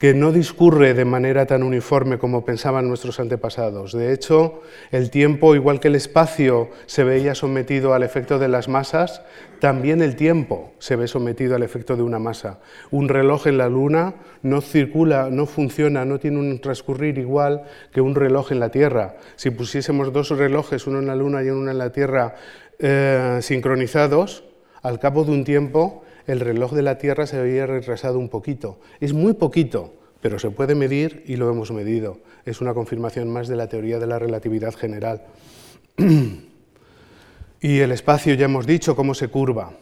que 0.00 0.14
no 0.14 0.32
discurre 0.32 0.94
de 0.94 1.04
manera 1.04 1.44
tan 1.44 1.62
uniforme 1.62 2.16
como 2.16 2.42
pensaban 2.42 2.88
nuestros 2.88 3.20
antepasados. 3.20 3.92
De 3.92 4.14
hecho, 4.14 4.62
el 4.90 5.10
tiempo, 5.10 5.54
igual 5.54 5.78
que 5.78 5.88
el 5.88 5.94
espacio, 5.94 6.70
se 6.86 7.04
veía 7.04 7.34
sometido 7.34 7.92
al 7.92 8.02
efecto 8.02 8.38
de 8.38 8.48
las 8.48 8.66
masas, 8.66 9.20
también 9.60 10.00
el 10.00 10.16
tiempo 10.16 10.72
se 10.78 10.96
ve 10.96 11.06
sometido 11.06 11.54
al 11.54 11.62
efecto 11.62 11.96
de 11.96 12.02
una 12.02 12.18
masa. 12.18 12.60
Un 12.90 13.10
reloj 13.10 13.46
en 13.46 13.58
la 13.58 13.68
Luna 13.68 14.14
no 14.42 14.62
circula, 14.62 15.28
no 15.30 15.44
funciona, 15.44 16.06
no 16.06 16.18
tiene 16.18 16.38
un 16.38 16.58
transcurrir 16.62 17.18
igual 17.18 17.64
que 17.92 18.00
un 18.00 18.14
reloj 18.14 18.52
en 18.52 18.60
la 18.60 18.70
Tierra. 18.70 19.16
Si 19.36 19.50
pusiésemos 19.50 20.14
dos 20.14 20.30
relojes, 20.30 20.86
uno 20.86 21.00
en 21.00 21.08
la 21.08 21.14
Luna 21.14 21.42
y 21.42 21.50
uno 21.50 21.70
en 21.70 21.76
la 21.76 21.92
Tierra, 21.92 22.36
eh, 22.78 23.40
sincronizados, 23.42 24.44
al 24.80 24.98
cabo 24.98 25.24
de 25.24 25.32
un 25.32 25.44
tiempo 25.44 26.04
el 26.26 26.40
reloj 26.40 26.72
de 26.72 26.82
la 26.82 26.98
Tierra 26.98 27.26
se 27.26 27.38
había 27.38 27.66
retrasado 27.66 28.18
un 28.18 28.28
poquito. 28.28 28.78
Es 29.00 29.12
muy 29.12 29.34
poquito, 29.34 29.94
pero 30.20 30.38
se 30.38 30.50
puede 30.50 30.74
medir 30.74 31.24
y 31.26 31.36
lo 31.36 31.50
hemos 31.50 31.70
medido. 31.70 32.18
Es 32.44 32.60
una 32.60 32.74
confirmación 32.74 33.30
más 33.30 33.48
de 33.48 33.56
la 33.56 33.68
teoría 33.68 33.98
de 33.98 34.06
la 34.06 34.18
relatividad 34.18 34.74
general. 34.74 35.22
y 37.60 37.78
el 37.78 37.92
espacio 37.92 38.34
ya 38.34 38.46
hemos 38.46 38.66
dicho 38.66 38.96
cómo 38.96 39.14
se 39.14 39.28
curva. 39.28 39.72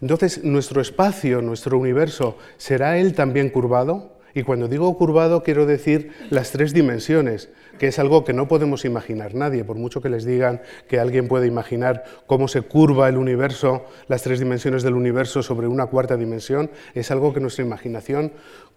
Entonces, 0.00 0.44
nuestro 0.44 0.80
espacio, 0.80 1.40
nuestro 1.40 1.78
universo, 1.78 2.36
¿será 2.56 2.98
él 2.98 3.14
también 3.14 3.50
curvado? 3.50 4.13
Y 4.34 4.42
cuando 4.42 4.66
digo 4.66 4.92
curvado 4.98 5.44
quiero 5.44 5.64
decir 5.64 6.10
las 6.30 6.50
tres 6.50 6.74
dimensiones, 6.74 7.50
que 7.78 7.86
es 7.86 8.00
algo 8.00 8.24
que 8.24 8.32
no 8.32 8.48
podemos 8.48 8.84
imaginar 8.84 9.34
nadie, 9.34 9.64
por 9.64 9.76
mucho 9.76 10.02
que 10.02 10.08
les 10.08 10.24
digan 10.24 10.60
que 10.88 10.98
alguien 10.98 11.28
puede 11.28 11.46
imaginar 11.46 12.04
cómo 12.26 12.48
se 12.48 12.62
curva 12.62 13.08
el 13.08 13.16
universo, 13.16 13.86
las 14.08 14.22
tres 14.22 14.40
dimensiones 14.40 14.82
del 14.82 14.94
universo 14.94 15.42
sobre 15.44 15.68
una 15.68 15.86
cuarta 15.86 16.16
dimensión, 16.16 16.70
es 16.94 17.12
algo 17.12 17.32
que 17.32 17.38
nuestra 17.38 17.64
imaginación, 17.64 18.32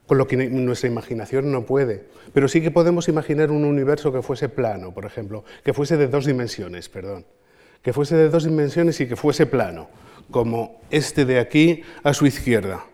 con 0.05 0.19
lo 0.19 0.27
que 0.27 0.37
nuestra 0.37 0.89
imaginación 0.89 1.51
no 1.51 1.65
puede. 1.65 2.05
Pero 2.33 2.47
sí 2.47 2.61
que 2.61 2.71
podemos 2.71 3.07
imaginar 3.07 3.49
un 3.49 3.65
universo 3.65 4.13
que 4.13 4.21
fuese 4.21 4.49
plano, 4.49 4.93
por 4.93 5.05
ejemplo, 5.05 5.43
que 5.63 5.73
fuese 5.73 5.97
de 5.97 6.07
dos 6.07 6.25
dimensiones, 6.25 6.87
perdón, 6.87 7.25
que 7.81 7.93
fuese 7.93 8.15
de 8.15 8.29
dos 8.29 8.43
dimensiones 8.43 9.01
y 9.01 9.07
que 9.07 9.15
fuese 9.15 9.47
plano, 9.47 9.89
como 10.29 10.81
este 10.91 11.25
de 11.25 11.39
aquí 11.39 11.81
a 12.03 12.13
su 12.13 12.27
izquierda 12.27 12.85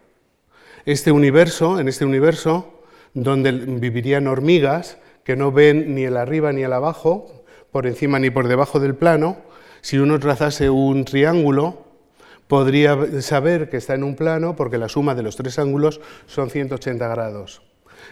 este 0.85 1.11
universo, 1.11 1.79
en 1.79 1.87
este 1.87 2.05
universo, 2.05 2.81
donde 3.13 3.51
vivirían 3.51 4.27
hormigas 4.27 4.97
que 5.23 5.35
no 5.35 5.51
ven 5.51 5.95
ni 5.95 6.03
el 6.03 6.17
arriba 6.17 6.51
ni 6.51 6.63
el 6.63 6.73
abajo, 6.73 7.43
por 7.71 7.87
encima 7.87 8.19
ni 8.19 8.29
por 8.29 8.47
debajo 8.47 8.79
del 8.79 8.95
plano, 8.95 9.37
si 9.81 9.97
uno 9.97 10.19
trazase 10.19 10.69
un 10.69 11.05
triángulo, 11.05 11.85
podría 12.47 13.21
saber 13.21 13.69
que 13.69 13.77
está 13.77 13.95
en 13.95 14.03
un 14.03 14.15
plano 14.15 14.55
porque 14.55 14.77
la 14.77 14.89
suma 14.89 15.15
de 15.15 15.23
los 15.23 15.35
tres 15.35 15.59
ángulos 15.59 16.01
son 16.27 16.49
180 16.49 17.07
grados. 17.07 17.61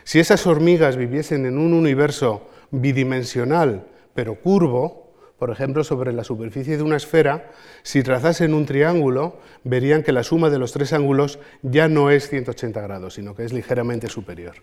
Si 0.04 0.20
esas 0.20 0.48
hormigas 0.48 0.98
viviesen 0.98 1.46
en 1.46 1.58
un 1.58 1.74
universo 1.74 2.48
bidimensional, 2.72 3.86
pero 4.14 4.36
curvo, 4.36 5.01
por 5.42 5.50
ejemplo, 5.50 5.84
sobre 5.84 6.14
la 6.14 6.24
superficie 6.24 6.78
de 6.78 6.84
una 6.84 6.98
esfera, 6.98 7.50
si 7.82 8.04
trazasen 8.04 8.54
un 8.54 8.68
triángulo, 8.68 9.40
verían 9.64 10.04
que 10.04 10.12
la 10.12 10.22
suma 10.22 10.52
de 10.52 10.60
los 10.60 10.72
tres 10.72 10.94
ángulos 10.94 11.40
ya 11.64 11.88
no 11.88 12.12
es 12.12 12.30
180 12.30 12.80
grados, 12.80 13.16
sino 13.16 13.34
que 13.34 13.44
es 13.44 13.52
ligeramente 13.52 14.08
superior. 14.08 14.54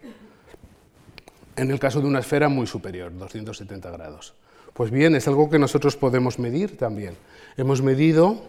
En 1.57 1.73
el 1.73 1.81
caso 1.81 2.01
de 2.01 2.07
una 2.07 2.21
esfera, 2.21 2.49
muy 2.49 2.69
superior, 2.69 3.11
270 3.13 3.91
grados. 3.91 4.35
Pues 4.73 4.93
bien, 4.93 5.17
es 5.17 5.27
algo 5.27 5.51
que 5.51 5.59
nosotros 5.59 5.97
podemos 5.97 6.39
medir 6.39 6.77
también. 6.77 7.17
Hemos 7.57 7.83
medido 7.83 8.41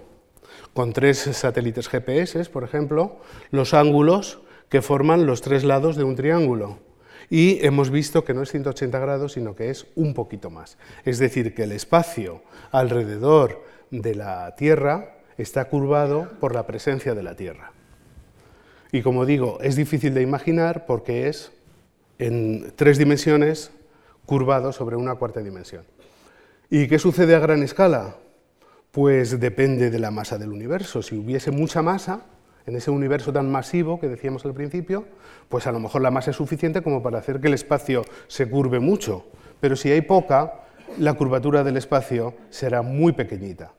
con 0.75 0.93
tres 0.93 1.17
satélites 1.17 1.89
GPS, 1.89 2.47
por 2.51 2.63
ejemplo, 2.63 3.21
los 3.49 3.73
ángulos 3.73 4.37
que 4.69 4.83
forman 4.83 5.25
los 5.25 5.41
tres 5.41 5.63
lados 5.63 5.95
de 5.95 6.03
un 6.03 6.15
triángulo 6.15 6.77
y 7.29 7.65
hemos 7.65 7.89
visto 7.89 8.23
que 8.23 8.33
no 8.33 8.41
es 8.41 8.51
180 8.51 8.97
grados, 8.99 9.33
sino 9.33 9.55
que 9.55 9.69
es 9.69 9.87
un 9.95 10.13
poquito 10.13 10.49
más. 10.49 10.77
Es 11.05 11.19
decir, 11.19 11.53
que 11.53 11.63
el 11.63 11.71
espacio 11.71 12.41
alrededor 12.71 13.63
de 13.91 14.15
la 14.15 14.55
Tierra 14.55 15.17
está 15.37 15.65
curvado 15.65 16.29
por 16.39 16.53
la 16.53 16.65
presencia 16.67 17.15
de 17.15 17.23
la 17.23 17.35
Tierra. 17.35 17.71
Y 18.91 19.01
como 19.01 19.25
digo, 19.25 19.59
es 19.61 19.75
difícil 19.75 20.13
de 20.13 20.21
imaginar 20.21 20.85
porque 20.85 21.27
es 21.27 21.51
en 22.17 22.73
tres 22.75 22.97
dimensiones 22.97 23.71
curvado 24.25 24.73
sobre 24.73 24.95
una 24.95 25.15
cuarta 25.15 25.41
dimensión. 25.41 25.83
¿Y 26.69 26.87
qué 26.87 26.99
sucede 26.99 27.35
a 27.35 27.39
gran 27.39 27.63
escala? 27.63 28.15
Pues 28.91 29.39
depende 29.39 29.89
de 29.89 29.99
la 29.99 30.11
masa 30.11 30.37
del 30.37 30.51
universo. 30.51 31.01
Si 31.01 31.15
hubiese 31.15 31.51
mucha 31.51 31.81
masa, 31.81 32.21
en 32.65 32.75
ese 32.75 32.91
universo 32.91 33.33
tan 33.33 33.51
masivo 33.51 33.99
que 33.99 34.07
decíamos 34.07 34.45
al 34.45 34.53
principio, 34.53 35.05
pues 35.49 35.67
a 35.67 35.71
lo 35.71 35.79
mejor 35.79 36.01
la 36.01 36.11
masa 36.11 36.31
es 36.31 36.37
suficiente 36.37 36.81
como 36.81 37.01
para 37.01 37.19
hacer 37.19 37.39
que 37.39 37.47
el 37.47 37.53
espacio 37.53 38.05
se 38.27 38.49
curve 38.49 38.79
mucho, 38.79 39.25
pero 39.59 39.75
si 39.75 39.91
hay 39.91 40.01
poca, 40.01 40.61
la 40.97 41.13
curvatura 41.13 41.63
del 41.63 41.77
espacio 41.77 42.35
será 42.49 42.81
muy 42.81 43.13
pequeñita. 43.13 43.73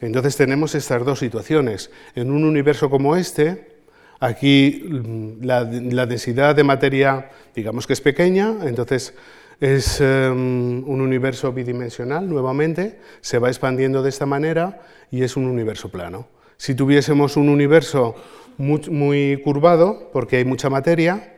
Entonces 0.00 0.36
tenemos 0.36 0.74
estas 0.74 1.04
dos 1.04 1.18
situaciones. 1.18 1.90
En 2.14 2.30
un 2.30 2.44
universo 2.44 2.88
como 2.88 3.16
este, 3.16 3.78
aquí 4.20 4.84
mm, 4.88 5.44
la, 5.44 5.64
densidad 6.06 6.54
de 6.54 6.64
materia, 6.64 7.30
digamos 7.54 7.86
que 7.86 7.92
es 7.92 8.00
pequeña, 8.00 8.54
entonces 8.64 9.14
es 9.60 10.00
em, 10.00 10.88
un 10.88 11.00
universo 11.00 11.52
bidimensional 11.52 12.28
nuevamente, 12.28 13.00
se 13.20 13.38
va 13.38 13.48
expandiendo 13.48 14.02
de 14.02 14.08
esta 14.10 14.26
manera 14.26 14.82
y 15.10 15.22
es 15.22 15.36
un 15.36 15.46
universo 15.46 15.90
plano. 15.90 16.28
Si 16.58 16.74
tuviésemos 16.74 17.36
un 17.36 17.48
universo 17.48 18.16
muy, 18.58 19.40
curvado, 19.42 20.10
porque 20.12 20.38
hay 20.38 20.44
mucha 20.44 20.68
materia, 20.68 21.34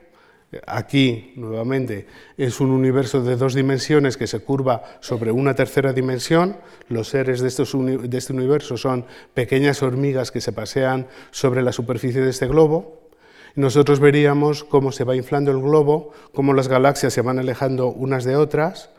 Aquí, 0.66 1.33
nuevamente, 1.37 2.09
es 2.37 2.61
un 2.61 2.73
universo 2.73 3.23
de 3.23 3.37
dos 3.37 3.55
dimensiones 3.55 4.16
que 4.16 4.27
se 4.27 4.41
curva 4.41 4.83
sobre 4.99 5.31
una 5.31 5.55
tercera 5.55 5.93
dimensión. 5.93 6.57
Los 6.89 7.07
seres 7.11 7.41
de, 7.41 8.09
de, 8.09 8.18
este 8.18 8.33
universo 8.33 8.77
son 8.77 9.07
pequeñas 9.33 9.81
hormigas 9.81 10.33
que 10.33 10.41
se 10.41 10.51
pasean 10.51 11.07
sobre 11.31 11.62
la 11.62 11.71
superficie 11.71 12.21
de 12.21 12.31
este 12.31 12.49
globo. 12.49 13.01
Nosotros 13.55 14.01
veríamos 14.01 14.64
cómo 14.64 14.91
se 14.91 15.05
va 15.05 15.14
inflando 15.14 15.53
el 15.53 15.61
globo, 15.61 16.11
cómo 16.35 16.53
las 16.53 16.66
galaxias 16.66 17.12
se 17.12 17.23
van 17.23 17.39
alejando 17.39 17.87
unas 17.87 18.25
de 18.25 18.35
otras, 18.35 18.91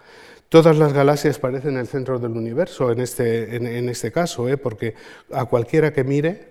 Todas 0.51 0.77
las 0.77 0.91
galaxias 0.91 1.39
parecen 1.39 1.77
el 1.77 1.87
centro 1.87 2.19
del 2.19 2.33
universo 2.33 2.91
en 2.91 2.99
este, 2.99 3.55
en, 3.55 3.87
este 3.87 4.11
caso, 4.11 4.49
¿eh? 4.49 4.57
porque 4.57 4.95
a 5.31 5.45
cualquiera 5.45 5.93
que 5.93 6.03
mire, 6.03 6.49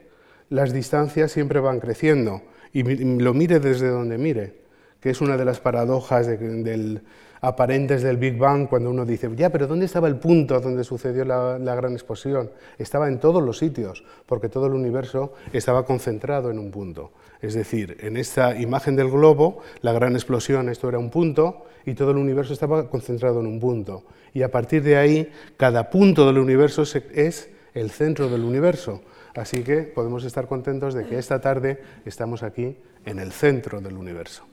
las 0.48 0.72
distancias 0.72 1.32
siempre 1.32 1.61
van 1.61 1.80
creciendo, 1.80 2.40
y 2.72 2.82
lo 2.82 3.34
mire 3.34 3.61
desde 3.61 3.88
donde 3.88 4.16
mire, 4.16 4.55
que 5.01 5.11
es 5.11 5.20
una 5.20 5.36
de 5.36 5.44
las 5.44 5.61
paradojas 5.61 6.26
del, 6.28 7.03
aparentes 7.42 8.03
del 8.03 8.16
Big 8.16 8.38
Bang, 8.38 8.70
cuando 8.70 8.88
uno 8.88 9.05
dice, 9.05 9.28
ya, 9.36 9.51
pero 9.51 9.66
¿dónde 9.66 9.84
estaba 9.84 10.09
el 10.09 10.16
punto 10.16 10.59
donde 10.61 10.82
sucedió 10.82 11.26
la 11.26 11.74
gran 11.74 11.92
explosión? 11.92 12.53
Estaba 12.78 13.07
en 13.07 13.20
todos 13.20 13.42
los 13.42 13.59
sitios, 13.59 14.03
porque 14.24 14.48
todo 14.48 14.64
el 14.68 14.72
universo 14.72 15.34
estaba 15.53 15.84
concentrado 15.84 16.51
en 16.51 16.59
un 16.59 16.70
punto. 16.70 17.11
Es 17.43 17.55
decir, 17.55 17.97
en 18.01 18.16
esta 18.16 18.59
imagen 18.61 18.97
del 18.97 19.11
globo, 19.11 19.61
la 19.80 19.93
gran 19.93 20.14
explosión, 20.14 20.68
esto 20.68 20.88
era 20.88 20.99
un 20.99 21.11
punto, 21.11 21.64
y 21.86 21.95
todo 21.95 22.11
el 22.11 22.18
universo 22.18 22.53
estaba 22.53 22.91
concentrado 22.91 23.41
en 23.41 23.47
un 23.47 23.59
punto. 23.59 24.05
Y 24.34 24.43
a 24.43 24.51
partir 24.51 24.82
de 24.82 24.97
ahí, 24.97 25.32
cada 25.57 25.88
punto 25.91 26.26
del 26.26 26.38
universo 26.38 26.82
es 26.82 27.51
el 27.72 27.91
centro 27.91 28.28
del 28.28 28.45
universo. 28.45 29.03
Así 29.34 29.62
que 29.62 29.82
podemos 29.82 30.24
estar 30.24 30.49
contentos 30.49 30.93
de 30.93 31.07
que 31.07 31.18
esta 31.18 31.41
tarde 31.41 31.82
estamos 32.05 32.43
aquí 32.43 32.76
en 33.07 33.18
el 33.18 33.32
centro 33.32 33.80
del 33.80 33.97
universo. 33.97 34.45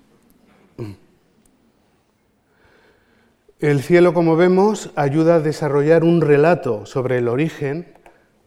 El 3.60 3.82
cielo, 3.82 4.14
como 4.14 4.36
vemos, 4.36 4.92
ayuda 4.96 5.36
a 5.36 5.40
desarrollar 5.40 6.04
un 6.04 6.22
relato 6.22 6.86
sobre 6.86 7.18
el 7.18 7.28
origen, 7.28 7.88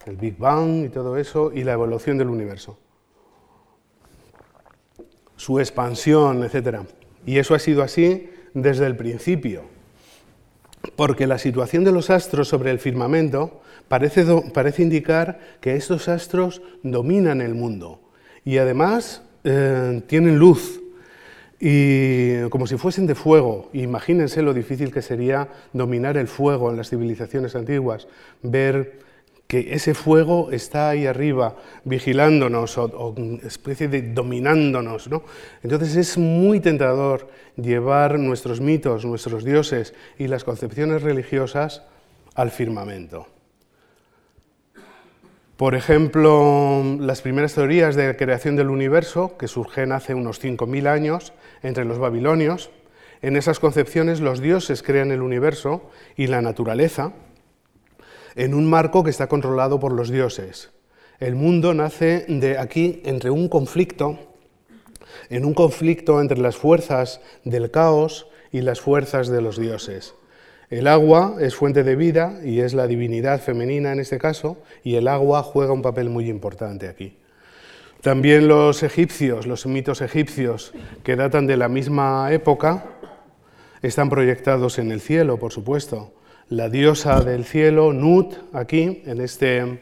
el 0.06 0.16
Big 0.16 0.38
Bang 0.38 0.84
y 0.84 0.88
todo 0.88 1.18
eso, 1.18 1.52
y 1.52 1.64
la 1.64 1.72
evolución 1.72 2.16
del 2.16 2.28
universo 2.28 2.78
su 5.40 5.58
expansión, 5.58 6.44
etc. 6.44 6.80
Y 7.24 7.38
eso 7.38 7.54
ha 7.54 7.58
sido 7.58 7.82
así 7.82 8.28
desde 8.52 8.84
el 8.84 8.94
principio, 8.94 9.62
porque 10.96 11.26
la 11.26 11.38
situación 11.38 11.82
de 11.82 11.92
los 11.92 12.10
astros 12.10 12.46
sobre 12.46 12.70
el 12.70 12.78
firmamento 12.78 13.62
parece, 13.88 14.26
parece 14.52 14.82
indicar 14.82 15.40
que 15.62 15.76
estos 15.76 16.08
astros 16.08 16.60
dominan 16.82 17.40
el 17.40 17.54
mundo 17.54 18.00
y 18.44 18.58
además 18.58 19.22
eh, 19.44 20.02
tienen 20.06 20.38
luz, 20.38 20.82
y 21.58 22.42
como 22.50 22.66
si 22.66 22.76
fuesen 22.76 23.06
de 23.06 23.14
fuego. 23.14 23.70
Imagínense 23.72 24.42
lo 24.42 24.52
difícil 24.52 24.92
que 24.92 25.00
sería 25.00 25.48
dominar 25.72 26.18
el 26.18 26.28
fuego 26.28 26.70
en 26.70 26.76
las 26.76 26.90
civilizaciones 26.90 27.56
antiguas, 27.56 28.08
ver 28.42 28.98
que 29.50 29.74
ese 29.74 29.94
fuego 29.94 30.52
está 30.52 30.90
ahí 30.90 31.06
arriba 31.06 31.56
vigilándonos 31.82 32.78
o, 32.78 33.16
especie 33.42 33.88
de 33.88 34.00
dominándonos. 34.00 35.08
¿no? 35.08 35.24
Entonces 35.64 35.96
es 35.96 36.16
muy 36.16 36.60
tentador 36.60 37.28
llevar 37.56 38.20
nuestros 38.20 38.60
mitos, 38.60 39.04
nuestros 39.04 39.42
dioses 39.44 39.92
y 40.20 40.28
las 40.28 40.44
concepciones 40.44 41.02
religiosas 41.02 41.82
al 42.36 42.52
firmamento. 42.52 43.26
Por 45.56 45.74
ejemplo, 45.74 46.84
las 47.00 47.20
primeras 47.20 47.52
teorías 47.52 47.96
de 47.96 48.16
creación 48.16 48.54
del 48.54 48.70
universo, 48.70 49.36
que 49.36 49.48
surgen 49.48 49.90
hace 49.90 50.14
unos 50.14 50.40
5.000 50.40 50.86
años 50.86 51.32
entre 51.64 51.84
los 51.84 51.98
babilonios, 51.98 52.70
en 53.20 53.36
esas 53.36 53.58
concepciones 53.58 54.20
los 54.20 54.40
dioses 54.40 54.84
crean 54.84 55.10
el 55.10 55.22
universo 55.22 55.90
y 56.16 56.28
la 56.28 56.40
naturaleza, 56.40 57.14
en 58.36 58.54
un 58.54 58.68
marco 58.68 59.04
que 59.04 59.10
está 59.10 59.28
controlado 59.28 59.80
por 59.80 59.92
los 59.92 60.10
dioses. 60.10 60.70
El 61.18 61.34
mundo 61.34 61.74
nace 61.74 62.24
de 62.28 62.58
aquí 62.58 63.02
entre 63.04 63.30
un 63.30 63.48
conflicto, 63.48 64.18
en 65.28 65.44
un 65.44 65.54
conflicto 65.54 66.20
entre 66.20 66.38
las 66.38 66.56
fuerzas 66.56 67.20
del 67.44 67.70
caos 67.70 68.26
y 68.52 68.62
las 68.62 68.80
fuerzas 68.80 69.28
de 69.28 69.42
los 69.42 69.58
dioses. 69.58 70.14
El 70.70 70.86
agua 70.86 71.36
es 71.40 71.56
fuente 71.56 71.82
de 71.82 71.96
vida 71.96 72.40
y 72.44 72.60
es 72.60 72.74
la 72.74 72.86
divinidad 72.86 73.40
femenina 73.40 73.92
en 73.92 74.00
este 74.00 74.18
caso, 74.18 74.58
y 74.84 74.94
el 74.94 75.08
agua 75.08 75.42
juega 75.42 75.72
un 75.72 75.82
papel 75.82 76.08
muy 76.10 76.28
importante 76.30 76.88
aquí. 76.88 77.18
También 78.02 78.48
los 78.48 78.82
egipcios, 78.82 79.46
los 79.46 79.66
mitos 79.66 80.00
egipcios 80.00 80.72
que 81.02 81.16
datan 81.16 81.46
de 81.46 81.56
la 81.56 81.68
misma 81.68 82.32
época, 82.32 82.86
están 83.82 84.08
proyectados 84.08 84.78
en 84.78 84.92
el 84.92 85.00
cielo, 85.00 85.38
por 85.38 85.52
supuesto 85.52 86.12
la 86.50 86.68
diosa 86.68 87.20
del 87.20 87.44
cielo, 87.44 87.92
Nut, 87.92 88.34
aquí, 88.52 89.02
en 89.06 89.20
este 89.20 89.80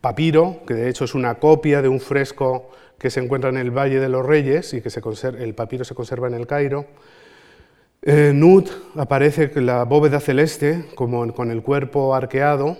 papiro, 0.00 0.60
que 0.66 0.74
de 0.74 0.88
hecho 0.88 1.04
es 1.04 1.14
una 1.14 1.36
copia 1.36 1.82
de 1.82 1.88
un 1.88 2.00
fresco 2.00 2.70
que 2.98 3.10
se 3.10 3.20
encuentra 3.20 3.50
en 3.50 3.56
el 3.56 3.70
Valle 3.70 4.00
de 4.00 4.08
los 4.08 4.26
Reyes 4.26 4.74
y 4.74 4.80
que 4.80 4.90
se 4.90 5.00
el 5.38 5.54
papiro 5.54 5.84
se 5.84 5.94
conserva 5.94 6.26
en 6.28 6.34
el 6.34 6.46
Cairo. 6.46 6.86
Eh, 8.02 8.32
Nut 8.34 8.70
aparece 8.96 9.50
la 9.60 9.84
bóveda 9.84 10.20
celeste, 10.20 10.86
con 10.94 11.50
el 11.50 11.62
cuerpo 11.62 12.14
arqueado, 12.14 12.76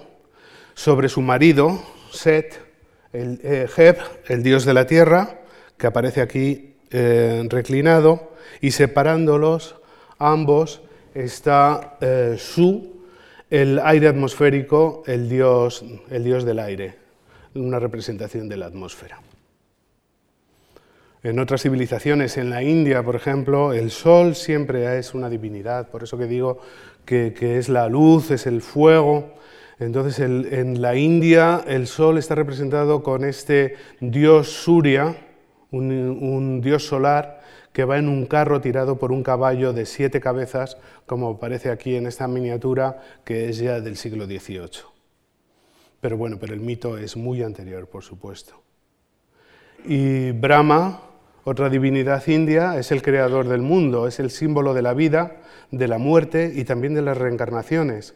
sobre 0.75 1.09
su 1.09 1.21
marido, 1.21 1.81
Set, 2.11 2.61
el, 3.13 3.41
eh, 3.45 3.97
el 4.29 4.43
dios 4.43 4.65
de 4.65 4.75
la 4.75 4.87
tierra, 4.87 5.41
que 5.77 5.87
aparece 5.87 6.21
aquí 6.21 6.75
eh, 6.91 7.47
reclinado, 7.49 8.33
y 8.61 8.73
separándolos 8.73 9.77
ambos 10.19 10.83
está 11.15 11.97
eh, 12.01 12.37
Su, 12.39 13.00
el 13.51 13.81
aire 13.81 14.07
atmosférico, 14.07 15.03
el 15.07 15.29
dios, 15.29 15.85
el 16.09 16.23
dios 16.23 16.45
del 16.45 16.61
aire, 16.61 16.95
una 17.55 17.81
representación 17.81 18.49
de 18.49 18.57
la 18.57 18.67
atmósfera. 18.67 19.21
En 21.23 21.39
otras 21.39 21.63
civilizaciones, 21.63 22.39
en 22.39 22.49
la 22.49 22.63
India, 22.63 23.03
por 23.03 23.17
ejemplo, 23.17 23.73
el 23.73 23.91
sol 23.91 24.37
siempre 24.37 24.99
es 24.99 25.13
una 25.15 25.29
divinidad, 25.29 25.89
por 25.89 26.05
eso 26.05 26.17
que 26.17 26.27
digo 26.27 26.61
que, 27.05 27.59
es 27.59 27.69
la 27.69 27.89
luz, 27.89 28.31
es 28.31 28.47
el 28.47 28.63
fuego. 28.63 29.35
Entonces, 29.81 30.21
en 30.21 30.81
la 30.81 30.95
India 30.95 31.63
el 31.67 31.89
sol 31.89 32.19
está 32.19 32.37
representado 32.37 33.03
con 33.03 33.25
este 33.25 33.75
dios 34.01 34.49
Surya, 34.49 35.17
un 35.73 36.61
dios 36.63 36.87
solar, 36.87 37.40
que 37.73 37.85
va 37.85 37.99
en 37.99 38.09
un 38.09 38.27
carro 38.27 38.61
tirado 38.61 38.99
por 38.99 39.13
un 39.13 39.23
caballo 39.23 39.73
de 39.73 39.87
siete 39.87 40.21
cabezas, 40.21 40.77
como 41.07 41.31
aparece 41.31 41.71
aquí 41.71 41.95
en 41.95 42.07
esta 42.07 42.27
miniatura, 42.27 43.01
que 43.25 43.49
es 43.49 43.59
ya 43.59 43.81
del 43.81 43.97
siglo 43.97 44.27
XVIII. 44.27 44.85
Pero 46.01 46.17
bueno, 46.17 46.39
pero 46.41 46.55
el 46.55 46.61
mito 46.61 46.99
es 46.99 47.17
muy 47.17 47.43
anterior, 47.43 47.87
por 47.87 48.03
supuesto. 48.03 48.61
Y 49.85 50.33
Brahma, 50.33 51.03
otra 51.45 51.69
divinidad 51.69 52.27
india, 52.27 52.79
es 52.79 52.91
el 52.91 53.03
creador 53.03 53.49
del 53.49 53.63
mundo, 53.63 54.07
es 54.07 54.19
el 54.19 54.31
símbolo 54.31 54.75
de 54.75 54.83
la 54.83 54.95
vida, 54.95 55.37
de 55.71 55.89
la 55.89 55.99
muerte 55.99 56.53
y 56.55 56.65
también 56.65 56.95
de 56.95 57.03
las 57.03 57.17
reencarnaciones. 57.17 58.15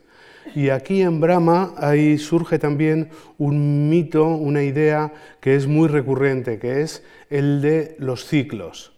Y 0.54 0.68
aquí 0.68 1.00
en 1.00 1.20
Brahma 1.20 1.74
ahí 1.78 2.18
surge 2.18 2.58
también 2.58 3.10
un 3.38 3.88
mito, 3.88 4.26
una 4.26 4.62
idea 4.62 5.12
que 5.40 5.54
es 5.54 5.66
muy 5.66 5.88
recurrente, 5.88 6.58
que 6.58 6.82
es 6.82 7.02
el 7.30 7.62
de 7.62 7.96
los 7.98 8.26
ciclos. 8.26 8.93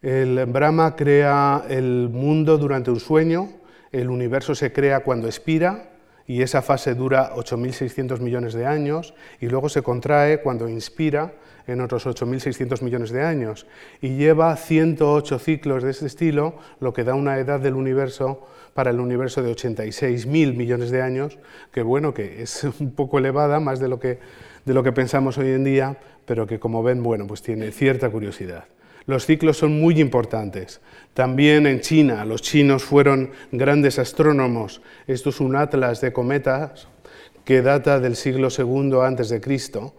El 0.00 0.46
Brahma 0.46 0.94
crea 0.94 1.64
el 1.68 2.08
mundo 2.08 2.56
durante 2.56 2.90
un 2.90 3.00
sueño, 3.00 3.48
el 3.90 4.10
universo 4.10 4.54
se 4.54 4.72
crea 4.72 5.00
cuando 5.00 5.26
expira 5.26 5.90
y 6.24 6.42
esa 6.42 6.62
fase 6.62 6.94
dura 6.94 7.34
8.600 7.34 8.20
millones 8.20 8.52
de 8.52 8.64
años 8.64 9.14
y 9.40 9.48
luego 9.48 9.68
se 9.68 9.82
contrae 9.82 10.40
cuando 10.40 10.68
inspira 10.68 11.32
en 11.66 11.80
otros 11.80 12.06
8.600 12.06 12.80
millones 12.82 13.10
de 13.10 13.22
años 13.22 13.66
y 14.00 14.16
lleva 14.16 14.54
108 14.56 15.38
ciclos 15.40 15.82
de 15.82 15.90
este 15.90 16.06
estilo, 16.06 16.54
lo 16.78 16.92
que 16.92 17.02
da 17.02 17.14
una 17.14 17.38
edad 17.38 17.58
del 17.58 17.74
universo 17.74 18.46
para 18.74 18.90
el 18.90 19.00
universo 19.00 19.42
de 19.42 19.50
86.000 19.50 20.54
millones 20.54 20.90
de 20.90 21.02
años, 21.02 21.38
que 21.72 21.82
bueno, 21.82 22.14
que 22.14 22.42
es 22.42 22.62
un 22.78 22.92
poco 22.92 23.18
elevada, 23.18 23.58
más 23.58 23.80
de 23.80 23.88
lo 23.88 23.98
que, 23.98 24.20
de 24.64 24.74
lo 24.74 24.84
que 24.84 24.92
pensamos 24.92 25.38
hoy 25.38 25.48
en 25.48 25.64
día, 25.64 25.98
pero 26.24 26.46
que 26.46 26.60
como 26.60 26.84
ven, 26.84 27.02
bueno, 27.02 27.26
pues 27.26 27.42
tiene 27.42 27.72
cierta 27.72 28.08
curiosidad. 28.10 28.66
Los 29.08 29.24
ciclos 29.24 29.56
son 29.56 29.80
muy 29.80 30.02
importantes. 30.02 30.82
También 31.14 31.66
en 31.66 31.80
China, 31.80 32.26
los 32.26 32.42
chinos 32.42 32.84
fueron 32.84 33.30
grandes 33.50 33.98
astrónomos. 33.98 34.82
Esto 35.06 35.30
es 35.30 35.40
un 35.40 35.56
atlas 35.56 36.02
de 36.02 36.12
cometas 36.12 36.88
que 37.46 37.62
data 37.62 38.00
del 38.00 38.16
siglo 38.16 38.48
II 38.50 38.98
antes 39.02 39.30
de 39.30 39.40
Cristo 39.40 39.94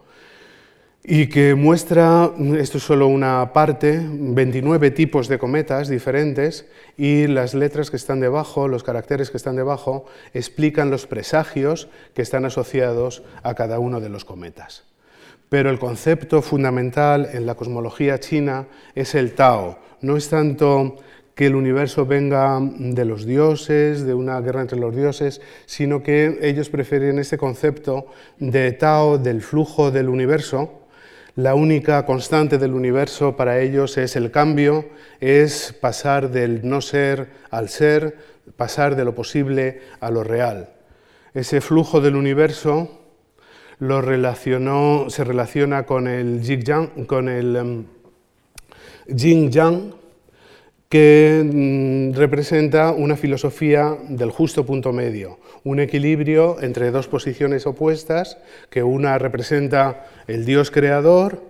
y 1.02 1.26
que 1.26 1.56
muestra, 1.56 2.30
esto 2.56 2.78
es 2.78 2.84
solo 2.84 3.08
una 3.08 3.52
parte, 3.52 4.00
29 4.00 4.92
tipos 4.92 5.26
de 5.26 5.40
cometas 5.40 5.88
diferentes 5.88 6.68
y 6.96 7.26
las 7.26 7.52
letras 7.54 7.90
que 7.90 7.96
están 7.96 8.20
debajo, 8.20 8.68
los 8.68 8.84
caracteres 8.84 9.32
que 9.32 9.38
están 9.38 9.56
debajo, 9.56 10.06
explican 10.34 10.88
los 10.88 11.08
presagios 11.08 11.88
que 12.14 12.22
están 12.22 12.44
asociados 12.44 13.24
a 13.42 13.54
cada 13.56 13.80
uno 13.80 13.98
de 13.98 14.08
los 14.08 14.24
cometas. 14.24 14.89
Pero 15.50 15.68
el 15.68 15.80
concepto 15.80 16.42
fundamental 16.42 17.28
en 17.32 17.44
la 17.44 17.56
cosmología 17.56 18.20
china 18.20 18.68
es 18.94 19.16
el 19.16 19.34
Tao. 19.34 19.80
No 20.00 20.16
es 20.16 20.28
tanto 20.28 20.96
que 21.34 21.46
el 21.46 21.56
universo 21.56 22.06
venga 22.06 22.60
de 22.60 23.04
los 23.04 23.26
dioses, 23.26 24.06
de 24.06 24.14
una 24.14 24.40
guerra 24.40 24.60
entre 24.60 24.78
los 24.78 24.94
dioses, 24.94 25.40
sino 25.66 26.04
que 26.04 26.38
ellos 26.42 26.68
prefieren 26.68 27.18
este 27.18 27.36
concepto 27.36 28.06
de 28.38 28.70
Tao, 28.70 29.18
del 29.18 29.42
flujo 29.42 29.90
del 29.90 30.08
universo. 30.08 30.82
La 31.34 31.56
única 31.56 32.06
constante 32.06 32.56
del 32.56 32.72
universo 32.72 33.34
para 33.36 33.58
ellos 33.58 33.98
es 33.98 34.14
el 34.14 34.30
cambio, 34.30 34.88
es 35.18 35.76
pasar 35.80 36.30
del 36.30 36.60
no 36.62 36.80
ser 36.80 37.28
al 37.50 37.68
ser, 37.68 38.18
pasar 38.56 38.94
de 38.94 39.04
lo 39.04 39.16
posible 39.16 39.80
a 39.98 40.12
lo 40.12 40.22
real. 40.22 40.74
Ese 41.34 41.60
flujo 41.60 42.00
del 42.00 42.14
universo 42.14 42.99
lo 43.80 44.02
relacionó, 44.02 45.06
se 45.08 45.24
relaciona 45.24 45.84
con 45.84 46.06
el 46.06 46.42
Jing 46.42 47.06
con 47.06 47.28
el 47.28 47.56
um, 47.56 47.84
Yang, 49.08 49.94
que 50.88 51.42
mm, 51.44 52.16
representa 52.16 52.92
una 52.92 53.16
filosofía 53.16 53.96
del 54.08 54.30
justo 54.30 54.66
punto 54.66 54.92
medio, 54.92 55.38
un 55.64 55.80
equilibrio 55.80 56.60
entre 56.60 56.90
dos 56.90 57.08
posiciones 57.08 57.66
opuestas, 57.66 58.38
que 58.68 58.82
una 58.82 59.18
representa 59.18 60.06
el 60.26 60.44
Dios 60.44 60.70
creador, 60.70 61.42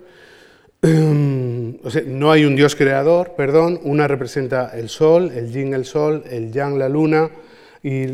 no 0.83 2.33
hay 2.33 2.45
un 2.45 2.55
Dios 2.55 2.77
creador, 2.77 3.35
perdón, 3.37 3.81
una 3.83 4.07
representa 4.07 4.71
el 4.73 4.89
Sol, 4.89 5.33
el 5.35 5.53
Yin 5.53 5.75
el 5.75 5.85
Sol, 5.85 6.23
el 6.31 6.53
Yang 6.53 6.79
la 6.79 6.89
Luna 6.89 7.31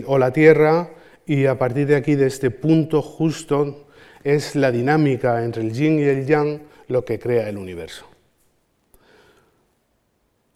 o 0.06 0.18
la 0.18 0.32
Tierra, 0.32 0.90
y 1.26 1.46
a 1.46 1.58
partir 1.58 1.88
de 1.88 1.96
aquí, 1.96 2.14
de 2.14 2.28
este 2.28 2.50
punto 2.50 3.02
justo 3.02 3.85
es 4.26 4.56
la 4.56 4.72
dinámica 4.72 5.44
entre 5.44 5.62
el 5.62 5.72
yin 5.72 6.00
y 6.00 6.02
el 6.02 6.26
yang 6.26 6.60
lo 6.88 7.04
que 7.04 7.16
crea 7.16 7.48
el 7.48 7.56
universo. 7.56 8.06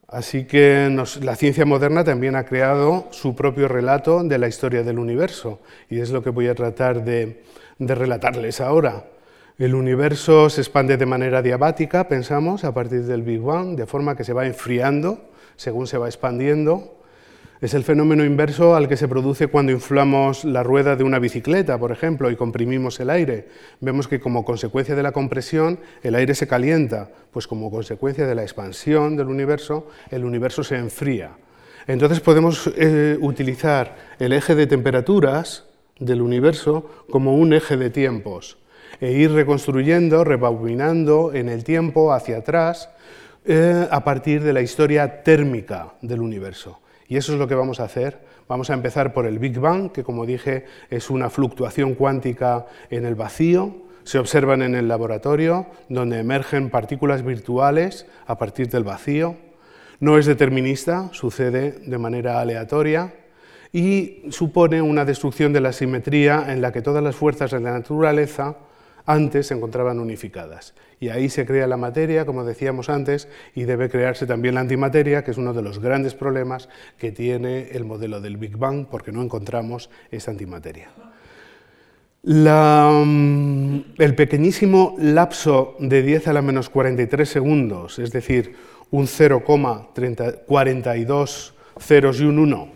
Así 0.09 0.45
que 0.45 0.91
la 1.23 1.37
ciencia 1.37 1.65
moderna 1.65 2.03
también 2.03 2.35
ha 2.35 2.45
creado 2.45 3.07
su 3.13 3.37
propio 3.37 3.69
relato 3.69 4.25
de 4.25 4.39
la 4.39 4.49
historia 4.49 4.83
del 4.83 4.99
universo 4.99 5.61
y 5.89 6.01
es 6.01 6.11
lo 6.11 6.21
que 6.21 6.31
voy 6.31 6.49
a 6.49 6.55
tratar 6.57 7.05
de, 7.05 7.45
relatarles 7.79 8.61
ahora. 8.61 9.05
El 9.57 9.77
universo 9.77 10.51
se 10.51 10.63
expande 10.63 10.97
de 10.97 11.07
manera 11.07 11.41
diabática, 11.41 12.09
pensamos, 12.09 12.65
a 12.65 12.75
partir 12.75 13.05
del 13.05 13.23
Big 13.23 13.41
Bang, 13.41 13.77
de 13.77 13.87
forma 13.87 14.17
que 14.17 14.25
se 14.25 14.33
va 14.33 14.47
enfriando 14.47 15.31
según 15.55 15.87
se 15.87 15.97
va 15.97 16.09
expandiendo 16.09 17.00
es 17.61 17.75
el 17.75 17.85
fenómeno 17.85 18.25
inverso 18.25 18.75
al 18.75 18.89
que 18.89 18.97
se 18.97 19.07
produce 19.07 19.49
cuando 19.49 19.73
inflamos 19.73 20.45
la 20.45 20.63
rueda 20.63 20.97
de 20.97 21.05
una 21.05 21.19
bicicleta, 21.19 21.79
por 21.79 21.93
ejemplo, 21.93 22.31
y 22.31 22.37
comprimimos 22.37 22.99
el 23.01 23.11
aire. 23.11 23.49
Vemos 23.81 24.09
que 24.09 24.19
como 24.19 24.47
consecuencia 24.47 24.95
de 24.95 25.03
la 25.03 25.13
compresión 25.13 25.79
el 26.03 26.15
aire 26.15 26.35
se 26.35 26.49
calienta, 26.49 27.11
pues 27.31 27.47
como 27.47 27.71
consecuencia 27.71 28.27
de 28.27 28.35
la 28.35 28.43
expansión 28.43 29.17
del 29.17 29.29
universo 29.29 29.89
el 30.11 30.25
universo 30.25 30.65
se 30.65 30.77
enfría. 30.77 31.33
Entonces 31.87 32.21
podemos 32.21 32.71
eh, 32.77 33.19
utilizar 33.21 33.97
el 34.19 34.33
eje 34.33 34.55
de 34.55 34.67
temperaturas 34.67 35.65
del 35.99 36.23
universo 36.23 36.89
como 37.11 37.37
un 37.37 37.53
eje 37.53 37.77
de 37.77 37.91
tiempos 37.91 38.57
e 39.01 39.13
ir 39.13 39.33
reconstruyendo, 39.33 40.25
rebobinando 40.25 41.33
en 41.35 41.51
el 41.51 41.65
tiempo 41.65 42.13
hacia 42.13 42.39
atrás 42.39 42.89
eh, 43.45 43.87
a 43.91 44.03
partir 44.03 44.43
de 44.43 44.55
la 44.55 44.63
historia 44.63 45.23
térmica 45.23 45.93
del 46.01 46.21
universo. 46.21 46.81
Y 47.11 47.17
eso 47.17 47.33
es 47.33 47.41
lo 47.41 47.49
que 47.49 47.57
vamos 47.57 47.81
a 47.81 47.85
hacer. 47.85 48.21
Vamos 48.47 48.71
a 48.71 48.75
empezar 48.75 49.13
por 49.13 49.27
el 49.27 49.41
Big 49.41 49.59
Bang, 49.59 49.91
que 49.91 50.05
como 50.05 50.25
dije 50.25 50.65
es 50.91 51.11
una 51.11 51.29
fluctuación 51.29 51.97
cuántica 51.97 52.67
en 52.89 53.05
el 53.05 53.17
vacío. 53.17 53.75
Se 54.05 54.21
observan 54.21 54.63
en 54.63 54.77
el 54.77 54.87
laboratorio, 54.87 55.67
donde 55.89 56.21
emergen 56.21 56.71
partículas 56.71 57.25
virtuales 57.25 58.07
a 58.29 58.39
partir 58.39 58.69
del 58.69 58.85
vacío. 58.85 59.35
No 59.99 60.19
es 60.19 60.27
determinista, 60.27 61.09
sucede 61.13 61.73
de 61.85 61.99
manera 61.99 62.41
aleatoria 62.41 63.13
y 63.73 64.23
supone 64.31 64.81
una 64.81 65.05
destrucción 65.05 65.53
de 65.53 65.61
la 65.61 65.73
simetría 65.73 66.53
en 66.53 66.63
la 66.63 66.71
que 66.71 66.81
todas 66.81 67.03
las 67.03 67.17
fuerzas 67.17 67.51
de 67.51 67.59
la 67.59 67.73
naturaleza 67.73 68.57
antes 69.11 69.49
se 69.49 69.55
encontraban 69.55 69.99
unificadas. 69.99 70.75
Y 71.01 71.09
ahí 71.09 71.29
se 71.29 71.45
crea 71.47 71.67
la 71.67 71.77
materia, 71.77 72.25
como 72.27 72.45
decíamos 72.45 72.89
antes, 72.89 73.27
y 73.55 73.65
debe 73.65 73.91
crearse 73.91 74.25
también 74.27 74.55
la 74.55 74.61
antimateria, 74.61 75.25
que 75.25 75.33
es 75.33 75.39
uno 75.39 75.53
de 75.53 75.63
los 75.63 75.81
grandes 75.81 76.15
problemas 76.15 76.69
que 76.99 77.11
tiene 77.11 77.71
el 77.73 77.85
modelo 77.85 78.21
del 78.21 78.37
Big 78.37 78.57
Bang, 78.57 78.87
porque 78.89 79.11
no 79.11 79.21
encontramos 79.23 79.91
esa 80.11 80.31
antimateria. 80.31 80.91
Mm, 82.23 83.81
el 83.99 84.15
pequeñísimo 84.15 84.95
lapso 84.99 85.75
de 85.79 86.03
10 86.03 86.29
a 86.29 86.35
la 86.35 86.43
menos 86.43 86.69
43 86.69 87.27
segundos, 87.29 87.99
es 87.99 88.13
decir, 88.13 88.55
un 88.91 89.07
0,42 89.07 91.53
ceros 91.79 92.21
y 92.21 92.25
un 92.25 92.39
1, 92.39 92.69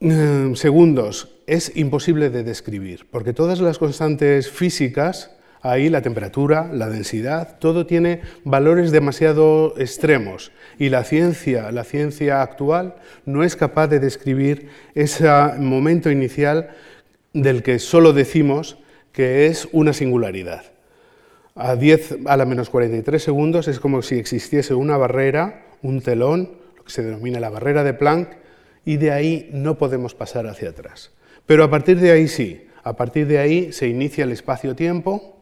eh, 0.00 0.52
segundos 0.54 1.37
es 1.48 1.72
imposible 1.76 2.28
de 2.28 2.44
describir, 2.44 3.06
porque 3.10 3.32
todas 3.32 3.58
las 3.60 3.78
constantes 3.78 4.50
físicas, 4.50 5.34
ahí 5.62 5.88
la 5.88 6.02
temperatura, 6.02 6.70
la 6.70 6.90
densidad, 6.90 7.58
todo 7.58 7.86
tiene 7.86 8.20
valores 8.44 8.92
demasiado 8.92 9.72
extremos 9.78 10.52
y 10.78 10.90
la 10.90 11.04
ciencia, 11.04 11.72
la 11.72 11.84
ciencia 11.84 12.42
actual 12.42 12.96
no 13.24 13.44
es 13.44 13.56
capaz 13.56 13.88
de 13.88 13.98
describir 13.98 14.68
ese 14.94 15.26
momento 15.58 16.10
inicial 16.10 16.68
del 17.32 17.62
que 17.62 17.78
solo 17.78 18.12
decimos 18.12 18.76
que 19.12 19.46
es 19.46 19.68
una 19.72 19.94
singularidad. 19.94 20.64
A 21.54 21.76
10 21.76 22.18
a 22.26 22.36
la 22.36 22.44
menos 22.44 22.68
43 22.68 23.22
segundos 23.22 23.68
es 23.68 23.80
como 23.80 24.02
si 24.02 24.16
existiese 24.18 24.74
una 24.74 24.98
barrera, 24.98 25.64
un 25.80 26.02
telón, 26.02 26.58
lo 26.76 26.84
que 26.84 26.92
se 26.92 27.02
denomina 27.02 27.40
la 27.40 27.48
barrera 27.48 27.84
de 27.84 27.94
Planck, 27.94 28.36
y 28.84 28.98
de 28.98 29.12
ahí 29.12 29.48
no 29.50 29.78
podemos 29.78 30.14
pasar 30.14 30.46
hacia 30.46 30.70
atrás. 30.70 31.10
Pero 31.48 31.64
a 31.64 31.70
partir 31.70 31.98
de 31.98 32.10
ahí 32.10 32.28
sí, 32.28 32.68
a 32.84 32.94
partir 32.94 33.26
de 33.26 33.38
ahí 33.38 33.72
se 33.72 33.88
inicia 33.88 34.24
el 34.24 34.32
espacio-tiempo 34.32 35.40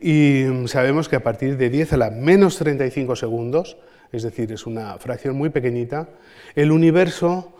y 0.00 0.44
sabemos 0.64 1.10
que 1.10 1.16
a 1.16 1.22
partir 1.22 1.58
de 1.58 1.68
10 1.68 1.92
a 1.92 1.96
la 1.98 2.10
menos 2.10 2.56
35 2.56 3.14
segundos, 3.14 3.76
es 4.10 4.22
decir, 4.22 4.50
es 4.52 4.64
una 4.64 4.96
fracción 4.96 5.36
muy 5.36 5.50
pequeñita, 5.50 6.08
el 6.54 6.72
universo 6.72 7.54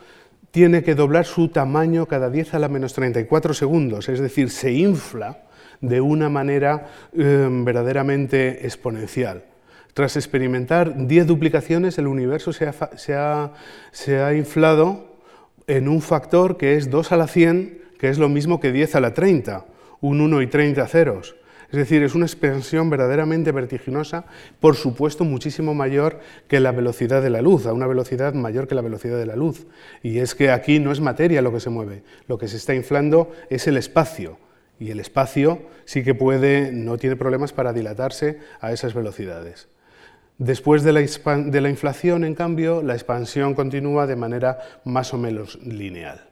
tiene 0.51 0.83
que 0.83 0.95
doblar 0.95 1.27
su 1.27 1.49
tamaño 1.49 2.07
cada 2.07 2.31
10 2.31 2.55
a 2.55 2.59
la 2.59 2.71
menos 2.71 2.95
34 2.95 3.53
segundos, 3.53 4.09
es 4.09 4.19
decir, 4.19 4.49
se 4.49 4.73
infla 4.73 5.43
de 5.83 6.01
una 6.01 6.31
manera 6.31 6.87
em, 7.13 7.67
verdaderamente 7.67 8.65
exponencial. 8.65 9.45
Tras 9.93 10.17
experimentar 10.17 11.07
10 11.07 11.27
duplicaciones, 11.27 11.99
el 11.99 12.07
universo 12.07 12.55
se 12.55 13.15
ha 13.15 14.35
inflado 14.35 15.08
en 15.69 15.87
un 15.87 16.03
factor 16.03 16.57
que 16.57 16.77
es 16.77 16.91
2 16.91 17.13
a 17.13 17.17
la 17.17 17.29
100, 17.29 17.83
que 17.99 18.09
es 18.09 18.19
lo 18.19 18.29
mismo 18.29 18.59
que 18.59 18.73
10 18.73 18.97
a 18.97 19.01
la 19.01 19.15
30, 19.15 19.67
un 20.01 20.21
1 20.21 20.43
y 20.43 20.47
30 20.49 20.87
ceros. 20.89 21.37
Es 21.71 21.77
decir, 21.77 22.03
es 22.03 22.15
una 22.15 22.25
expansión 22.25 22.89
verdaderamente 22.89 23.53
vertiginosa, 23.53 24.25
por 24.59 24.75
supuesto 24.75 25.25
muchísimo 25.25 25.75
mayor 25.75 26.21
que 26.49 26.61
la 26.61 26.73
velocidad 26.73 27.23
de 27.23 27.29
la 27.29 27.43
luz, 27.43 27.67
a 27.67 27.75
una 27.75 27.87
velocidad 27.87 28.33
mayor 28.33 28.67
que 28.67 28.75
la 28.75 28.81
velocidad 28.81 29.19
de 29.19 29.27
la 29.27 29.37
luz. 29.37 29.67
Y 30.03 30.21
es 30.21 30.35
que 30.35 30.51
aquí 30.51 30.79
no 30.79 30.91
es 30.91 31.01
materia 31.01 31.43
lo 31.43 31.53
que 31.53 31.61
se 31.61 31.69
mueve, 31.69 32.03
lo 32.27 32.39
que 32.39 32.49
se 32.49 32.57
está 32.57 32.75
inflando 32.75 33.31
es 33.51 33.67
el 33.67 33.77
espacio. 33.77 34.39
Y 34.81 34.91
el 34.91 35.01
espacio 35.01 35.61
sí 35.85 36.03
que 36.03 36.15
puede, 36.15 36.73
no 36.73 36.97
tiene 36.97 37.17
problemas 37.17 37.53
para 37.53 37.75
dilatarse 37.75 38.39
a 38.61 38.73
esas 38.73 38.95
velocidades. 38.95 39.69
Después 40.39 40.85
de 40.85 40.93
la, 40.93 41.69
inflación, 41.69 42.23
en 42.23 42.37
cambio, 42.37 42.81
la 42.81 42.95
expansión 42.95 43.55
continúa 43.55 44.07
de 44.07 44.15
manera 44.15 44.59
más 44.85 45.13
o 45.13 45.19
menos 45.19 45.59
lineal. 45.65 46.29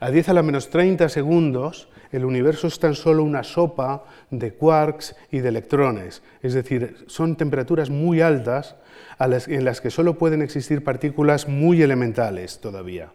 A 0.00 0.10
10 0.10 0.30
a 0.30 0.32
la 0.32 0.42
menos 0.42 0.70
30 0.70 1.10
segundos, 1.10 1.90
el 2.12 2.24
universo 2.24 2.66
es 2.66 2.78
tan 2.78 2.94
solo 2.94 3.22
una 3.22 3.42
sopa 3.42 4.04
de 4.30 4.54
quarks 4.54 5.14
y 5.30 5.40
de 5.40 5.50
electrones, 5.50 6.22
es 6.40 6.54
decir, 6.54 7.04
son 7.08 7.36
temperaturas 7.36 7.90
muy 7.90 8.22
altas 8.22 8.76
en 9.18 9.66
las 9.66 9.82
que 9.82 9.90
solo 9.90 10.16
pueden 10.16 10.40
existir 10.40 10.82
partículas 10.82 11.46
muy 11.46 11.82
elementales 11.82 12.58
todavía. 12.58 13.12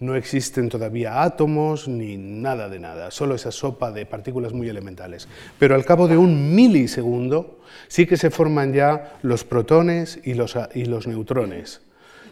No 0.00 0.14
existen 0.14 0.68
todavía 0.68 1.22
átomos 1.22 1.88
ni 1.88 2.16
nada 2.16 2.68
de 2.68 2.78
nada, 2.78 3.10
solo 3.10 3.34
esa 3.34 3.50
sopa 3.50 3.90
de 3.90 4.06
partículas 4.06 4.52
muy 4.52 4.68
elementales. 4.68 5.26
Pero 5.58 5.74
al 5.74 5.84
cabo 5.84 6.06
de 6.06 6.16
un 6.16 6.54
milisegundo 6.54 7.58
sí 7.88 8.06
que 8.06 8.16
se 8.16 8.30
forman 8.30 8.72
ya 8.72 9.18
los 9.22 9.42
protones 9.42 10.20
y 10.22 10.34
los, 10.34 11.06
neutrones. 11.06 11.80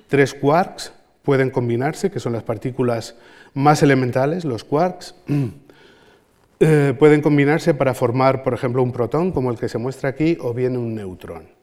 Tres 0.09 0.33
quarks 0.33 0.93
pueden 1.25 1.51
combinarse, 1.51 2.13
que 2.13 2.21
son 2.21 2.35
las 2.35 2.45
partículas 2.45 3.17
más 3.53 3.83
elementales, 3.83 4.45
los 4.45 4.63
quarks, 4.63 5.17
eh, 6.61 6.95
pueden 6.97 7.21
combinarse 7.21 7.75
para 7.75 7.95
formar, 7.95 8.45
por 8.45 8.55
ejemplo, 8.55 8.81
un 8.81 8.93
protón, 8.93 9.33
como 9.33 9.51
el 9.51 9.59
que 9.59 9.69
se 9.69 9.79
muestra 9.79 10.11
aquí, 10.11 10.39
o 10.41 10.55
bien 10.55 10.77
un 10.77 10.95
neutrón. 10.95 11.56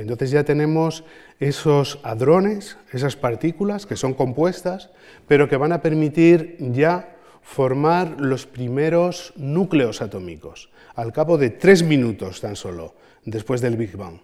Entonces 0.00 0.30
ya 0.30 0.44
tenemos 0.44 1.04
esos 1.40 1.98
hadrones, 2.02 2.76
esas 2.92 3.16
partículas 3.16 3.86
que 3.86 3.96
son 3.96 4.14
compuestas, 4.14 4.90
pero 5.26 5.48
que 5.48 5.56
van 5.56 5.72
a 5.72 5.82
permitir 5.82 6.56
ya 6.58 7.16
formar 7.42 8.20
los 8.20 8.46
primeros 8.46 9.32
núcleos 9.36 10.02
atómicos, 10.02 10.70
al 10.94 11.12
cabo 11.12 11.38
de 11.38 11.50
tres 11.50 11.82
minutos 11.82 12.40
tan 12.40 12.56
solo, 12.56 12.94
después 13.24 13.60
del 13.60 13.76
Big 13.76 13.96
Bang. 13.96 14.20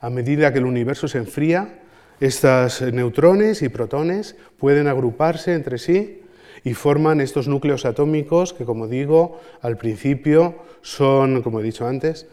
A 0.00 0.10
medida 0.10 0.52
que 0.52 0.58
el 0.58 0.66
universo 0.66 1.08
se 1.08 1.18
enfría, 1.18 1.80
estos 2.20 2.82
neutrones 2.82 3.62
y 3.62 3.68
protones 3.68 4.36
pueden 4.58 4.88
agruparse 4.88 5.54
entre 5.54 5.78
sí 5.78 6.22
y 6.64 6.74
forman 6.74 7.20
estos 7.20 7.48
núcleos 7.48 7.84
atómicos 7.84 8.52
que, 8.52 8.64
como 8.64 8.88
digo, 8.88 9.40
al 9.60 9.76
principio 9.76 10.56
son, 10.82 11.42
como 11.42 11.60
he 11.60 11.62
dicho 11.62 11.86
antes, 11.86 12.26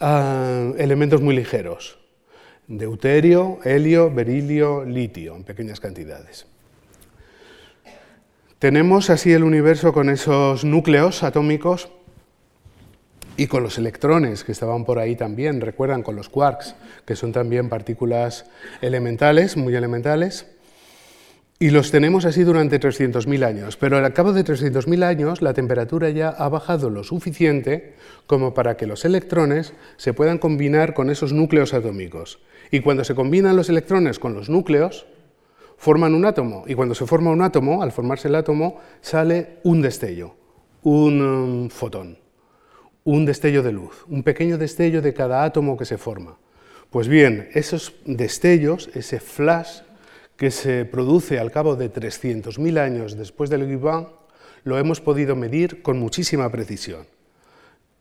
ah, 0.00 0.72
elementos 0.78 1.20
muy 1.20 1.36
ligeros, 1.36 1.99
deuterio, 2.70 3.58
helio, 3.64 4.10
berilio, 4.14 4.84
litio, 4.84 5.34
en 5.34 5.42
pequeñas 5.42 5.80
cantidades. 5.80 6.46
Tenemos 8.60 9.10
así 9.10 9.32
el 9.32 9.42
universo 9.42 9.92
con 9.92 10.08
esos 10.08 10.64
núcleos 10.64 11.24
atómicos 11.24 11.90
y 13.36 13.48
con 13.48 13.64
los 13.64 13.76
electrones 13.78 14.44
que 14.44 14.52
estaban 14.52 14.84
por 14.84 15.00
ahí 15.00 15.16
también, 15.16 15.60
recuerdan, 15.60 16.02
con 16.02 16.14
los 16.14 16.28
quarks, 16.28 16.76
que 17.06 17.16
son 17.16 17.32
también 17.32 17.68
partículas 17.68 18.44
elementales, 18.82 19.56
muy 19.56 19.74
elementales. 19.74 20.46
Y 21.62 21.68
los 21.68 21.90
tenemos 21.90 22.24
así 22.24 22.42
durante 22.42 22.80
300.000 22.80 23.44
años, 23.44 23.76
pero 23.76 23.98
al 23.98 24.12
cabo 24.14 24.32
de 24.32 24.46
300.000 24.46 25.04
años 25.04 25.42
la 25.42 25.52
temperatura 25.52 26.08
ya 26.08 26.30
ha 26.30 26.48
bajado 26.48 26.88
lo 26.88 27.04
suficiente 27.04 27.96
como 28.26 28.54
para 28.54 28.78
que 28.78 28.86
los 28.86 29.04
electrones 29.04 29.74
se 29.98 30.14
puedan 30.14 30.38
combinar 30.38 30.94
con 30.94 31.10
esos 31.10 31.34
núcleos 31.34 31.74
atómicos. 31.74 32.40
Y 32.70 32.80
cuando 32.80 33.04
se 33.04 33.14
combinan 33.14 33.56
los 33.56 33.68
electrones 33.68 34.18
con 34.18 34.32
los 34.32 34.48
núcleos, 34.48 35.04
forman 35.76 36.14
un 36.14 36.24
átomo. 36.24 36.64
Y 36.66 36.74
cuando 36.74 36.94
se 36.94 37.04
forma 37.04 37.30
un 37.30 37.42
átomo, 37.42 37.82
al 37.82 37.92
formarse 37.92 38.28
el 38.28 38.36
átomo, 38.36 38.80
sale 39.02 39.58
un 39.62 39.82
destello, 39.82 40.36
un 40.82 41.20
um, 41.20 41.68
fotón, 41.68 42.16
un 43.04 43.26
destello 43.26 43.62
de 43.62 43.72
luz, 43.72 44.06
un 44.08 44.22
pequeño 44.22 44.56
destello 44.56 45.02
de 45.02 45.12
cada 45.12 45.44
átomo 45.44 45.76
que 45.76 45.84
se 45.84 45.98
forma. 45.98 46.38
Pues 46.88 47.06
bien, 47.06 47.50
esos 47.52 47.96
destellos, 48.06 48.88
ese 48.94 49.20
flash 49.20 49.80
que 50.40 50.50
se 50.50 50.86
produce 50.86 51.38
al 51.38 51.50
cabo 51.50 51.76
de 51.76 51.92
300.000 51.92 52.78
años 52.78 53.14
después 53.18 53.50
del 53.50 53.66
Big 53.66 53.76
Bang, 53.76 54.06
lo 54.64 54.78
hemos 54.78 55.02
podido 55.02 55.36
medir 55.36 55.82
con 55.82 55.98
muchísima 55.98 56.50
precisión. 56.50 57.04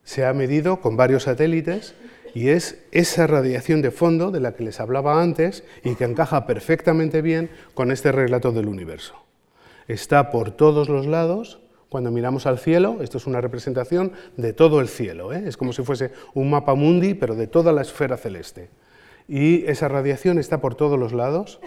Se 0.05 0.25
ha 0.25 0.33
medido 0.33 0.79
con 0.79 0.95
varios 0.95 1.23
satélites 1.23 1.95
y 2.33 2.47
es 2.47 2.81
esa 2.93 3.27
radiación 3.27 3.81
de 3.81 3.91
fondo 3.91 4.31
de 4.31 4.39
la 4.39 4.53
que 4.53 4.63
les 4.63 4.79
hablaba 4.79 5.21
antes 5.21 5.65
y 5.83 5.95
que 5.95 6.05
encaja 6.05 6.47
perfectamente 6.47 7.21
bien 7.21 7.49
con 7.73 7.91
este 7.91 8.09
relato 8.13 8.53
del 8.53 8.69
universo. 8.69 9.15
Está 9.89 10.31
por 10.31 10.51
todos 10.51 10.87
los 10.87 11.07
lados, 11.07 11.59
cuando 11.89 12.09
miramos 12.09 12.45
al 12.45 12.57
cielo, 12.57 12.99
esto 13.01 13.17
es 13.17 13.27
una 13.27 13.41
representación 13.41 14.13
de 14.37 14.53
todo 14.53 14.79
el 14.79 14.87
cielo, 14.87 15.33
¿eh? 15.33 15.43
es 15.45 15.57
como 15.57 15.73
si 15.73 15.83
fuese 15.83 16.13
un 16.33 16.49
mapa 16.49 16.73
mundi, 16.73 17.15
pero 17.15 17.35
de 17.35 17.47
toda 17.47 17.73
la 17.73 17.81
esfera 17.81 18.15
celeste. 18.15 18.69
Y 19.27 19.65
esa 19.65 19.89
radiación 19.89 20.39
está 20.39 20.61
por 20.61 20.75
todos 20.75 20.97
los 20.97 21.11
lados, 21.11 21.59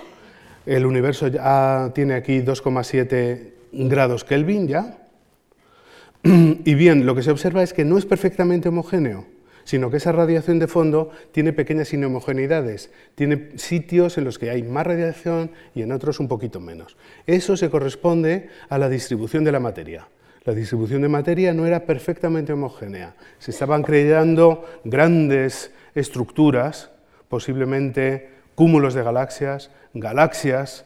el 0.67 0.87
universo 0.87 1.29
ya 1.29 1.91
tiene 1.95 2.15
aquí 2.15 2.41
2,7 2.41 3.53
grados 3.73 4.25
Kelvin 4.25 4.69
ya. 4.69 4.99
Y 6.23 6.75
bien, 6.75 7.05
lo 7.05 7.15
que 7.15 7.23
se 7.23 7.31
observa 7.31 7.63
es 7.63 7.73
que 7.73 7.85
no 7.85 7.99
es 7.99 8.07
perfectamente 8.07 8.69
homogéneo, 8.69 9.27
sino 9.65 9.91
que 9.91 9.97
esa 9.97 10.13
radiación 10.13 10.59
de 10.59 10.69
fondo 10.69 11.11
tiene 11.33 11.53
pequeñas 11.53 11.93
inhomogeneidades, 11.93 12.91
tiene 13.15 13.51
sitios 13.57 14.19
en 14.19 14.25
los 14.25 14.39
que 14.39 14.51
hay 14.51 14.63
más 14.63 14.87
radiación 14.87 15.51
y 15.75 15.83
en 15.83 15.93
otros 15.93 16.21
un 16.21 16.29
poquito 16.29 16.61
menos. 16.61 16.97
Eso 17.27 17.57
se 17.57 17.71
corresponde 17.71 18.49
a 18.69 18.79
la 18.79 18.89
distribución 18.89 19.45
de 19.45 19.53
la 19.53 19.61
materia. 19.61 20.09
La 20.45 20.55
distribución 20.55 21.03
de 21.03 21.09
materia 21.09 21.55
no 21.55 21.67
era 21.67 21.87
perfectamente 21.87 22.53
homogénea, 22.53 23.15
se 23.39 23.53
estaban 23.53 23.83
creando 23.83 24.65
grandes 24.83 25.71
estructuras, 25.95 26.91
posiblemente 27.29 28.31
cúmulos 28.57 28.95
de 28.95 29.05
galaxias, 29.05 29.71
galaxias, 29.95 30.85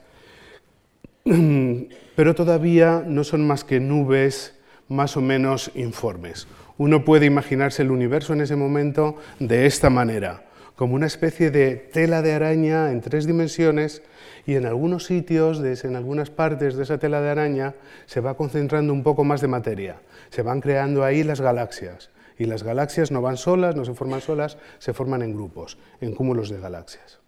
pero 2.16 2.34
todavía 2.34 3.02
no 3.06 3.24
son 3.24 3.46
más 3.46 3.64
que 3.64 3.80
nubes 3.80 4.54
más 4.88 5.16
o 5.16 5.20
menos 5.20 5.70
informes. 5.74 6.46
Uno 6.78 7.04
puede 7.04 7.26
imaginarse 7.26 7.82
el 7.82 7.90
universo 7.90 8.32
en 8.32 8.42
ese 8.42 8.56
momento 8.56 9.16
de 9.38 9.66
esta 9.66 9.90
manera, 9.90 10.44
como 10.76 10.94
una 10.94 11.06
especie 11.06 11.50
de 11.50 11.76
tela 11.76 12.22
de 12.22 12.34
araña 12.34 12.92
en 12.92 13.00
tres 13.00 13.26
dimensiones 13.26 14.02
y 14.44 14.54
en 14.54 14.66
algunos 14.66 15.06
sitios, 15.06 15.60
en 15.84 15.96
algunas 15.96 16.30
partes 16.30 16.76
de 16.76 16.82
esa 16.82 16.98
tela 16.98 17.20
de 17.20 17.30
araña, 17.30 17.74
se 18.04 18.20
va 18.20 18.36
concentrando 18.36 18.92
un 18.92 19.02
poco 19.02 19.24
más 19.24 19.40
de 19.40 19.48
materia. 19.48 19.96
Se 20.30 20.42
van 20.42 20.60
creando 20.60 21.02
ahí 21.02 21.24
las 21.24 21.40
galaxias. 21.40 22.10
Y 22.38 22.44
las 22.44 22.62
galaxias 22.62 23.10
no 23.10 23.22
van 23.22 23.38
solas, 23.38 23.74
no 23.74 23.86
se 23.86 23.94
forman 23.94 24.20
solas, 24.20 24.58
se 24.78 24.92
forman 24.92 25.22
en 25.22 25.34
grupos, 25.34 25.78
en 26.02 26.14
cúmulos 26.14 26.50
de 26.50 26.60
galaxias. 26.60 27.20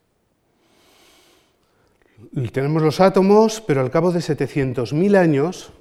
Tenemos 2.53 2.83
los 2.83 3.01
átomos, 3.01 3.61
pero 3.61 3.81
al 3.81 3.91
cabo 3.91 4.13
de 4.13 4.21
700.000 4.21 5.17
años, 5.17 5.73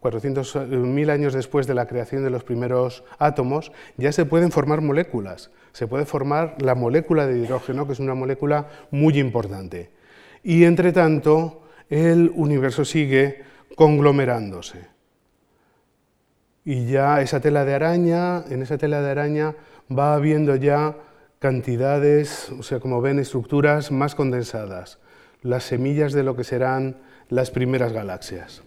400.000 0.00 1.10
años 1.10 1.32
después 1.32 1.66
de 1.66 1.74
la 1.74 1.86
creación 1.86 2.24
de 2.24 2.30
los 2.30 2.44
primeros 2.44 3.04
átomos, 3.18 3.72
ya 3.96 4.12
se 4.12 4.24
pueden 4.24 4.50
formar 4.50 4.80
moléculas. 4.80 5.50
Se 5.72 5.86
puede 5.86 6.04
formar 6.04 6.56
la 6.60 6.74
molécula 6.74 7.26
de 7.26 7.38
hidrógeno, 7.38 7.86
que 7.86 7.94
es 7.94 8.00
una 8.00 8.14
molécula 8.14 8.68
muy 8.90 9.18
importante. 9.18 9.90
Y 10.42 10.64
entre 10.64 10.92
tanto, 10.92 11.62
el 11.88 12.30
universo 12.34 12.84
sigue 12.84 13.42
conglomerándose. 13.76 14.86
Y 16.64 16.86
ya 16.86 17.20
esa 17.20 17.40
tela 17.40 17.64
de 17.64 17.74
araña, 17.74 18.44
en 18.48 18.62
esa 18.62 18.78
tela 18.78 19.00
de 19.02 19.10
araña 19.10 19.56
va 19.90 20.14
habiendo 20.14 20.54
ya 20.56 20.96
cantidades, 21.38 22.50
o 22.50 22.62
sea, 22.62 22.78
como 22.78 23.00
ven, 23.00 23.18
estructuras 23.18 23.90
más 23.90 24.14
condensadas, 24.14 24.98
las 25.42 25.64
semillas 25.64 26.12
de 26.12 26.22
lo 26.22 26.36
que 26.36 26.44
serán 26.44 26.96
las 27.28 27.50
primeras 27.50 27.92
galaxias. 27.92 28.62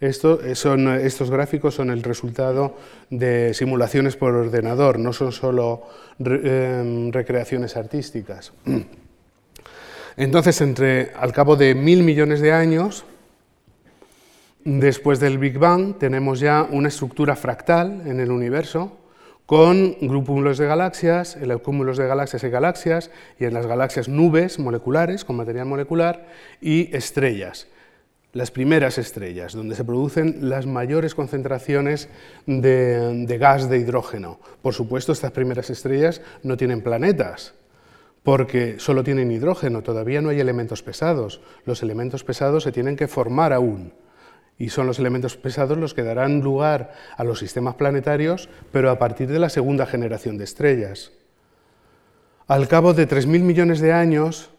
Eh, 0.00 0.12
son, 0.12 0.88
estos 0.88 1.30
gráficos 1.30 1.74
son 1.74 1.90
el 1.90 2.04
resultado 2.04 2.76
de 3.10 3.52
simulaciones 3.52 4.16
por 4.16 4.32
ordenador, 4.34 4.98
no 4.98 5.12
son 5.12 5.32
solo 5.32 5.82
em, 6.20 7.10
recreaciones 7.10 7.76
artísticas. 7.76 8.52
Entonces, 10.16 10.60
al 11.16 11.32
cabo 11.32 11.56
de 11.56 11.74
mil 11.74 12.02
millones 12.04 12.40
de 12.40 12.52
años, 12.52 13.04
después 14.64 15.20
del 15.20 15.38
Big 15.38 15.58
Bang, 15.58 15.98
tenemos 15.98 16.40
ya 16.40 16.66
una 16.68 16.88
estructura 16.88 17.34
fractal 17.34 18.02
en 18.06 18.20
el 18.20 18.30
universo 18.30 18.97
con 19.48 19.96
grupúmulos 20.02 20.58
de 20.58 20.66
galaxias, 20.66 21.34
en 21.36 21.48
los 21.48 21.62
cúmulos 21.62 21.96
de 21.96 22.06
galaxias 22.06 22.44
y 22.44 22.50
galaxias, 22.50 23.10
y 23.40 23.46
en 23.46 23.54
las 23.54 23.66
galaxias 23.66 24.06
nubes 24.06 24.58
moleculares 24.58 25.24
con 25.24 25.36
material 25.36 25.64
molecular 25.64 26.28
y 26.60 26.94
estrellas. 26.94 27.66
Las 28.34 28.50
primeras 28.50 28.98
estrellas, 28.98 29.54
donde 29.54 29.74
se 29.74 29.84
producen 29.84 30.50
las 30.50 30.66
mayores 30.66 31.14
concentraciones 31.14 32.10
de, 32.44 33.24
de 33.26 33.38
gas 33.38 33.70
de 33.70 33.78
hidrógeno. 33.78 34.38
Por 34.60 34.74
supuesto, 34.74 35.12
estas 35.12 35.32
primeras 35.32 35.70
estrellas 35.70 36.20
no 36.42 36.58
tienen 36.58 36.82
planetas, 36.82 37.54
porque 38.22 38.78
solo 38.78 39.02
tienen 39.02 39.30
hidrógeno, 39.30 39.82
todavía 39.82 40.20
no 40.20 40.28
hay 40.28 40.40
elementos 40.40 40.82
pesados. 40.82 41.40
Los 41.64 41.82
elementos 41.82 42.22
pesados 42.22 42.64
se 42.64 42.72
tienen 42.72 42.96
que 42.96 43.08
formar 43.08 43.54
aún 43.54 43.94
y 44.58 44.70
son 44.70 44.86
los 44.86 44.98
elementos 44.98 45.36
pesados 45.36 45.78
los 45.78 45.94
que 45.94 46.02
darán 46.02 46.40
lugar 46.40 46.92
a 47.16 47.22
los 47.22 47.38
sistemas 47.38 47.76
planetarios, 47.76 48.48
pero 48.72 48.90
a 48.90 48.98
partir 48.98 49.28
de 49.28 49.38
la 49.38 49.48
segunda 49.48 49.86
generación 49.86 50.36
de 50.36 50.44
estrellas. 50.44 51.12
Al 52.48 52.66
cabo 52.66 52.92
de 52.92 53.08
3.000 53.08 53.40
millones 53.42 53.80
de 53.80 53.92
años, 53.92 54.50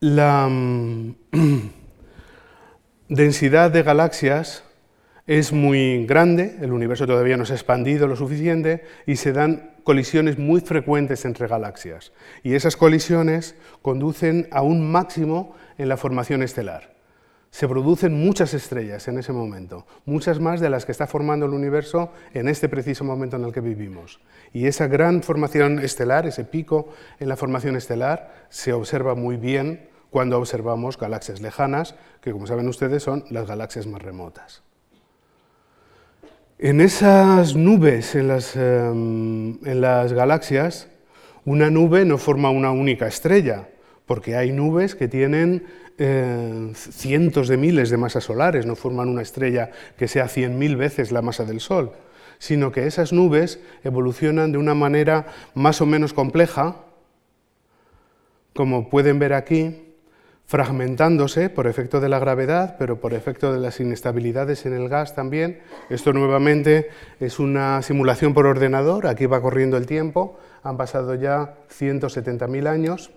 la 0.00 0.48
mm, 0.50 1.14
densidad 3.08 3.70
de 3.70 3.84
galaxias 3.84 4.64
es 5.26 5.52
muy 5.52 6.06
grande, 6.06 6.56
el 6.60 6.72
universo 6.72 7.06
todavía 7.06 7.36
no 7.36 7.44
se 7.44 7.52
ha 7.52 7.56
expandido 7.56 8.08
lo 8.08 8.16
suficiente 8.16 8.82
y 9.06 9.14
se 9.14 9.32
dan 9.32 9.74
colisiones 9.84 10.38
muy 10.38 10.60
frecuentes 10.60 11.24
entre 11.24 11.46
galaxias. 11.46 12.12
Y 12.42 12.54
esas 12.54 12.76
colisiones 12.76 13.54
conducen 13.80 14.48
a 14.50 14.62
un 14.62 14.90
máximo 14.90 15.54
en 15.78 15.88
la 15.88 15.96
formación 15.96 16.42
estelar 16.42 16.99
se 17.50 17.66
producen 17.68 18.14
muchas 18.14 18.54
estrellas 18.54 19.08
en 19.08 19.18
ese 19.18 19.32
momento, 19.32 19.86
muchas 20.04 20.38
más 20.38 20.60
de 20.60 20.70
las 20.70 20.86
que 20.86 20.92
está 20.92 21.06
formando 21.06 21.46
el 21.46 21.52
universo 21.52 22.12
en 22.32 22.48
este 22.48 22.68
preciso 22.68 23.04
momento 23.04 23.36
en 23.36 23.44
el 23.44 23.52
que 23.52 23.60
vivimos. 23.60 24.20
Y 24.52 24.66
esa 24.66 24.86
gran 24.86 25.22
formación 25.22 25.80
estelar, 25.80 26.26
ese 26.26 26.44
pico 26.44 26.88
en 27.18 27.28
la 27.28 27.36
formación 27.36 27.76
estelar, 27.76 28.46
se 28.50 28.72
observa 28.72 29.14
muy 29.14 29.36
bien 29.36 29.88
cuando 30.10 30.38
observamos 30.38 30.96
galaxias 30.96 31.40
lejanas, 31.40 31.96
que 32.20 32.32
como 32.32 32.46
saben 32.46 32.68
ustedes 32.68 33.02
son 33.02 33.24
las 33.30 33.46
galaxias 33.46 33.86
más 33.86 34.02
remotas. 34.02 34.62
En 36.58 36.80
esas 36.80 37.56
nubes, 37.56 38.14
en 38.14 38.28
las, 38.28 38.54
em, 38.54 39.58
en 39.64 39.80
las 39.80 40.12
galaxias, 40.12 40.88
una 41.44 41.70
nube 41.70 42.04
no 42.04 42.18
forma 42.18 42.50
una 42.50 42.70
única 42.70 43.06
estrella, 43.06 43.68
porque 44.04 44.36
hay 44.36 44.52
nubes 44.52 44.94
que 44.94 45.08
tienen 45.08 45.64
eh, 46.02 46.72
cientos 46.74 47.46
de 47.46 47.58
miles 47.58 47.90
de 47.90 47.98
masas 47.98 48.24
solares, 48.24 48.64
no 48.64 48.74
forman 48.74 49.10
una 49.10 49.20
estrella 49.20 49.70
que 49.98 50.08
sea 50.08 50.28
cien 50.28 50.58
mil 50.58 50.76
veces 50.76 51.12
la 51.12 51.20
masa 51.20 51.44
del 51.44 51.60
Sol, 51.60 51.92
sino 52.38 52.72
que 52.72 52.86
esas 52.86 53.12
nubes 53.12 53.60
evolucionan 53.84 54.50
de 54.50 54.56
una 54.56 54.74
manera 54.74 55.26
más 55.52 55.82
o 55.82 55.86
menos 55.86 56.14
compleja, 56.14 56.76
como 58.54 58.88
pueden 58.88 59.18
ver 59.18 59.34
aquí, 59.34 59.92
fragmentándose 60.46 61.50
por 61.50 61.66
efecto 61.66 62.00
de 62.00 62.08
la 62.08 62.18
gravedad, 62.18 62.76
pero 62.78 62.98
por 62.98 63.12
efecto 63.12 63.52
de 63.52 63.60
las 63.60 63.78
inestabilidades 63.78 64.64
en 64.64 64.72
el 64.72 64.88
gas 64.88 65.14
también. 65.14 65.60
Esto 65.90 66.14
nuevamente 66.14 66.88
es 67.20 67.38
una 67.38 67.82
simulación 67.82 68.32
por 68.32 68.46
ordenador, 68.46 69.06
aquí 69.06 69.26
va 69.26 69.42
corriendo 69.42 69.76
el 69.76 69.84
tiempo, 69.84 70.38
han 70.62 70.78
pasado 70.78 71.14
ya 71.14 71.56
170.000 71.68 72.66
años 72.68 73.10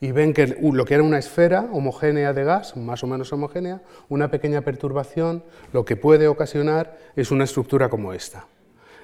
y 0.00 0.12
ven 0.12 0.32
que 0.32 0.46
lo 0.46 0.84
que 0.86 0.94
era 0.94 1.02
una 1.02 1.18
esfera 1.18 1.68
homogénea 1.72 2.32
de 2.32 2.44
gas, 2.44 2.76
más 2.76 3.04
o 3.04 3.06
menos 3.06 3.32
homogénea, 3.32 3.82
una 4.08 4.30
pequeña 4.30 4.62
perturbación, 4.62 5.44
lo 5.72 5.84
que 5.84 5.96
puede 5.96 6.26
ocasionar 6.26 6.98
es 7.16 7.30
una 7.30 7.44
estructura 7.44 7.90
como 7.90 8.14
esta. 8.14 8.46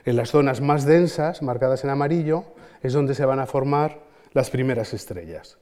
En 0.06 0.16
las 0.16 0.30
zonas 0.30 0.62
más 0.62 0.86
densas, 0.86 1.42
marcadas 1.42 1.84
en 1.84 1.90
amarillo, 1.90 2.44
es 2.82 2.94
donde 2.94 3.14
se 3.14 3.26
van 3.26 3.40
a 3.40 3.46
formar 3.46 4.00
las 4.32 4.48
primeras 4.48 4.94
estrellas. 4.94 5.58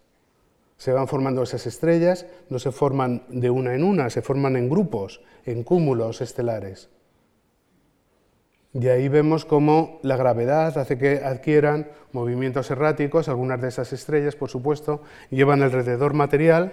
Se 0.76 0.92
van 0.92 1.08
formando 1.08 1.42
esas 1.42 1.66
estrellas, 1.66 2.26
no 2.48 2.58
se 2.58 2.70
forman 2.70 3.24
de 3.28 3.50
una 3.50 3.74
en 3.74 3.82
una, 3.82 4.10
se 4.10 4.22
forman 4.22 4.56
en 4.56 4.68
grupos, 4.68 5.20
en 5.46 5.64
cúmulos 5.64 6.20
estelares. 6.20 6.90
De 8.74 8.90
ahí 8.90 9.06
vemos 9.06 9.44
cómo 9.44 10.00
la 10.02 10.16
gravedad 10.16 10.76
hace 10.78 10.98
que 10.98 11.22
adquieran 11.24 11.86
movimientos 12.10 12.72
erráticos, 12.72 13.28
algunas 13.28 13.60
de 13.62 13.68
esas 13.68 13.92
estrellas, 13.92 14.34
por 14.34 14.50
supuesto, 14.50 15.00
llevan 15.30 15.62
alrededor 15.62 16.12
material 16.12 16.72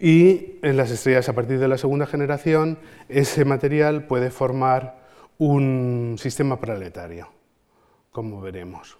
y 0.00 0.58
en 0.62 0.76
las 0.76 0.90
estrellas 0.90 1.28
a 1.28 1.34
partir 1.34 1.60
de 1.60 1.68
la 1.68 1.78
segunda 1.78 2.06
generación 2.06 2.76
ese 3.08 3.44
material 3.44 4.08
puede 4.08 4.30
formar 4.30 4.98
un 5.38 6.16
sistema 6.18 6.58
planetario, 6.58 7.28
como 8.10 8.40
veremos. 8.40 8.98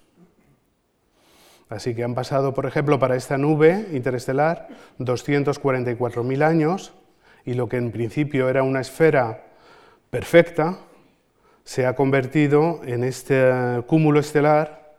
Así 1.68 1.93
que 1.93 2.05
han 2.05 2.14
pasado, 2.14 2.55
por 2.55 2.66
ejemplo, 2.66 3.01
para 3.01 3.16
esta 3.16 3.36
nube 3.36 3.89
interestelar 3.93 4.68
244.000 5.01 6.43
años 6.45 6.95
y 7.45 7.55
lo 7.55 7.68
que 7.68 7.78
en 7.78 7.91
principio 7.91 8.49
era 8.49 8.62
una 8.62 8.80
esfera 8.80 9.45
perfecta, 10.11 10.78
se 11.69 11.85
ha 11.85 11.95
convertido 11.95 12.81
en 12.85 13.05
este 13.05 13.53
cúmulo 13.87 14.21
estelar 14.21 14.97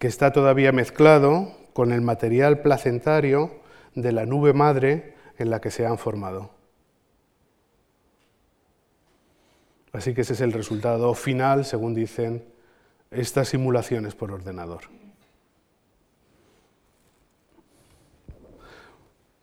que 0.00 0.08
está 0.08 0.32
todavía 0.32 0.72
mezclado 0.72 1.52
con 1.72 1.92
el 1.92 2.00
material 2.00 2.58
placentario 2.58 3.60
de 3.94 4.10
la 4.10 4.26
nube 4.26 4.52
madre 4.52 5.14
en 5.38 5.50
la 5.50 5.60
que 5.60 5.70
se 5.70 5.86
han 5.86 5.98
formado. 5.98 6.50
Así 9.92 10.14
que 10.14 10.22
ese 10.22 10.32
es 10.32 10.40
el 10.40 10.52
resultado 10.52 11.14
final, 11.14 11.64
según 11.64 11.94
dicen 11.94 12.44
estas 13.12 13.50
simulaciones 13.50 14.16
por 14.16 14.32
ordenador. 14.32 14.80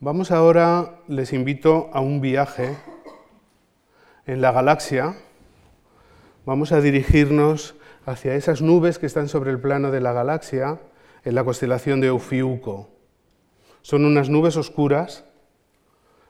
Vamos 0.01 0.31
ahora, 0.31 0.99
les 1.07 1.31
invito 1.31 1.89
a 1.93 2.01
un 2.01 2.19
viaje 2.19 2.75
en 4.25 4.41
la 4.41 4.51
galaxia, 4.51 5.15
vamos 6.45 6.71
a 6.71 6.81
dirigirnos 6.81 7.75
hacia 8.05 8.35
esas 8.35 8.61
nubes 8.61 8.99
que 8.99 9.05
están 9.05 9.27
sobre 9.27 9.51
el 9.51 9.59
plano 9.59 9.91
de 9.91 10.01
la 10.01 10.13
galaxia 10.13 10.79
en 11.23 11.35
la 11.35 11.43
constelación 11.43 12.01
de 12.01 12.09
Ofiuco. 12.09 12.89
Son 13.81 14.05
unas 14.05 14.29
nubes 14.29 14.57
oscuras. 14.57 15.25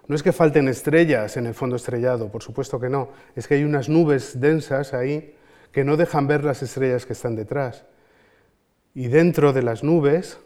No 0.08 0.16
es 0.16 0.24
que 0.24 0.32
falten 0.32 0.68
estrellas 0.68 1.38
en 1.38 1.46
el 1.46 1.54
fondo 1.54 1.76
estrellado, 1.76 2.30
por 2.30 2.44
supuesto 2.44 2.80
que 2.80 2.89
no. 2.89 3.10
Es 3.36 3.48
que 3.48 3.56
hay 3.56 3.64
unas 3.64 3.88
nubes 3.88 4.39
densas 4.39 4.94
ahí 4.94 5.36
que 5.72 5.84
no 5.84 5.96
dejan 5.96 6.28
ver 6.28 6.44
las 6.44 6.64
estrellas 6.64 7.06
que 7.06 7.14
están 7.14 7.36
detrás. 7.36 7.86
Y 8.94 9.08
dentro 9.08 9.54
de 9.54 9.64
las 9.64 9.84
nubes 9.84 10.39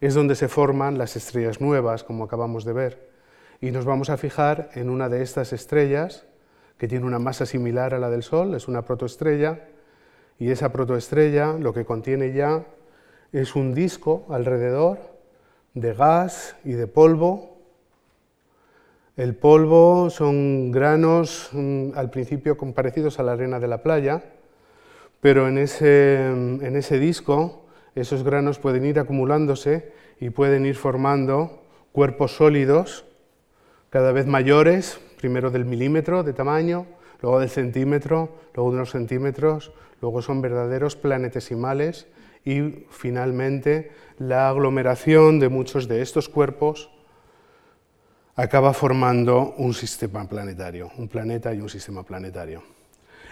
es 0.00 0.14
donde 0.14 0.34
se 0.34 0.48
forman 0.48 0.98
las 0.98 1.14
estrellas 1.14 1.60
nuevas, 1.60 2.02
como 2.02 2.24
acabamos 2.24 2.64
de 2.64 2.72
ver. 2.72 3.10
Y 3.60 3.70
nos 3.70 3.84
vamos 3.84 4.10
a 4.10 4.16
fijar 4.16 4.70
en 4.74 4.88
una 4.88 5.08
de 5.08 5.22
estas 5.22 5.52
estrellas, 5.52 6.26
que 6.80 6.88
tiene 6.88 7.04
una 7.04 7.18
masa 7.18 7.44
similar 7.44 7.92
a 7.92 7.98
la 7.98 8.08
del 8.08 8.22
Sol, 8.22 8.54
es 8.54 8.66
una 8.66 8.86
protoestrella, 8.86 9.68
y 10.38 10.50
esa 10.50 10.72
protoestrella 10.72 11.52
lo 11.52 11.74
que 11.74 11.84
contiene 11.84 12.32
ya 12.32 12.64
es 13.32 13.54
un 13.54 13.74
disco 13.74 14.24
alrededor 14.30 14.98
de 15.74 15.92
gas 15.92 16.56
y 16.64 16.72
de 16.72 16.86
polvo. 16.86 17.58
El 19.18 19.34
polvo 19.34 20.08
son 20.08 20.72
granos 20.72 21.50
mm, 21.52 21.90
al 21.96 22.08
principio 22.08 22.56
parecidos 22.56 23.18
a 23.20 23.24
la 23.24 23.32
arena 23.32 23.60
de 23.60 23.68
la 23.68 23.82
playa, 23.82 24.24
pero 25.20 25.48
en 25.48 25.58
ese, 25.58 26.28
en 26.28 26.76
ese 26.76 26.98
disco 26.98 27.66
esos 27.94 28.24
granos 28.24 28.58
pueden 28.58 28.86
ir 28.86 28.98
acumulándose 28.98 29.92
y 30.18 30.30
pueden 30.30 30.64
ir 30.64 30.76
formando 30.76 31.62
cuerpos 31.92 32.36
sólidos 32.36 33.04
cada 33.90 34.12
vez 34.12 34.26
mayores, 34.26 34.98
primero 35.20 35.50
del 35.50 35.64
milímetro 35.64 36.22
de 36.22 36.32
tamaño, 36.32 36.86
luego 37.20 37.40
del 37.40 37.50
centímetro, 37.50 38.40
luego 38.54 38.70
de 38.70 38.76
unos 38.76 38.90
centímetros, 38.90 39.72
luego 40.00 40.22
son 40.22 40.40
verdaderos 40.40 40.96
planetesimales 40.96 42.06
y 42.44 42.86
finalmente 42.90 43.92
la 44.18 44.48
aglomeración 44.48 45.38
de 45.38 45.48
muchos 45.48 45.88
de 45.88 46.00
estos 46.00 46.28
cuerpos 46.28 46.90
acaba 48.34 48.72
formando 48.72 49.54
un 49.58 49.74
sistema 49.74 50.26
planetario, 50.26 50.90
un 50.96 51.08
planeta 51.08 51.52
y 51.52 51.60
un 51.60 51.68
sistema 51.68 52.02
planetario. 52.02 52.62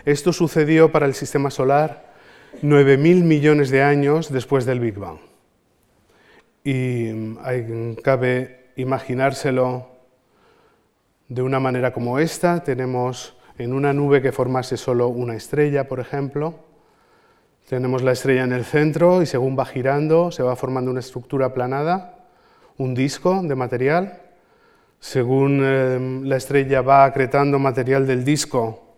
Esto 0.05 0.33
sucedió 0.33 0.93
para 0.93 1.07
el 1.07 1.15
sistema 1.15 1.51
solar 1.51 2.15
9.000 2.63 3.23
millones 3.25 3.71
de 3.71 3.83
años 3.83 4.31
después 4.31 4.67
del 4.67 4.81
Big 4.81 4.99
Bang. 4.99 5.19
Y 6.65 7.11
mm, 7.13 7.95
cabe 8.03 8.71
imaginárselo 8.77 9.98
de 11.29 11.43
una 11.43 11.61
manera 11.61 11.93
como 11.93 12.19
esta. 12.19 12.63
Tenemos 12.63 13.37
en 13.59 13.73
una 13.73 13.93
nube 13.93 14.23
que 14.23 14.33
formase 14.33 14.77
solo 14.77 15.09
una 15.09 15.35
estrella, 15.35 15.89
por 15.89 16.01
ejemplo. 16.01 16.55
Tenemos 17.69 18.03
la 18.03 18.13
estrella 18.13 18.45
en 18.45 18.53
el 18.53 18.65
centro 18.65 19.21
y 19.21 19.27
según 19.27 19.59
va 19.59 19.67
girando 19.67 20.31
se 20.31 20.43
va 20.43 20.57
formando 20.57 20.91
una 20.91 21.01
estructura 21.01 21.47
aplanada, 21.47 22.27
un 22.79 22.95
disco 22.95 23.43
de 23.43 23.55
material. 23.55 24.23
Según 25.01 25.61
eh, 25.63 26.23
la 26.25 26.37
estrella 26.37 26.81
va 26.83 27.05
acretando 27.05 27.59
material 27.59 28.07
del 28.07 28.25
disco, 28.25 28.97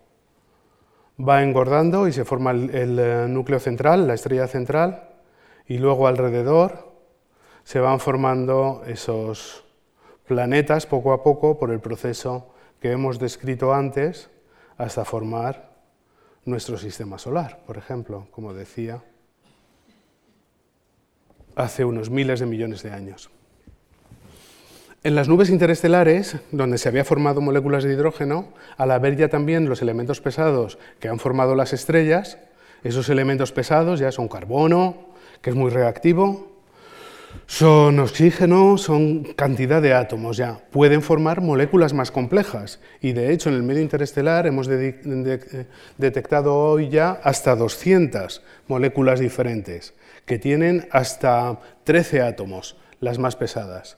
va 1.19 1.43
engordando 1.43 2.07
y 2.07 2.13
se 2.13 2.25
forma 2.25 2.51
el, 2.51 2.97
eh, 2.97 3.25
núcleo 3.27 3.59
central, 3.59 4.07
la 4.07 4.15
estrella 4.15 4.47
central, 4.47 5.09
y 5.67 5.77
luego 5.77 6.07
alrededor 6.07 6.91
se 7.63 7.79
van 7.79 7.99
formando 7.99 8.83
esos 8.87 9.63
planetas 10.31 10.85
poco 10.85 11.11
a 11.11 11.23
poco 11.23 11.59
por 11.59 11.71
el 11.71 11.81
proceso 11.81 12.53
que 12.79 12.93
hemos 12.93 13.19
descrito 13.19 13.73
antes 13.73 14.29
hasta 14.77 15.03
formar 15.03 15.73
nuestro 16.45 16.77
sistema 16.77 17.17
solar, 17.17 17.59
por 17.67 17.77
ejemplo, 17.77 18.29
como 18.31 18.53
decía, 18.53 19.03
hace 21.57 21.83
unos 21.83 22.09
miles 22.09 22.39
de 22.39 22.45
millones 22.45 22.81
de 22.81 22.91
años. 22.91 23.29
En 25.03 25.15
las 25.15 25.27
nubes 25.27 25.49
interestelares, 25.49 26.37
donde 26.53 26.77
se 26.77 26.87
había 26.87 27.03
formado 27.03 27.41
moléculas 27.41 27.83
de 27.83 27.91
hidrógeno, 27.91 28.53
al 28.77 28.91
haber 28.91 29.17
ya 29.17 29.27
también 29.27 29.67
los 29.67 29.81
elementos 29.81 30.21
pesados 30.21 30.79
que 31.01 31.09
han 31.09 31.19
formado 31.19 31.55
las 31.55 31.73
estrellas, 31.73 32.37
esos 32.85 33.09
elementos 33.09 33.51
pesados 33.51 33.99
ya 33.99 34.13
son 34.13 34.29
carbono, 34.29 35.09
que 35.41 35.49
es 35.49 35.57
muy 35.57 35.71
reactivo, 35.71 36.50
son 37.51 37.99
oxígeno, 37.99 38.77
son 38.77 39.23
cantidad 39.35 39.81
de 39.81 39.93
átomos 39.93 40.37
ya. 40.37 40.59
Pueden 40.71 41.01
formar 41.01 41.41
moléculas 41.41 41.93
más 41.93 42.09
complejas 42.09 42.79
y 43.01 43.11
de 43.11 43.33
hecho 43.33 43.49
en 43.49 43.55
el 43.55 43.63
medio 43.63 43.81
interestelar 43.81 44.47
hemos 44.47 44.69
detectado 45.97 46.55
hoy 46.55 46.89
ya 46.89 47.19
hasta 47.23 47.55
200 47.55 48.41
moléculas 48.67 49.19
diferentes 49.19 49.93
que 50.25 50.39
tienen 50.39 50.87
hasta 50.91 51.59
13 51.83 52.21
átomos, 52.21 52.77
las 53.01 53.19
más 53.19 53.35
pesadas. 53.35 53.97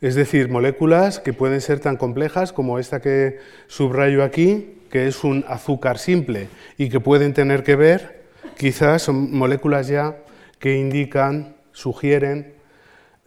Es 0.00 0.14
decir, 0.14 0.48
moléculas 0.48 1.20
que 1.20 1.32
pueden 1.32 1.60
ser 1.60 1.80
tan 1.80 1.96
complejas 1.96 2.52
como 2.54 2.78
esta 2.78 3.02
que 3.02 3.38
subrayo 3.66 4.24
aquí, 4.24 4.80
que 4.90 5.08
es 5.08 5.24
un 5.24 5.44
azúcar 5.46 5.98
simple 5.98 6.48
y 6.78 6.88
que 6.88 7.00
pueden 7.00 7.34
tener 7.34 7.64
que 7.64 7.76
ver, 7.76 8.22
quizás 8.56 9.02
son 9.02 9.36
moléculas 9.36 9.88
ya 9.88 10.16
que 10.58 10.78
indican, 10.78 11.56
sugieren 11.72 12.57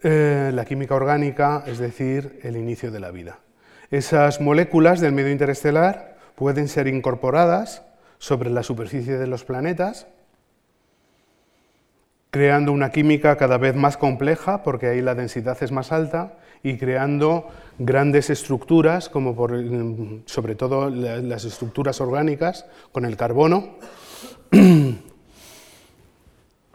eh, 0.02 0.50
la 0.52 0.64
química 0.64 0.94
orgánica, 0.94 1.64
es 1.66 1.78
decir, 1.78 2.40
el 2.42 2.56
inicio 2.56 2.90
de 2.90 3.00
la 3.00 3.10
vida. 3.10 3.38
Esas 3.90 4.40
moléculas 4.40 5.00
del 5.00 5.12
medio 5.12 5.30
interestelar 5.30 6.16
pueden 6.34 6.68
ser 6.68 6.86
incorporadas 6.86 7.82
sobre 8.18 8.50
la 8.50 8.62
superficie 8.62 9.18
de 9.18 9.26
los 9.26 9.44
planetas 9.44 10.06
creando 12.32 12.72
una 12.72 12.90
química 12.90 13.36
cada 13.36 13.58
vez 13.58 13.76
más 13.76 13.98
compleja, 13.98 14.62
porque 14.62 14.86
ahí 14.86 15.02
la 15.02 15.14
densidad 15.14 15.62
es 15.62 15.70
más 15.70 15.92
alta, 15.92 16.38
y 16.62 16.78
creando 16.78 17.46
grandes 17.78 18.30
estructuras, 18.30 19.10
como 19.10 19.36
sobre 20.24 20.54
todo 20.54 20.88
las 20.88 21.44
estructuras 21.44 22.00
orgánicas, 22.00 22.64
con 22.90 23.04
el 23.04 23.18
carbono, 23.18 23.76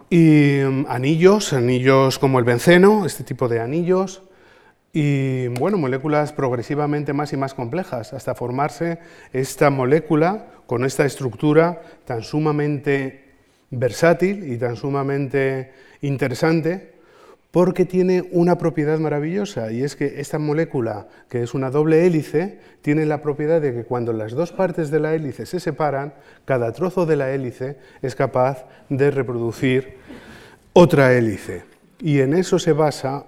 y 0.09 0.59
mm, 0.63 0.85
anillos, 0.87 1.53
anillos 1.53 2.19
como 2.19 2.39
el 2.39 2.45
benceno, 2.45 3.05
este 3.05 3.23
tipo 3.23 3.47
de 3.47 3.59
anillos, 3.59 4.23
y 4.93 5.47
bueno, 5.47 5.77
moléculas 5.77 6.33
progresivamente 6.33 7.13
más 7.13 7.33
y 7.33 7.37
más 7.37 7.53
complejas, 7.53 8.13
hasta 8.13 8.33
formarse 8.35 8.99
esta 9.33 9.69
molécula 9.69 10.47
con 10.65 10.85
esta 10.85 11.05
estructura 11.05 11.81
tan 12.05 12.23
sumamente 12.23 13.25
versátil 13.69 14.51
y 14.51 14.57
tan 14.57 14.75
sumamente 14.75 15.73
interesante 16.01 16.96
porque 17.57 17.85
tiene 17.85 18.29
una 18.33 18.59
propiedad 18.59 18.99
maravillosa 18.99 19.71
y 19.71 19.81
es 19.81 19.95
que 19.95 20.21
esta 20.21 20.37
molécula, 20.37 21.07
que 21.27 21.41
es 21.41 21.55
una 21.55 21.71
doble 21.71 22.05
hélice, 22.05 22.59
tiene 22.83 23.03
la 23.07 23.23
propiedad 23.23 23.59
de 23.59 23.73
que 23.73 23.83
cuando 23.83 24.13
las 24.13 24.33
dos 24.33 24.51
partes 24.51 24.91
de 24.91 24.99
la 24.99 25.15
hélice 25.15 25.47
se 25.47 25.59
separan, 25.59 26.13
cada 26.45 26.71
trozo 26.71 27.07
de 27.07 27.15
la 27.15 27.31
hélice 27.31 27.77
es 28.03 28.13
capaz 28.13 28.67
de 28.89 29.09
reproducir 29.09 29.95
otra 30.73 31.13
hélice. 31.13 31.63
Y 31.99 32.19
en 32.19 32.35
eso 32.35 32.59
se 32.59 32.73
basa 32.73 33.25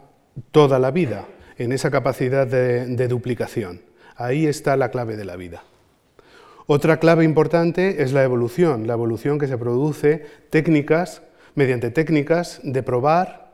toda 0.52 0.78
la 0.78 0.92
vida, 0.92 1.26
en 1.58 1.72
esa 1.72 1.90
capacidad 1.90 2.46
de, 2.46 2.86
de 2.86 3.08
duplicación. 3.08 3.82
Ahí 4.16 4.46
está 4.46 4.78
la 4.78 4.92
clave 4.92 5.18
de 5.18 5.26
la 5.26 5.38
vida. 5.38 5.64
Otra 6.68 6.98
clave 6.98 7.24
importante 7.24 8.04
es 8.04 8.14
la 8.14 8.24
evolución, 8.24 8.86
la 8.86 8.94
evolución 8.94 9.40
que 9.40 9.48
se 9.48 9.58
produce 9.58 10.24
técnicas, 10.52 11.24
mediante 11.56 11.90
técnicas 11.90 12.60
de 12.62 12.84
probar 12.84 13.49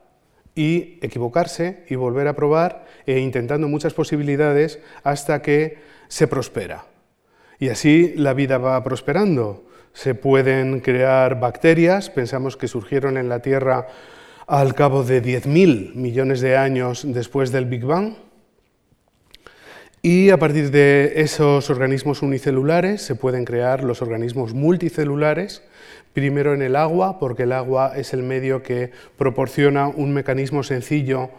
y 0.55 0.97
equivocarse 1.01 1.83
y 1.89 1.95
volver 1.95 2.27
a 2.27 2.35
probar 2.35 2.85
e 3.05 3.19
intentando 3.19 3.67
muchas 3.67 3.93
posibilidades 3.93 4.79
hasta 5.03 5.41
que 5.41 5.77
se 6.07 6.27
prospera. 6.27 6.85
Y 7.59 7.69
así 7.69 8.13
la 8.15 8.33
vida 8.33 8.57
va 8.57 8.81
prosperando. 8.83 9.65
Se 9.93 10.15
pueden 10.15 10.79
crear 10.79 11.39
bacterias, 11.39 12.09
pensamos 12.09 12.57
que 12.57 12.67
surgieron 12.67 13.17
en 13.17 13.29
la 13.29 13.39
Tierra 13.39 13.87
al 14.47 14.75
cabo 14.75 15.03
de 15.03 15.21
10.000 15.23 15.95
millones 15.95 16.41
de 16.41 16.57
años 16.57 17.03
después 17.05 17.51
del 17.51 17.65
Big 17.65 17.83
Bang, 17.83 18.15
y 20.05 20.29
a 20.29 20.37
partir 20.37 20.69
de 20.69 21.13
esos 21.15 21.71
organismos 21.71 22.21
unicelulares 22.21 23.01
se 23.01 23.15
pueden 23.15 23.43
crear 23.43 23.83
los 23.83 24.03
organismos 24.03 24.53
multicelulares, 24.53 25.63
primero 26.13 26.53
en 26.53 26.61
el 26.61 26.75
agua, 26.75 27.17
porque 27.17 27.41
el 27.41 27.51
agua 27.51 27.93
es 27.95 28.13
el 28.13 28.21
medio 28.21 28.61
que 28.61 28.91
proporciona 29.17 29.87
un 29.87 30.13
mecanismo 30.13 30.61
sencillo 30.61 31.31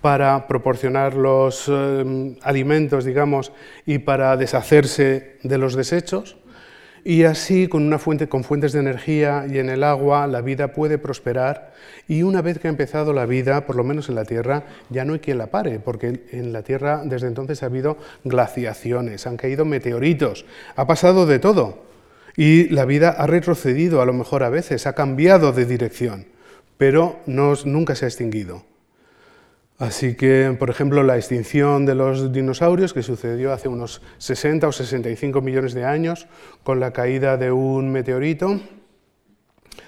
para 0.00 0.48
proporcionar 0.48 1.12
los 1.12 1.66
eh, 1.68 2.34
alimentos, 2.40 3.04
digamos, 3.04 3.52
y 3.84 3.98
para 3.98 4.38
deshacerse 4.38 5.36
de 5.42 5.58
los 5.58 5.74
desechos. 5.74 6.38
Y 7.06 7.24
así, 7.24 7.68
con, 7.68 7.82
una 7.82 7.98
fuente, 7.98 8.28
con 8.28 8.44
fuentes 8.44 8.72
de 8.72 8.80
energía 8.80 9.44
y 9.46 9.58
en 9.58 9.68
el 9.68 9.84
agua, 9.84 10.26
la 10.26 10.40
vida 10.40 10.72
puede 10.72 10.96
prosperar. 10.96 11.74
Y 12.08 12.22
una 12.22 12.40
vez 12.40 12.58
que 12.58 12.66
ha 12.66 12.70
empezado 12.70 13.12
la 13.12 13.26
vida, 13.26 13.66
por 13.66 13.76
lo 13.76 13.84
menos 13.84 14.08
en 14.08 14.14
la 14.14 14.24
Tierra, 14.24 14.64
ya 14.88 15.04
no 15.04 15.12
hay 15.12 15.18
quien 15.18 15.36
la 15.36 15.48
pare, 15.48 15.80
porque 15.80 16.22
en 16.32 16.54
la 16.54 16.62
Tierra 16.62 17.02
desde 17.04 17.26
entonces 17.26 17.62
ha 17.62 17.66
habido 17.66 17.98
glaciaciones, 18.24 19.26
han 19.26 19.36
caído 19.36 19.66
meteoritos, 19.66 20.46
ha 20.76 20.86
pasado 20.86 21.26
de 21.26 21.38
todo. 21.38 21.84
Y 22.38 22.70
la 22.70 22.86
vida 22.86 23.10
ha 23.10 23.26
retrocedido, 23.26 24.00
a 24.00 24.06
lo 24.06 24.14
mejor 24.14 24.42
a 24.42 24.48
veces, 24.48 24.86
ha 24.86 24.94
cambiado 24.94 25.52
de 25.52 25.66
dirección, 25.66 26.26
pero 26.78 27.20
nunca 27.26 27.94
se 27.96 28.06
ha 28.06 28.08
extinguido. 28.08 28.64
Así 29.78 30.14
que, 30.14 30.54
por 30.56 30.70
ejemplo, 30.70 31.02
la 31.02 31.16
extinción 31.16 31.84
de 31.84 31.96
los 31.96 32.32
dinosaurios, 32.32 32.94
que 32.94 33.02
sucedió 33.02 33.52
hace 33.52 33.68
unos 33.68 34.02
60 34.18 34.68
o 34.68 34.72
65 34.72 35.40
millones 35.40 35.74
de 35.74 35.84
años 35.84 36.28
con 36.62 36.78
la 36.78 36.92
caída 36.92 37.36
de 37.36 37.50
un 37.50 37.90
meteorito, 37.90 38.60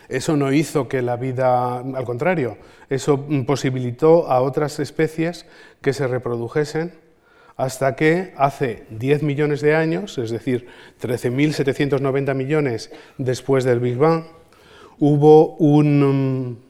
eso 0.09 0.37
no 0.37 0.53
hizo 0.53 0.89
que 0.89 1.03
la 1.03 1.17
vida, 1.17 1.79
al 1.79 2.05
contrario, 2.05 2.59
eso 2.91 3.27
posibilitó 3.47 4.29
a 4.29 4.41
otras 4.41 4.81
especies 4.81 5.47
que 5.81 5.93
se 5.93 6.07
reprodujesen 6.09 6.93
hasta 7.57 7.97
que 7.97 8.35
hace 8.37 8.87
10 8.91 9.23
millones 9.23 9.61
de 9.61 9.75
años, 9.75 10.19
es 10.19 10.31
decir, 10.31 10.67
13.790 11.01 12.35
millones 12.35 12.91
después 13.19 13.65
del 13.65 13.81
Big 13.81 13.97
Bang, 13.97 14.25
hubo 14.99 15.57
un 15.57 16.66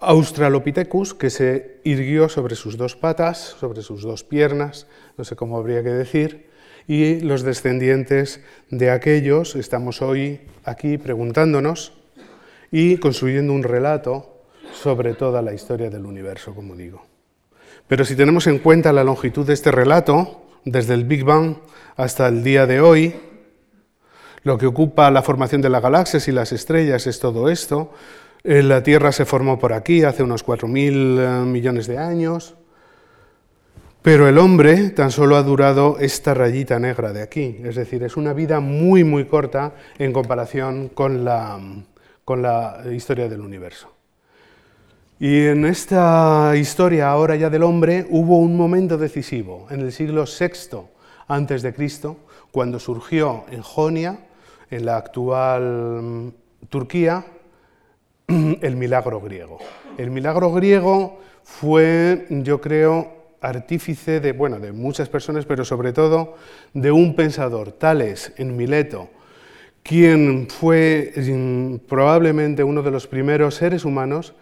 Australopithecus, 0.00 1.14
que 1.14 1.30
se 1.30 1.80
irguió 1.84 2.28
sobre 2.28 2.56
sus 2.56 2.76
dos 2.76 2.96
patas, 2.96 3.38
sobre 3.58 3.82
sus 3.82 4.02
dos 4.02 4.24
piernas, 4.24 4.86
no 5.16 5.24
sé 5.24 5.36
cómo 5.36 5.58
habría 5.58 5.82
que 5.82 5.90
decir, 5.90 6.48
y 6.88 7.20
los 7.20 7.42
descendientes 7.42 8.40
de 8.70 8.90
aquellos 8.90 9.56
estamos 9.56 10.02
hoy 10.02 10.40
aquí 10.64 10.98
preguntándonos 10.98 11.92
y 12.72 12.96
construyendo 12.96 13.52
un 13.52 13.62
relato 13.62 14.42
sobre 14.72 15.14
toda 15.14 15.42
la 15.42 15.52
historia 15.52 15.90
del 15.90 16.06
universo, 16.06 16.54
como 16.54 16.74
digo. 16.74 17.04
Pero 17.86 18.04
si 18.04 18.16
tenemos 18.16 18.46
en 18.46 18.58
cuenta 18.58 18.92
la 18.92 19.04
longitud 19.04 19.46
de 19.46 19.54
este 19.54 19.70
relato, 19.70 20.46
desde 20.64 20.94
el 20.94 21.04
Big 21.04 21.24
Bang 21.24 21.56
hasta 21.96 22.28
el 22.28 22.42
día 22.42 22.66
de 22.66 22.80
hoy, 22.80 23.14
lo 24.42 24.56
que 24.56 24.66
ocupa 24.66 25.10
la 25.10 25.22
formación 25.22 25.60
de 25.60 25.68
las 25.68 25.82
galaxias 25.82 26.26
y 26.28 26.32
las 26.32 26.52
estrellas 26.52 27.06
es 27.06 27.20
todo 27.20 27.50
esto. 27.50 27.92
Eh, 28.42 28.62
la 28.62 28.82
Tierra 28.82 29.12
se 29.12 29.26
formó 29.26 29.58
por 29.58 29.72
aquí 29.72 30.02
hace 30.02 30.22
unos 30.22 30.44
4.000 30.44 31.42
eh, 31.42 31.44
millones 31.46 31.86
de 31.86 31.98
años, 31.98 32.54
pero 34.02 34.26
el 34.28 34.38
hombre 34.38 34.90
tan 34.90 35.10
solo 35.10 35.36
ha 35.36 35.42
durado 35.42 35.98
esta 35.98 36.32
rayita 36.32 36.78
negra 36.78 37.12
de 37.12 37.20
aquí, 37.20 37.58
es 37.62 37.76
decir, 37.76 38.02
es 38.02 38.16
una 38.16 38.32
vida 38.32 38.60
muy, 38.60 39.04
muy 39.04 39.26
corta 39.26 39.74
en 39.98 40.12
comparación 40.12 40.88
con 40.88 41.22
la, 41.22 41.60
con 42.24 42.40
la 42.40 42.82
historia 42.90 43.28
del 43.28 43.40
universo. 43.40 43.92
Y 45.18 45.48
en 45.48 45.66
esta 45.66 46.54
historia 46.56 47.10
ahora 47.10 47.36
ya 47.36 47.50
del 47.50 47.62
hombre 47.62 48.06
hubo 48.08 48.38
un 48.38 48.56
momento 48.56 48.96
decisivo, 48.96 49.66
en 49.70 49.80
el 49.80 49.92
siglo 49.92 50.24
VI 50.24 50.78
antes 51.28 51.60
de 51.60 51.74
Cristo, 51.74 52.16
cuando 52.50 52.78
surgió 52.78 53.44
en 53.50 53.60
Jonia, 53.60 54.18
en 54.70 54.86
la 54.86 54.96
actual 54.96 56.00
mm, 56.02 56.28
Turquía, 56.70 57.26
el 58.60 58.76
milagro 58.76 59.20
griego. 59.20 59.58
El 59.98 60.10
milagro 60.10 60.52
griego 60.52 61.18
fue, 61.42 62.26
yo 62.30 62.60
creo, 62.60 63.20
artífice 63.40 64.20
de, 64.20 64.32
bueno, 64.32 64.58
de 64.58 64.72
muchas 64.72 65.08
personas, 65.08 65.46
pero 65.46 65.64
sobre 65.64 65.92
todo 65.92 66.34
de 66.74 66.92
un 66.92 67.14
pensador, 67.14 67.72
Tales, 67.72 68.32
en 68.36 68.56
Mileto, 68.56 69.08
quien 69.82 70.48
fue 70.48 71.12
mm, 71.16 71.86
probablemente 71.88 72.64
uno 72.64 72.82
de 72.82 72.90
los 72.90 73.06
primeros 73.06 73.54
seres 73.54 73.84
humanos 73.84 74.34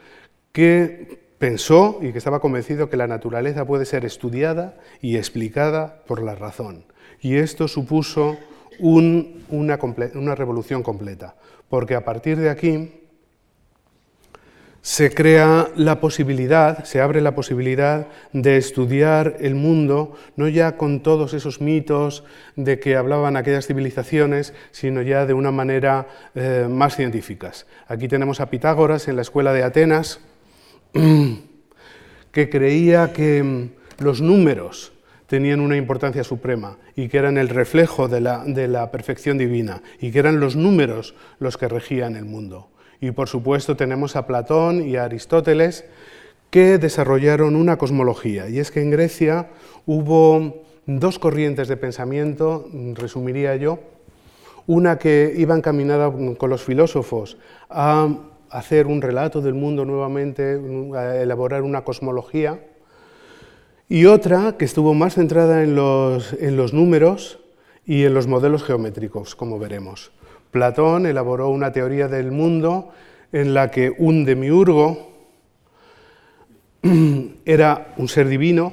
que 0.53 1.21
pensó 1.39 2.01
y 2.03 2.11
que 2.13 2.19
estaba 2.19 2.41
convencido 2.41 2.91
que 2.91 2.97
la 2.97 3.07
naturaleza 3.07 3.65
puede 3.65 3.85
ser 3.85 4.05
estudiada 4.05 4.77
y 5.01 5.17
explicada 5.17 6.03
por 6.07 6.23
la 6.23 6.35
razón. 6.35 6.85
Y 7.21 7.37
esto 7.37 7.69
supuso 7.69 8.37
una, 8.81 9.79
una 10.15 10.35
revolución 10.35 10.83
completa, 10.83 11.37
porque 11.69 11.95
a 11.95 12.05
partir 12.05 12.39
de 12.39 12.51
aquí 12.51 13.08
se 14.83 15.13
crea 15.13 15.69
la 15.77 16.01
posibilidad, 16.01 16.85
se 16.85 17.01
abre 17.01 17.21
la 17.21 17.35
posibilidad 17.35 18.07
de 18.33 18.57
estudiar 18.57 19.37
el 19.41 19.55
mundo, 19.55 20.17
no 20.37 20.49
ya 20.49 20.77
con 20.77 21.03
todos 21.03 21.35
esos 21.35 21.61
mitos 21.61 22.25
de 22.57 22.79
que 22.79 22.97
hablaban 22.97 23.37
aquellas 23.37 23.67
civilizaciones, 23.67 24.55
sino 24.71 25.03
ya 25.03 25.27
de 25.27 25.35
una 25.35 25.51
manera 25.51 26.07
eh, 26.35 26.67
más 26.71 26.97
científica. 26.97 27.53
Aquí 27.89 28.09
tenemos 28.09 28.41
a 28.41 28.51
Pitágoras 28.51 29.09
en 29.09 29.17
la 29.17 29.23
escuela 29.23 29.53
de 29.53 29.63
Atenas, 29.63 30.21
que 32.33 32.49
creía 32.49 33.13
que 33.13 33.43
mm, 33.43 34.05
los 34.05 34.21
números 34.21 34.93
tenían 35.27 35.61
una 35.61 35.77
importancia 35.77 36.25
suprema 36.25 36.79
y 36.97 37.09
que 37.09 37.19
eran 37.19 37.37
el 37.37 37.49
reflejo 37.49 38.09
de 38.09 38.21
la, 38.21 38.45
de 38.45 38.69
la 38.69 38.91
perfección 38.91 39.39
divina 39.39 39.83
y 40.01 40.11
que 40.11 40.21
eran 40.21 40.41
los 40.41 40.57
números 40.57 41.15
los 41.39 41.59
que 41.59 41.69
regían 41.69 42.17
el 42.17 42.25
mundo. 42.25 42.71
Y 43.01 43.13
por 43.13 43.29
supuesto 43.29 43.77
tenemos 43.77 44.17
a 44.17 44.27
Platón 44.27 44.87
y 44.87 44.97
a 44.97 45.05
Aristóteles 45.05 45.85
que 46.51 46.79
desarrollaron 46.79 47.57
una 47.57 47.77
cosmología. 47.77 48.49
Y 48.49 48.59
es 48.59 48.71
que 48.71 48.81
en 48.81 48.91
Grecia 48.91 49.49
hubo 49.87 50.63
dos 50.87 51.19
corrientes 51.19 51.69
de 51.69 51.77
pensamiento, 51.77 52.67
resumiría 52.95 53.55
yo, 53.57 53.79
una 54.67 54.99
que 54.99 55.33
iba 55.37 55.55
encaminada 55.57 56.11
con 56.11 56.51
los 56.51 56.63
filósofos 56.63 57.39
a 57.69 58.09
hacer 58.51 58.87
un 58.87 59.03
relato 59.03 59.41
del 59.41 59.55
mundo 59.55 59.85
nuevamente, 59.85 60.61
a 60.95 61.17
elaborar 61.17 61.63
una 61.63 61.85
cosmología, 61.85 62.61
y 63.89 64.05
otra 64.05 64.57
que 64.59 64.65
estuvo 64.65 64.93
más 64.93 65.15
centrada 65.15 65.63
en 65.63 65.75
los, 65.75 66.35
en 66.35 66.57
los 66.57 66.75
números 66.75 67.39
y 67.87 68.05
en 68.05 68.13
los 68.13 68.27
modelos 68.27 68.63
geométricos, 68.63 69.35
como 69.35 69.59
veremos. 69.59 70.13
Platón 70.51 71.07
elaboró 71.07 71.51
una 71.51 71.73
teoría 71.73 72.09
del 72.09 72.31
mundo 72.31 72.93
en 73.33 73.55
la 73.55 73.71
que 73.71 73.95
un 73.97 74.25
demiurgo 74.25 75.13
era 77.45 77.95
un 77.97 78.09
ser 78.09 78.29
divino, 78.29 78.73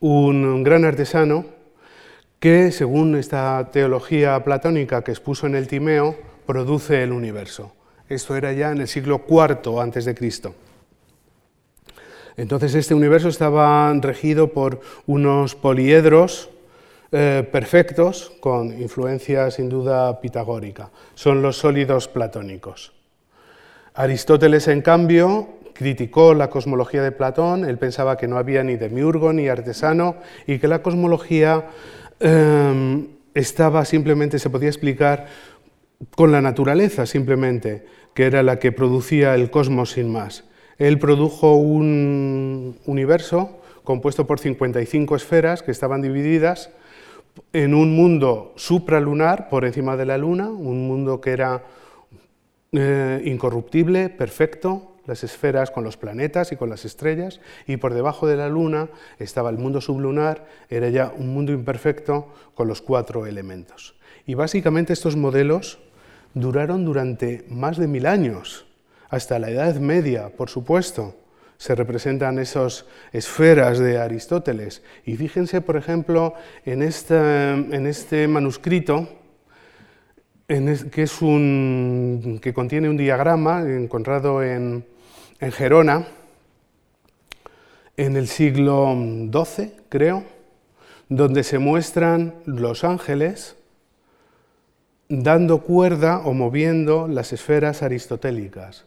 un 0.00 0.62
gran 0.62 0.84
artesano, 0.84 1.46
que 2.40 2.70
según 2.70 3.16
esta 3.16 3.70
teología 3.72 4.42
platónica 4.44 5.02
que 5.02 5.12
expuso 5.12 5.46
en 5.46 5.54
el 5.54 5.68
Timeo, 5.68 6.16
produce 6.46 7.02
el 7.02 7.12
universo. 7.12 7.72
Esto 8.08 8.36
era 8.36 8.52
ya 8.52 8.70
en 8.70 8.80
el 8.80 8.88
siglo 8.88 9.24
IV 9.28 9.80
antes 9.80 10.04
de 10.04 10.14
Cristo. 10.14 10.54
Entonces 12.36 12.74
este 12.74 12.94
universo 12.94 13.28
estaba 13.28 13.92
regido 13.94 14.52
por 14.52 14.80
unos 15.06 15.54
poliedros 15.54 16.50
eh, 17.12 17.48
perfectos 17.50 18.32
con 18.40 18.80
influencia 18.80 19.50
sin 19.50 19.68
duda 19.68 20.20
pitagórica. 20.20 20.90
Son 21.14 21.40
los 21.40 21.56
sólidos 21.56 22.08
platónicos. 22.08 22.92
Aristóteles, 23.94 24.68
en 24.68 24.82
cambio, 24.82 25.48
criticó 25.72 26.34
la 26.34 26.50
cosmología 26.50 27.02
de 27.02 27.12
Platón, 27.12 27.64
él 27.64 27.78
pensaba 27.78 28.16
que 28.16 28.26
no 28.26 28.38
había 28.38 28.64
ni 28.64 28.76
demiurgo 28.76 29.32
ni 29.32 29.48
artesano 29.48 30.16
y 30.46 30.58
que 30.58 30.68
la 30.68 30.82
cosmología 30.82 31.66
em, 32.18 33.08
estaba 33.34 33.84
simplemente, 33.84 34.38
se 34.38 34.50
podía 34.50 34.68
explicar 34.68 35.26
con 36.14 36.32
la 36.32 36.40
naturaleza 36.40 37.06
simplemente, 37.06 37.86
que 38.14 38.24
era 38.24 38.42
la 38.42 38.58
que 38.58 38.72
producía 38.72 39.34
el 39.34 39.50
cosmos 39.50 39.92
sin 39.92 40.10
más. 40.10 40.44
Él 40.78 40.98
produjo 40.98 41.54
un 41.54 42.78
universo 42.86 43.60
compuesto 43.84 44.26
por 44.26 44.40
55 44.40 45.14
esferas 45.16 45.62
que 45.62 45.70
estaban 45.70 46.02
divididas 46.02 46.70
en 47.52 47.74
un 47.74 47.94
mundo 47.94 48.52
supralunar 48.56 49.48
por 49.48 49.64
encima 49.64 49.96
de 49.96 50.06
la 50.06 50.18
Luna, 50.18 50.48
un 50.48 50.86
mundo 50.86 51.20
que 51.20 51.30
era 51.30 51.64
eh, 52.72 53.22
incorruptible, 53.24 54.08
perfecto, 54.08 54.96
las 55.06 55.22
esferas 55.22 55.70
con 55.70 55.84
los 55.84 55.96
planetas 55.96 56.52
y 56.52 56.56
con 56.56 56.68
las 56.68 56.84
estrellas, 56.84 57.40
y 57.66 57.76
por 57.76 57.94
debajo 57.94 58.26
de 58.26 58.36
la 58.36 58.48
Luna 58.48 58.88
estaba 59.18 59.50
el 59.50 59.58
mundo 59.58 59.80
sublunar, 59.80 60.46
era 60.68 60.88
ya 60.88 61.12
un 61.16 61.32
mundo 61.32 61.52
imperfecto 61.52 62.32
con 62.54 62.68
los 62.68 62.82
cuatro 62.82 63.26
elementos. 63.26 63.94
Y 64.26 64.34
básicamente 64.34 64.92
estos 64.92 65.16
modelos 65.16 65.78
duraron 66.34 66.84
durante 66.84 67.44
más 67.48 67.76
de 67.76 67.86
mil 67.86 68.06
años, 68.06 68.66
hasta 69.08 69.38
la 69.38 69.50
Edad 69.50 69.76
Media, 69.76 70.30
por 70.30 70.50
supuesto 70.50 71.14
se 71.58 71.74
representan 71.74 72.38
esas 72.38 72.84
esferas 73.12 73.78
de 73.78 73.98
Aristóteles. 73.98 74.82
Y 75.04 75.16
fíjense, 75.16 75.60
por 75.60 75.76
ejemplo, 75.76 76.34
en 76.64 76.82
este, 76.82 78.28
manuscrito, 78.28 79.08
que, 80.46 81.02
es 81.02 81.22
un, 81.22 82.38
que 82.42 82.54
contiene 82.54 82.88
un 82.88 82.96
diagrama 82.96 83.62
encontrado 83.62 84.42
en, 84.42 84.84
en 85.40 85.52
Gerona, 85.52 86.06
en 87.96 88.16
el 88.16 88.28
siglo 88.28 88.94
XII, 88.94 89.72
creo, 89.88 90.24
donde 91.08 91.42
se 91.42 91.58
muestran 91.58 92.34
los 92.44 92.84
ángeles 92.84 93.56
dando 95.08 95.62
cuerda 95.62 96.18
o 96.18 96.34
moviendo 96.34 97.06
las 97.08 97.32
esferas 97.32 97.82
aristotélicas, 97.82 98.84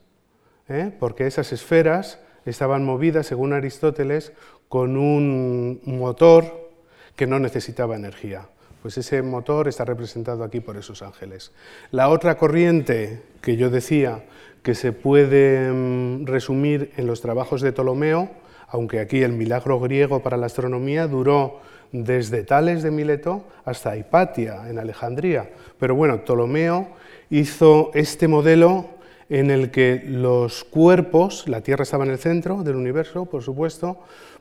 ¿eh? 0.67 0.91
porque 0.99 1.27
esas 1.27 1.53
esferas 1.53 2.19
estaban 2.49 2.83
movidas, 2.83 3.27
según 3.27 3.53
Aristóteles, 3.53 4.33
con 4.67 4.97
un 4.97 5.81
motor 5.85 6.69
que 7.15 7.27
no 7.27 7.39
necesitaba 7.39 7.95
energía. 7.95 8.47
Pues 8.81 8.97
ese 8.97 9.21
motor 9.21 9.67
está 9.67 9.83
representado 9.83 10.43
aquí 10.43 10.61
por 10.61 10.77
esos 10.77 11.01
ángeles. 11.01 11.51
La 11.91 12.09
otra 12.09 12.37
corriente 12.37 13.21
que 13.41 13.57
yo 13.57 13.69
decía 13.69 14.23
que 14.63 14.73
se 14.73 14.93
puede 14.93 15.71
mm, 15.71 16.25
resumir 16.25 16.91
en 16.95 17.07
los 17.07 17.21
trabajos 17.21 17.61
de 17.61 17.71
Ptolomeo, 17.71 18.29
aunque 18.67 18.99
aquí 18.99 19.21
el 19.21 19.33
milagro 19.33 19.79
griego 19.79 20.21
para 20.21 20.37
la 20.37 20.45
astronomía 20.45 21.07
duró 21.07 21.59
desde 21.91 22.43
Tales 22.43 22.83
de 22.83 22.91
Mileto 22.91 23.45
hasta 23.65 23.97
Hipatia 23.97 24.69
en 24.69 24.79
Alejandría. 24.79 25.49
Pero 25.79 25.95
bueno, 25.95 26.23
Ptolomeo 26.23 26.89
hizo 27.29 27.91
este 27.93 28.27
modelo 28.27 28.98
en 29.29 29.51
el 29.51 29.69
que 29.71 30.03
los 30.05 30.63
cuerpos, 30.63 31.47
la 31.47 31.61
Tierra 31.61 31.83
estaba 31.83 32.05
en 32.05 32.11
el 32.11 32.17
centro 32.17 32.63
del 32.63 32.75
universo, 32.75 33.25
por 33.25 33.43
supuesto, 33.43 33.99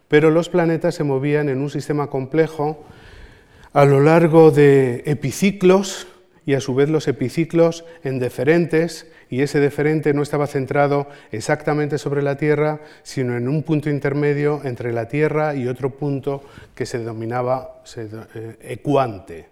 pero 0.08 0.30
los 0.30 0.48
planetas 0.48 0.94
se 0.94 1.04
movían 1.04 1.48
en 1.48 1.60
un 1.60 1.70
sistema 1.70 2.08
complejo 2.08 2.84
a 3.74 3.84
lo 3.84 4.00
largo 4.00 4.50
de 4.50 5.02
epiciclos 5.04 6.06
y 6.46 6.54
a 6.54 6.60
su 6.60 6.74
vez 6.74 6.88
los 6.88 7.06
epiciclos 7.08 7.84
en 8.02 8.18
deferentes, 8.18 9.06
y 9.28 9.42
ese 9.42 9.60
deferente 9.60 10.14
no 10.14 10.22
estaba 10.22 10.46
centrado 10.46 11.06
exactamente 11.30 11.98
sobre 11.98 12.22
la 12.22 12.38
Tierra, 12.38 12.80
sino 13.02 13.36
en 13.36 13.46
un 13.46 13.62
punto 13.62 13.90
intermedio 13.90 14.62
entre 14.64 14.94
la 14.94 15.08
Tierra 15.08 15.54
y 15.54 15.68
otro 15.68 15.90
punto 15.90 16.42
que 16.74 16.86
se 16.86 16.98
denominaba 17.00 17.82
eh, 17.94 18.56
ecuante 18.62 19.48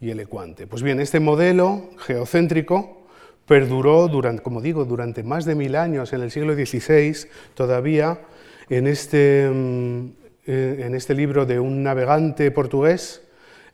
y 0.00 0.10
el 0.10 0.18
ecuante. 0.18 0.66
Pues 0.66 0.82
bien, 0.82 0.98
este 0.98 1.20
modelo 1.20 1.90
geocéntrico 1.98 3.01
perduró, 3.46 4.10
como 4.42 4.60
digo, 4.60 4.84
durante 4.84 5.22
más 5.22 5.44
de 5.44 5.54
mil 5.54 5.76
años, 5.76 6.12
en 6.12 6.22
el 6.22 6.30
siglo 6.30 6.54
XVI, 6.54 7.28
todavía 7.54 8.20
en 8.68 8.86
este, 8.86 9.50
mm, 9.50 10.10
en 10.46 10.94
este 10.94 11.14
libro 11.14 11.46
de 11.46 11.60
un 11.60 11.82
navegante 11.82 12.50
portugués 12.50 13.22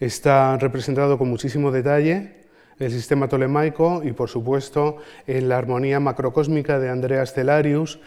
está 0.00 0.56
representado 0.58 1.18
con 1.18 1.28
muchísimo 1.28 1.70
detalle 1.70 2.38
el 2.78 2.92
sistema 2.92 3.28
tolemaico 3.28 4.02
y, 4.04 4.12
por 4.12 4.28
supuesto, 4.28 4.98
en 5.26 5.48
la 5.48 5.58
armonía 5.58 6.00
macrocósmica 6.00 6.78
de 6.78 6.90
Andreas 6.90 7.32
Celarius 7.32 8.00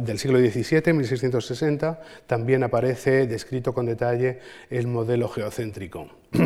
del 0.00 0.18
siglo 0.18 0.38
XVII, 0.38 0.92
1660, 0.92 2.00
también 2.26 2.64
aparece 2.64 3.26
descrito 3.26 3.72
con 3.72 3.86
detalle 3.86 4.40
el 4.70 4.86
modelo 4.86 5.28
geocéntrico. 5.28 6.08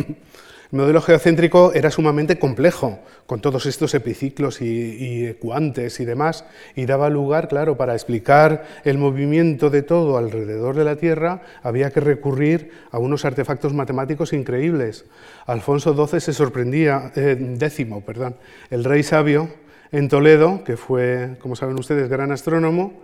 El 0.73 0.79
modelo 0.79 1.03
geocéntrico 1.03 1.75
era 1.75 1.91
sumamente 1.91 2.39
complejo, 2.39 3.01
con 3.27 3.43
todos 3.43 3.67
estos 3.67 3.93
epiciclos 3.93 4.63
y, 4.63 5.27
ecuantes 5.27 6.01
y 6.01 6.07
demás, 6.07 6.47
y 6.75 6.87
daba 6.87 7.11
lugar, 7.11 7.49
claro, 7.49 7.77
para 7.77 7.93
explicar 7.93 8.65
el 8.83 8.97
movimiento 8.97 9.69
de 9.69 9.83
todo 9.83 10.17
alrededor 10.17 10.75
de 10.75 10.85
la 10.85 10.97
Tierra, 10.97 11.43
había 11.63 11.91
que 11.91 12.01
recurrir 12.01 12.71
a 12.91 12.99
unos 12.99 13.27
artefactos 13.27 13.75
matemáticos 13.75 14.33
increíbles. 14.33 15.05
Alfonso 15.45 15.95
XII 15.95 16.21
se 16.21 16.33
sorprendía, 16.33 17.13
eh, 17.17 17.37
décimo, 17.39 18.01
perdón, 18.01 18.37
el 18.71 18.85
rey 18.85 19.03
sabio 19.03 19.51
en 19.91 20.09
Toledo, 20.09 20.65
que 20.65 20.79
fue, 20.79 21.37
como 21.41 21.55
saben 21.55 21.79
ustedes, 21.79 22.09
gran 22.09 22.33
astrónomo, 22.33 22.95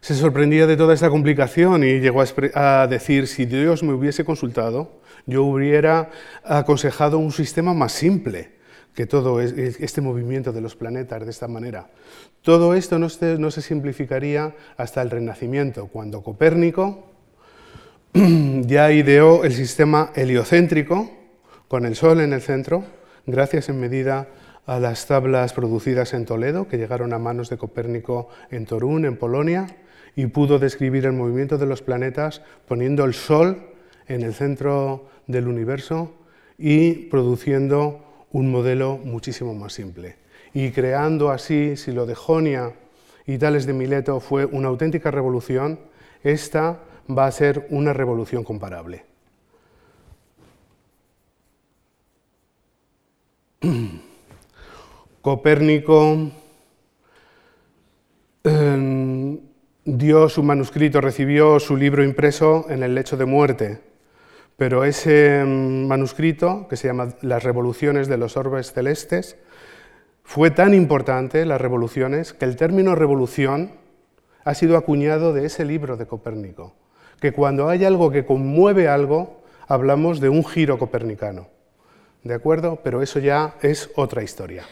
se 0.00 0.14
sorprendía 0.14 0.66
de 0.66 0.78
toda 0.78 0.94
esta 0.94 1.10
complicación 1.10 1.84
y 1.84 2.00
llegó 2.00 2.22
a 2.54 2.86
decir, 2.86 3.26
si 3.26 3.44
Dios 3.44 3.82
me 3.82 3.92
hubiese 3.92 4.24
consultado, 4.24 5.03
yo 5.26 5.44
hubiera 5.44 6.10
aconsejado 6.44 7.18
un 7.18 7.32
sistema 7.32 7.74
más 7.74 7.92
simple 7.92 8.54
que 8.94 9.06
todo 9.06 9.40
este 9.40 10.00
movimiento 10.00 10.52
de 10.52 10.60
los 10.60 10.76
planetas 10.76 11.24
de 11.24 11.30
esta 11.30 11.48
manera. 11.48 11.88
Todo 12.42 12.74
esto 12.74 12.98
no 12.98 13.08
se, 13.10 13.62
simplificaría 13.62 14.54
hasta 14.76 15.02
el 15.02 15.10
Renacimiento, 15.10 15.88
cuando 15.88 16.22
Copérnico 16.22 17.10
ya 18.12 18.92
ideó 18.92 19.44
el 19.44 19.52
sistema 19.52 20.12
heliocéntrico, 20.14 21.10
con 21.66 21.86
el 21.86 21.96
Sol 21.96 22.20
en 22.20 22.32
el 22.32 22.40
centro, 22.40 22.84
gracias 23.26 23.68
en 23.68 23.80
medida 23.80 24.28
a 24.66 24.78
las 24.78 25.06
tablas 25.06 25.52
producidas 25.52 26.14
en 26.14 26.24
Toledo, 26.24 26.68
que 26.68 26.78
llegaron 26.78 27.12
a 27.12 27.18
manos 27.18 27.50
de 27.50 27.56
Copérnico 27.56 28.28
en 28.50 28.64
Torún, 28.64 29.04
en 29.06 29.16
Polonia, 29.16 29.66
y 30.14 30.26
pudo 30.26 30.60
describir 30.60 31.06
el 31.06 31.12
movimiento 31.12 31.58
de 31.58 31.66
los 31.66 31.82
planetas 31.82 32.42
poniendo 32.68 33.04
el 33.04 33.14
Sol 33.14 33.70
en 34.06 34.22
el 34.22 34.34
centro 34.34 35.08
del 35.26 35.48
universo 35.48 36.12
y 36.58 36.92
produciendo 37.08 38.04
un 38.32 38.50
modelo 38.50 38.98
muchísimo 39.02 39.54
más 39.54 39.72
simple. 39.72 40.16
Y 40.52 40.70
creando 40.70 41.30
así, 41.30 41.76
si 41.76 41.92
lo 41.92 42.06
de 42.06 42.14
Jonia 42.14 42.72
y 43.26 43.38
Tales 43.38 43.66
de 43.66 43.72
Mileto 43.72 44.20
fue 44.20 44.44
una 44.44 44.68
auténtica 44.68 45.10
revolución, 45.10 45.78
esta 46.22 46.80
va 47.10 47.26
a 47.26 47.32
ser 47.32 47.66
una 47.70 47.92
revolución 47.92 48.44
comparable. 48.44 49.04
Copérnico 55.22 56.30
em, 58.44 59.40
dio 59.84 60.28
su 60.28 60.42
manuscrito, 60.42 61.00
recibió 61.00 61.58
su 61.58 61.76
libro 61.76 62.04
impreso 62.04 62.66
en 62.68 62.82
el 62.82 62.94
lecho 62.94 63.16
de 63.16 63.24
muerte 63.24 63.93
pero 64.56 64.84
ese 64.84 65.42
mm, 65.44 65.86
manuscrito, 65.86 66.66
que 66.68 66.76
se 66.76 66.88
llama 66.88 67.08
Las 67.22 67.42
revoluciones 67.42 68.08
de 68.08 68.18
los 68.18 68.36
orbes 68.36 68.72
celestes, 68.72 69.36
fue 70.22 70.50
tan 70.50 70.74
importante, 70.74 71.44
las 71.44 71.60
revoluciones, 71.60 72.32
que 72.32 72.44
el 72.44 72.56
término 72.56 72.94
revolución 72.94 73.72
ha 74.44 74.54
sido 74.54 74.76
acuñado 74.76 75.32
de 75.32 75.46
ese 75.46 75.64
libro 75.64 75.96
de 75.96 76.06
Copérnico, 76.06 76.74
que 77.20 77.32
cuando 77.32 77.68
hay 77.68 77.84
algo 77.84 78.10
que 78.10 78.24
conmueve 78.24 78.88
algo, 78.88 79.42
hablamos 79.68 80.20
de 80.20 80.28
un 80.28 80.44
giro 80.44 80.78
copernicano. 80.78 81.48
¿De 82.22 82.34
acuerdo? 82.34 82.80
Pero 82.82 83.02
eso 83.02 83.18
ya 83.18 83.54
es 83.60 83.90
otra 83.96 84.22
historia. 84.22 84.64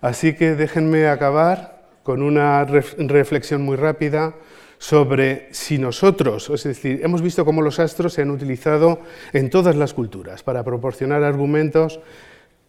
Así 0.00 0.34
que 0.34 0.54
déjenme 0.54 1.08
acabar 1.08 1.88
con 2.02 2.22
una 2.22 2.64
reflexión 2.64 3.62
muy 3.62 3.76
rápida 3.76 4.34
sobre 4.78 5.48
si 5.52 5.78
nosotros, 5.78 6.50
es 6.50 6.64
decir, 6.64 7.00
hemos 7.02 7.22
visto 7.22 7.44
cómo 7.44 7.62
los 7.62 7.78
astros 7.78 8.12
se 8.12 8.22
han 8.22 8.30
utilizado 8.30 9.00
en 9.32 9.50
todas 9.50 9.76
las 9.76 9.94
culturas 9.94 10.42
para 10.42 10.64
proporcionar 10.64 11.22
argumentos 11.22 12.00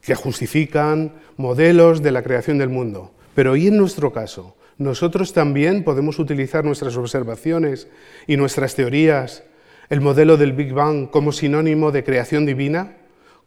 que 0.02 0.16
justifican 0.16 1.14
modelos 1.36 2.02
de 2.02 2.12
la 2.12 2.24
creación 2.24 2.58
del 2.58 2.70
mundo. 2.70 3.12
Pero 3.36 3.56
¿y 3.56 3.68
en 3.68 3.78
nuestro 3.78 4.14
caso? 4.14 4.56
Nosotros 4.78 5.34
también 5.34 5.84
podemos 5.84 6.20
utilizar 6.20 6.64
nuestras 6.64 6.96
observaciones 6.98 7.88
y 8.28 8.38
nuestras 8.38 8.76
teorías, 8.76 9.44
el 9.90 10.02
modelo 10.02 10.38
del 10.38 10.54
Big 10.54 10.74
Bang 10.74 11.10
como 11.10 11.32
sinónimo 11.32 11.92
de 11.92 12.04
creación 12.04 12.46
divina, 12.46 12.98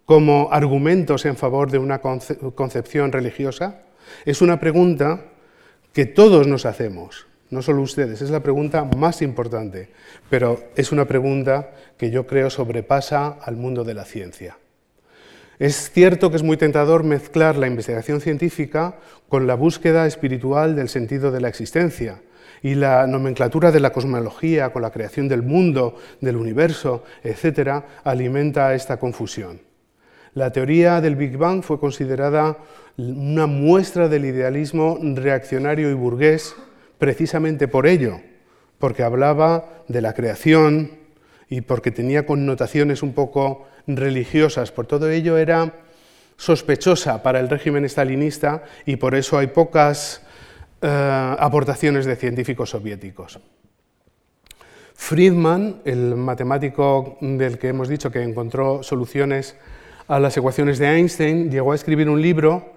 como 0.04 0.48
argumentos 0.50 1.24
en 1.24 1.36
favor 1.36 1.70
de 1.70 1.78
una 1.78 2.00
concepción 2.00 3.12
religiosa? 3.12 3.82
Es 4.24 4.42
una 4.42 4.58
pregunta 4.58 5.24
que 5.92 6.06
todos 6.06 6.48
nos 6.48 6.66
hacemos 6.66 7.29
no 7.50 7.62
solo 7.62 7.82
ustedes, 7.82 8.22
es 8.22 8.30
la 8.30 8.40
pregunta 8.40 8.84
más 8.84 9.22
importante, 9.22 9.90
pero 10.28 10.62
es 10.76 10.92
una 10.92 11.04
pregunta 11.04 11.70
que 11.98 12.10
yo 12.10 12.26
creo 12.26 12.50
sobrepasa 12.50 13.28
al 13.28 13.56
mundo 13.56 13.84
de 13.84 13.94
la 13.94 14.04
ciencia. 14.04 14.56
Es 15.58 15.90
cierto 15.90 16.30
que 16.30 16.36
es 16.36 16.42
muy 16.42 16.56
tentador 16.56 17.04
mezclar 17.04 17.56
la 17.56 17.66
investigación 17.66 18.20
científica 18.20 18.96
con 19.28 19.46
la 19.46 19.56
búsqueda 19.56 20.06
espiritual 20.06 20.74
del 20.74 20.88
sentido 20.88 21.30
de 21.30 21.40
la 21.40 21.48
existencia 21.48 22.22
y 22.62 22.74
la 22.74 23.06
nomenclatura 23.06 23.70
de 23.70 23.80
la 23.80 23.92
cosmología 23.92 24.72
con 24.72 24.82
la 24.82 24.90
creación 24.90 25.28
del 25.28 25.42
mundo, 25.42 25.96
del 26.20 26.36
universo, 26.36 27.04
etc., 27.22 27.84
alimenta 28.04 28.74
esta 28.74 28.98
confusión. 28.98 29.60
La 30.34 30.52
teoría 30.52 31.00
del 31.00 31.16
Big 31.16 31.36
Bang 31.36 31.62
fue 31.62 31.80
considerada 31.80 32.56
una 32.96 33.46
muestra 33.46 34.08
del 34.08 34.24
idealismo 34.24 34.98
reaccionario 35.02 35.90
y 35.90 35.94
burgués 35.94 36.54
precisamente 37.00 37.66
por 37.66 37.88
ello, 37.88 38.20
porque 38.78 39.02
hablaba 39.02 39.82
de 39.88 40.02
la 40.02 40.12
creación 40.12 41.00
y 41.48 41.62
porque 41.62 41.90
tenía 41.90 42.26
connotaciones 42.26 43.02
un 43.02 43.14
poco 43.14 43.66
religiosas. 43.88 44.70
Por 44.70 44.86
todo 44.86 45.10
ello 45.10 45.36
era 45.38 45.72
sospechosa 46.36 47.22
para 47.22 47.40
el 47.40 47.48
régimen 47.48 47.88
stalinista 47.88 48.62
y 48.86 48.96
por 48.96 49.14
eso 49.14 49.38
hay 49.38 49.48
pocas 49.48 50.22
eh, 50.82 51.36
aportaciones 51.38 52.04
de 52.04 52.16
científicos 52.16 52.70
soviéticos. 52.70 53.40
Friedman, 54.94 55.80
el 55.86 56.14
matemático 56.16 57.16
del 57.22 57.58
que 57.58 57.68
hemos 57.68 57.88
dicho 57.88 58.10
que 58.10 58.22
encontró 58.22 58.82
soluciones 58.82 59.56
a 60.06 60.20
las 60.20 60.36
ecuaciones 60.36 60.78
de 60.78 60.88
Einstein, 60.88 61.50
llegó 61.50 61.72
a 61.72 61.74
escribir 61.74 62.10
un 62.10 62.20
libro 62.20 62.74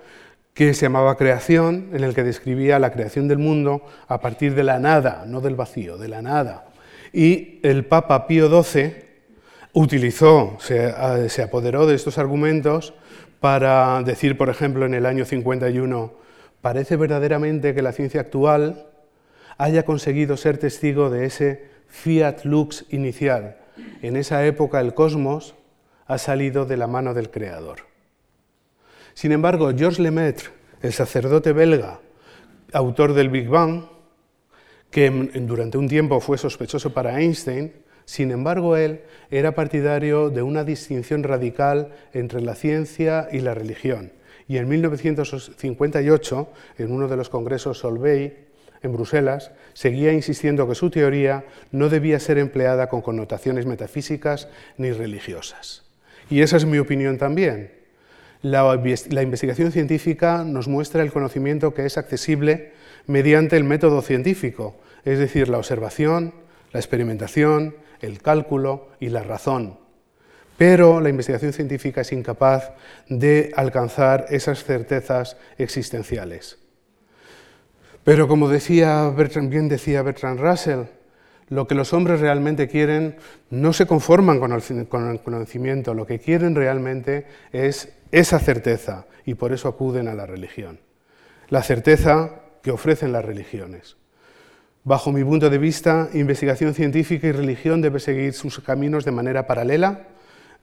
que 0.53 0.73
se 0.73 0.85
llamaba 0.85 1.17
Creación, 1.17 1.89
en 1.93 2.03
el 2.03 2.13
que 2.13 2.23
describía 2.23 2.79
la 2.79 2.91
creación 2.91 3.27
del 3.27 3.39
mundo 3.39 3.81
a 4.07 4.19
partir 4.21 4.53
de 4.53 4.63
la 4.63 4.79
nada, 4.79 5.25
no 5.27 5.41
del 5.41 5.55
vacío, 5.55 5.97
de 5.97 6.07
la 6.07 6.21
nada. 6.21 6.65
Y 7.11 7.59
el 7.63 7.85
Papa 7.85 8.27
Pío 8.27 8.63
XII 8.63 8.93
utilizó, 9.73 10.57
se, 10.59 10.93
se 11.29 11.41
apoderó 11.41 11.87
de 11.87 11.95
estos 11.95 12.17
argumentos 12.17 12.93
para 13.39 14.01
decir, 14.03 14.37
por 14.37 14.49
ejemplo, 14.49 14.85
en 14.85 14.93
el 14.93 15.05
año 15.05 15.25
51, 15.25 16.13
parece 16.61 16.95
verdaderamente 16.95 17.73
que 17.73 17.81
la 17.81 17.91
ciencia 17.91 18.21
actual 18.21 18.87
haya 19.57 19.83
conseguido 19.83 20.37
ser 20.37 20.57
testigo 20.57 21.09
de 21.09 21.25
ese 21.25 21.65
fiat 21.87 22.45
lux 22.45 22.85
inicial. 22.89 23.57
En 24.01 24.15
esa 24.17 24.45
época 24.45 24.79
el 24.79 24.93
cosmos 24.93 25.55
ha 26.05 26.17
salido 26.17 26.65
de 26.65 26.77
la 26.77 26.87
mano 26.87 27.13
del 27.13 27.31
Creador. 27.31 27.92
Sin 29.13 29.31
embargo, 29.31 29.71
Georges 29.75 29.99
Lemaitre, 29.99 30.49
el 30.81 30.93
sacerdote 30.93 31.53
belga, 31.53 31.99
autor 32.73 33.13
del 33.13 33.29
Big 33.29 33.47
Bang, 33.47 33.85
que 34.89 35.09
durante 35.09 35.77
un 35.77 35.87
tiempo 35.87 36.19
fue 36.19 36.37
sospechoso 36.37 36.93
para 36.93 37.19
Einstein, 37.19 37.73
sin 38.05 38.31
embargo, 38.31 38.75
él 38.75 39.01
era 39.31 39.55
partidario 39.55 40.29
de 40.29 40.41
una 40.41 40.63
distinción 40.63 41.23
radical 41.23 41.93
entre 42.13 42.41
la 42.41 42.55
ciencia 42.55 43.27
y 43.31 43.39
la 43.39 43.53
religión. 43.53 44.11
Y 44.47 44.57
en 44.57 44.67
1958, 44.67 46.49
en 46.79 46.91
uno 46.91 47.07
de 47.07 47.15
los 47.15 47.29
congresos 47.29 47.79
Solvay, 47.79 48.37
en 48.81 48.91
Bruselas, 48.91 49.51
seguía 49.73 50.11
insistiendo 50.11 50.67
que 50.67 50.75
su 50.75 50.89
teoría 50.89 51.45
no 51.71 51.87
debía 51.87 52.19
ser 52.19 52.37
empleada 52.37 52.89
con 52.89 53.01
connotaciones 53.01 53.65
metafísicas 53.65 54.49
ni 54.77 54.91
religiosas. 54.91 55.83
Y 56.29 56.41
esa 56.41 56.57
es 56.57 56.65
mi 56.65 56.79
opinión 56.79 57.17
también. 57.17 57.82
La, 58.43 58.75
investigación 58.75 59.71
científica 59.71 60.43
nos 60.43 60.67
muestra 60.67 61.01
el 61.01 61.13
conocimiento 61.13 61.73
que 61.73 61.85
es 61.85 61.97
accesible 61.97 62.73
mediante 63.07 63.55
el 63.55 63.63
método 63.63 64.01
científico, 64.01 64.75
es 65.05 65.17
decir, 65.17 65.47
la 65.47 65.59
observación, 65.59 66.33
la 66.73 66.81
experimentación, 66.81 67.77
el 68.01 68.21
cálculo 68.21 68.89
y 68.99 69.07
la 69.07 69.23
razón. 69.23 69.79
Pero 70.57 70.99
la 70.99 71.07
investigación 71.07 71.53
científica 71.53 72.01
es 72.01 72.11
incapaz 72.11 72.73
de 73.07 73.53
alcanzar 73.55 74.25
esas 74.29 74.65
certezas 74.65 75.37
existenciales. 75.57 76.59
Pero 78.03 78.27
como 78.27 78.49
decía 78.49 79.09
bien 79.43 79.69
decía 79.69 80.01
Bertrand 80.01 80.41
Russell, 80.41 80.81
lo 81.47 81.65
que 81.65 81.75
los 81.75 81.93
hombres 81.93 82.19
realmente 82.19 82.67
quieren 82.67 83.15
no 83.49 83.71
se 83.71 83.85
conforman 83.85 84.39
con 84.39 84.51
el, 84.51 85.19
conocimiento, 85.19 85.93
lo 85.93 86.05
que 86.05 86.19
quieren 86.19 86.55
realmente 86.55 87.25
es 87.53 88.02
esa 88.13 88.37
certeza 88.37 89.07
y 89.25 89.33
por 89.33 89.53
eso 89.53 89.67
acuden 89.67 90.07
a 90.07 90.13
la 90.13 90.27
religión. 90.27 90.79
La 91.49 91.63
certeza 91.63 92.43
que 92.61 92.71
ofrecen 92.71 93.11
las 93.11 93.25
religiones. 93.25 93.97
Bajo 94.83 95.11
mi 95.11 95.23
punto 95.23 95.49
de 95.49 95.57
vista, 95.57 96.09
investigación 96.13 96.75
científica 96.75 97.27
y 97.27 97.31
religión 97.31 97.81
debe 97.81 97.99
seguir 97.99 98.33
sus 98.33 98.59
caminos 98.59 99.03
de 99.03 99.11
manera 99.11 99.47
paralela. 99.47 100.09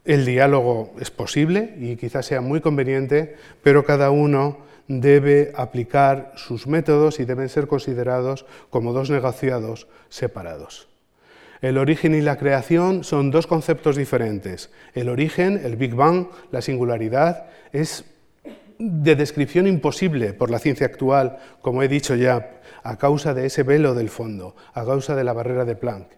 El 0.04 0.24
diálogo 0.24 0.94
es 1.00 1.10
posible 1.10 1.74
y 1.78 1.96
quizás 1.96 2.26
sea 2.26 2.40
muy 2.40 2.60
conveniente, 2.60 3.34
pero 3.64 3.84
cada 3.84 4.12
uno 4.12 4.58
debe 4.86 5.52
aplicar 5.56 6.32
sus 6.36 6.68
métodos 6.68 7.18
y 7.18 7.24
deben 7.24 7.48
ser 7.48 7.66
considerados 7.66 8.46
como 8.70 8.92
dos 8.92 9.10
negociados 9.10 9.88
separados. 10.08 10.89
El 11.60 11.76
origen 11.76 12.14
y 12.14 12.22
la 12.22 12.38
creación 12.38 13.04
son 13.04 13.30
dos 13.30 13.46
conceptos 13.46 13.96
diferentes. 13.96 14.70
El 14.94 15.10
origen, 15.10 15.60
el 15.62 15.76
Big 15.76 15.94
Bang, 15.94 16.28
la 16.50 16.62
singularidad, 16.62 17.46
es 17.72 18.04
de 18.78 19.14
descripción 19.14 19.66
imposible 19.66 20.32
por 20.32 20.50
la 20.50 20.58
ciencia 20.58 20.86
actual, 20.86 21.38
como 21.60 21.82
he 21.82 21.88
dicho 21.88 22.14
ya, 22.14 22.60
a 22.82 22.96
causa 22.96 23.34
de 23.34 23.44
ese 23.44 23.62
velo 23.62 23.94
del 23.94 24.08
fondo, 24.08 24.56
a 24.72 24.86
causa 24.86 25.14
de 25.14 25.22
la 25.22 25.34
barrera 25.34 25.66
de 25.66 25.76
Planck. 25.76 26.08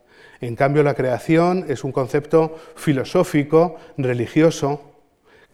En 0.41 0.55
cambio, 0.55 0.85
la 0.85 0.95
creación 0.95 1.65
es 1.69 1.83
un 1.83 1.91
concepto 1.91 2.57
filosófico, 2.77 3.77
religioso, 3.97 4.81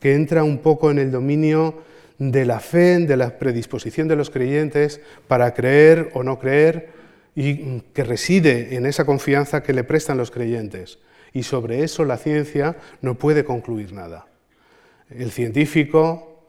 que 0.00 0.14
entra 0.14 0.44
un 0.44 0.58
poco 0.58 0.90
en 0.90 0.98
el 0.98 1.10
dominio 1.10 1.82
de 2.18 2.44
la 2.44 2.60
fe, 2.60 2.98
de 2.98 3.16
la 3.16 3.38
predisposición 3.38 4.06
de 4.06 4.16
los 4.16 4.28
creyentes 4.28 5.00
para 5.28 5.54
creer 5.54 6.10
o 6.12 6.22
no 6.22 6.38
creer 6.38 6.97
y 7.40 7.82
que 7.94 8.02
reside 8.02 8.74
en 8.74 8.84
esa 8.84 9.04
confianza 9.04 9.62
que 9.62 9.72
le 9.72 9.84
prestan 9.84 10.18
los 10.18 10.32
creyentes. 10.32 10.98
Y 11.32 11.44
sobre 11.44 11.84
eso 11.84 12.04
la 12.04 12.16
ciencia 12.16 12.76
no 13.00 13.14
puede 13.14 13.44
concluir 13.44 13.92
nada. 13.92 14.26
El 15.08 15.30
científico, 15.30 16.42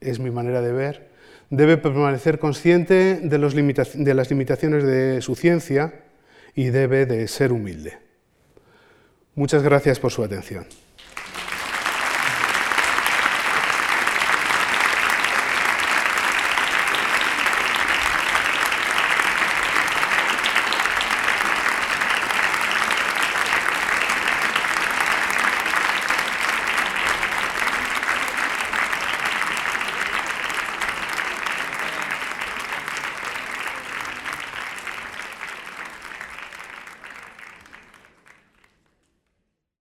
es 0.00 0.20
mi 0.20 0.30
manera 0.30 0.62
de 0.62 0.72
ver, 0.72 1.08
debe 1.50 1.78
permanecer 1.78 2.38
consciente 2.38 3.16
de, 3.16 3.38
de 3.38 4.14
las 4.14 4.30
limitaciones 4.30 4.84
de 4.84 5.20
su 5.20 5.34
ciencia 5.34 6.04
y 6.54 6.66
debe 6.66 7.04
de 7.04 7.26
ser 7.26 7.50
humilde. 7.50 7.98
Muchas 9.34 9.64
gracias 9.64 9.98
por 9.98 10.12
su 10.12 10.22
atención. 10.22 10.64